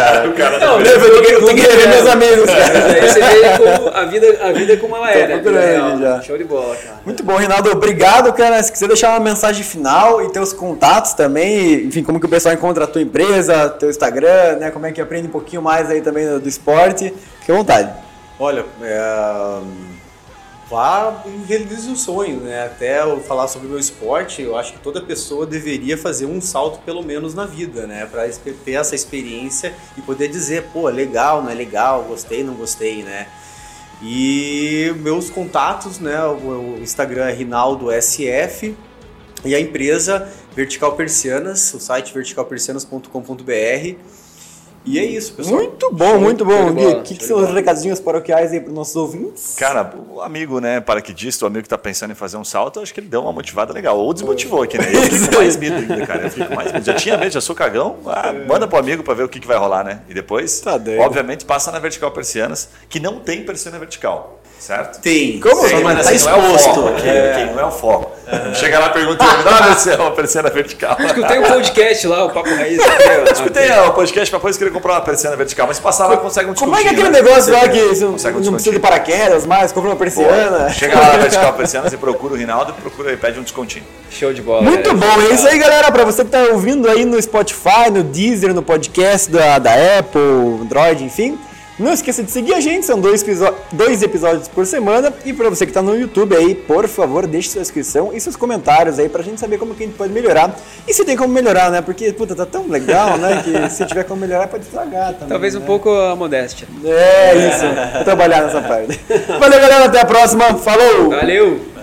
É. 0.00 0.26
o 0.28 0.32
cara 0.34 0.58
Não, 0.58 0.78
não, 0.78 0.80
eu 0.80 0.86
Eu 0.86 1.00
tenho 1.00 1.22
que- 1.24 1.32
eu 1.32 1.44
tenho 1.46 1.56
que 1.58 1.66
rever 1.66 1.88
meus 1.88 2.06
amigos, 2.08 2.46
cara. 2.46 2.94
Aí 2.94 3.08
você 3.08 3.20
vê 3.20 3.58
como 3.58 3.88
a 3.88 4.04
vida, 4.04 4.38
a 4.40 4.52
vida 4.52 4.76
como 4.76 4.96
ela 4.96 5.10
é, 5.10 5.26
né? 5.26 5.34
aqui 5.34 6.00
já. 6.02 6.22
Show 6.22 6.38
de 6.38 6.44
bola, 6.44 6.76
cara. 6.76 7.00
Muito 7.04 7.22
bom, 7.24 7.36
Rinaldo. 7.36 7.70
Obrigado, 7.72 8.32
cara. 8.32 8.62
Se 8.62 8.70
quiser 8.72 8.86
deixar 8.88 9.10
uma 9.10 9.20
mensagem 9.20 9.62
final 9.64 10.22
e 10.24 10.30
teus 10.32 10.52
contatos 10.52 11.12
também, 11.14 11.86
enfim, 11.86 12.02
como 12.02 12.20
que 12.20 12.26
o 12.26 12.28
pessoal 12.28 12.54
encontra 12.54 12.84
a 12.84 12.86
tua 12.86 13.02
empresa, 13.02 13.68
teu 13.70 13.90
Instagram, 13.90 14.56
né? 14.60 14.70
Como 14.70 14.86
é 14.86 14.92
que 14.92 15.00
aprende 15.00 15.26
um 15.26 15.30
pouquinho 15.32 15.60
mais 15.62 15.90
aí 15.90 16.00
também 16.00 16.26
do, 16.26 16.40
do 16.40 16.48
esporte. 16.48 17.12
Fique 17.40 17.50
à 17.52 17.54
vontade. 17.54 17.90
Olha, 18.38 18.64
é, 18.82 19.58
vá 20.70 21.24
e 21.26 21.46
realize 21.48 21.90
o 21.90 21.96
sonho, 21.96 22.38
né? 22.40 22.64
Até 22.64 23.02
eu 23.02 23.20
falar 23.20 23.48
sobre 23.48 23.66
o 23.66 23.70
meu 23.70 23.78
esporte, 23.78 24.40
eu 24.40 24.56
acho 24.56 24.74
que 24.74 24.78
toda 24.78 25.02
pessoa 25.02 25.44
deveria 25.44 25.98
fazer 25.98 26.26
um 26.26 26.40
salto 26.40 26.78
pelo 26.84 27.02
menos 27.02 27.34
na 27.34 27.44
vida, 27.44 27.86
né? 27.86 28.06
Para 28.06 28.28
ter 28.28 28.72
essa 28.72 28.94
experiência 28.94 29.74
e 29.98 30.00
poder 30.00 30.28
dizer, 30.28 30.68
pô, 30.72 30.88
legal, 30.88 31.42
não 31.42 31.50
é 31.50 31.54
legal, 31.54 32.04
gostei, 32.04 32.44
não 32.44 32.54
gostei, 32.54 33.02
né? 33.02 33.26
E 34.00 34.94
meus 35.00 35.28
contatos, 35.28 35.98
né? 35.98 36.24
O, 36.24 36.78
Instagram 36.80 37.24
é 37.24 37.32
Rinaldo 37.32 37.88
SF 37.90 38.74
e 39.44 39.54
a 39.54 39.60
empresa 39.60 40.28
Vertical 40.54 40.94
Persianas, 40.94 41.74
o 41.74 41.80
site 41.80 42.14
verticalpersianas.com.br. 42.14 43.96
E 44.84 44.98
é 44.98 45.04
isso, 45.04 45.34
pessoal. 45.34 45.56
Muito 45.56 45.92
bom, 45.92 46.18
muito 46.18 46.44
show 46.44 46.52
bom. 46.64 46.74
de 46.74 46.84
Gui, 46.84 46.92
o 46.94 47.02
que, 47.02 47.14
que 47.16 47.24
são 47.24 47.38
os 47.38 47.50
recadinhos 47.52 48.00
paroquiais 48.00 48.50
aí 48.52 48.60
para 48.60 48.70
os 48.70 48.74
nossos 48.74 48.96
ouvintes? 48.96 49.54
Cara, 49.58 49.94
o 50.10 50.22
amigo, 50.22 50.58
né, 50.58 50.80
paraquedista, 50.80 51.44
o 51.44 51.48
amigo 51.48 51.64
que 51.64 51.68
tá 51.68 51.76
pensando 51.76 52.12
em 52.12 52.14
fazer 52.14 52.38
um 52.38 52.44
salto, 52.44 52.80
acho 52.80 52.92
que 52.94 53.00
ele 53.00 53.08
deu 53.08 53.20
uma 53.22 53.32
motivada 53.32 53.72
legal. 53.74 53.98
Ou 53.98 54.14
desmotivou 54.14 54.62
aqui, 54.62 54.78
né? 54.78 54.86
Eu 54.92 55.02
fico 55.02 55.34
mais 55.36 55.56
medo 55.56 55.76
ainda, 55.76 56.06
cara. 56.06 56.22
Eu 56.22 56.30
fico 56.30 56.54
mais 56.54 56.72
medo. 56.72 56.84
Já 56.84 56.94
tinha 56.94 57.18
medo, 57.18 57.30
já 57.32 57.40
sou 57.40 57.54
cagão. 57.54 57.98
Ah, 58.06 58.32
manda 58.48 58.66
pro 58.66 58.78
amigo 58.78 59.02
pra 59.02 59.12
ver 59.12 59.24
o 59.24 59.28
que, 59.28 59.38
que 59.38 59.46
vai 59.46 59.58
rolar, 59.58 59.84
né? 59.84 60.00
E 60.08 60.14
depois, 60.14 60.60
Tá 60.60 60.80
obviamente, 60.98 61.44
passa 61.44 61.70
na 61.70 61.78
vertical 61.78 62.10
persianas, 62.10 62.70
que 62.88 62.98
não 62.98 63.20
tem 63.20 63.44
persiana 63.44 63.78
vertical, 63.78 64.39
certo? 64.60 65.00
Tem. 65.00 65.40
Como? 65.40 65.66
Tem, 65.66 65.82
mas 65.82 66.04
tá 66.04 66.12
assim, 66.12 66.24
não 66.24 66.34
é 66.34 66.36
o 66.36 66.54
exposto. 66.54 66.74
foco, 66.74 66.88
aqui, 66.88 67.08
aqui 67.08 67.44
não 67.52 67.60
é 67.60 67.64
o 67.64 67.70
foco. 67.70 68.20
Chega 68.54 68.78
lá 68.78 68.90
perguntando, 68.90 69.42
dá 69.42 69.74
se 69.74 69.90
é 69.90 69.96
uma 69.96 70.12
persiana 70.12 70.50
vertical. 70.50 70.96
Escutei 71.00 71.38
um 71.38 71.42
podcast 71.42 72.06
lá, 72.06 72.24
o 72.24 72.30
Papo 72.30 72.48
Raiz. 72.48 72.80
Escutei 73.32 73.70
ó, 73.72 73.88
o 73.88 73.92
podcast 73.94 74.30
pra 74.30 74.38
depois 74.38 74.56
querer 74.56 74.70
comprar 74.70 74.92
uma 74.92 75.00
persiana 75.00 75.36
vertical, 75.36 75.66
mas 75.66 75.78
passar 75.78 76.06
lá 76.06 76.16
consegue 76.16 76.50
um 76.50 76.54
Como 76.54 76.76
é 76.76 76.82
que 76.82 76.88
é 76.88 76.90
aquele 76.90 77.10
né? 77.10 77.22
negócio 77.22 77.52
lá 77.52 77.68
que 77.68 77.80
você 77.80 78.04
não, 78.04 78.12
Consegue 78.12 78.38
um 78.38 78.40
não 78.42 78.52
precisa 78.52 78.74
de 78.74 78.80
paraquedas 78.80 79.46
mais, 79.46 79.72
compra 79.72 79.90
uma 79.90 79.96
persiana? 79.96 80.70
Chega 80.70 80.98
lá 80.98 81.12
na 81.12 81.18
Vertical 81.18 81.52
Persianas 81.54 81.92
e 81.92 81.96
procura 81.96 82.34
o 82.34 82.36
Rinaldo 82.36 82.74
e 82.76 82.80
procura 82.80 83.12
e 83.12 83.16
pede 83.16 83.38
um 83.38 83.42
descontinho. 83.42 83.84
Show 84.10 84.32
de 84.32 84.42
bola. 84.42 84.62
Muito 84.62 84.94
galera. 84.94 85.16
bom, 85.16 85.22
é 85.22 85.34
isso 85.34 85.46
aí, 85.46 85.58
galera. 85.58 85.90
Pra 85.90 86.04
você 86.04 86.24
que 86.24 86.30
tá 86.30 86.42
ouvindo 86.52 86.88
aí 86.88 87.04
no 87.04 87.20
Spotify, 87.20 87.90
no 87.92 88.02
Deezer, 88.02 88.54
no 88.54 88.62
podcast 88.62 89.30
da, 89.30 89.58
da 89.58 89.72
Apple, 89.98 90.60
Android, 90.62 91.04
enfim. 91.04 91.38
Não 91.80 91.94
esqueça 91.94 92.22
de 92.22 92.30
seguir 92.30 92.52
a 92.52 92.60
gente, 92.60 92.84
são 92.84 93.00
dois, 93.00 93.24
dois 93.72 94.02
episódios 94.02 94.46
por 94.48 94.66
semana. 94.66 95.10
E 95.24 95.32
pra 95.32 95.48
você 95.48 95.64
que 95.64 95.72
tá 95.72 95.80
no 95.80 95.98
YouTube 95.98 96.36
aí, 96.36 96.54
por 96.54 96.86
favor, 96.86 97.26
deixe 97.26 97.48
sua 97.48 97.62
inscrição 97.62 98.10
e 98.12 98.20
seus 98.20 98.36
comentários 98.36 98.98
aí 98.98 99.08
pra 99.08 99.22
gente 99.22 99.40
saber 99.40 99.56
como 99.56 99.74
que 99.74 99.84
a 99.84 99.86
gente 99.86 99.96
pode 99.96 100.12
melhorar. 100.12 100.54
E 100.86 100.92
se 100.92 101.06
tem 101.06 101.16
como 101.16 101.32
melhorar, 101.32 101.70
né? 101.70 101.80
Porque, 101.80 102.12
puta, 102.12 102.36
tá 102.36 102.44
tão 102.44 102.68
legal, 102.68 103.16
né? 103.16 103.42
Que 103.42 103.70
se 103.72 103.86
tiver 103.86 104.04
como 104.04 104.20
melhorar, 104.20 104.46
pode 104.48 104.64
estragar 104.64 105.14
também. 105.14 105.28
Talvez 105.28 105.54
um 105.54 105.60
né? 105.60 105.66
pouco 105.66 105.90
a 105.90 106.14
modéstia. 106.14 106.68
É 106.84 107.48
isso, 107.48 107.64
vou 107.94 108.04
trabalhar 108.04 108.42
nessa 108.42 108.60
parte. 108.60 109.00
Valeu, 109.40 109.58
galera, 109.58 109.86
até 109.86 110.02
a 110.02 110.04
próxima. 110.04 110.54
Falou! 110.58 111.08
Valeu! 111.08 111.79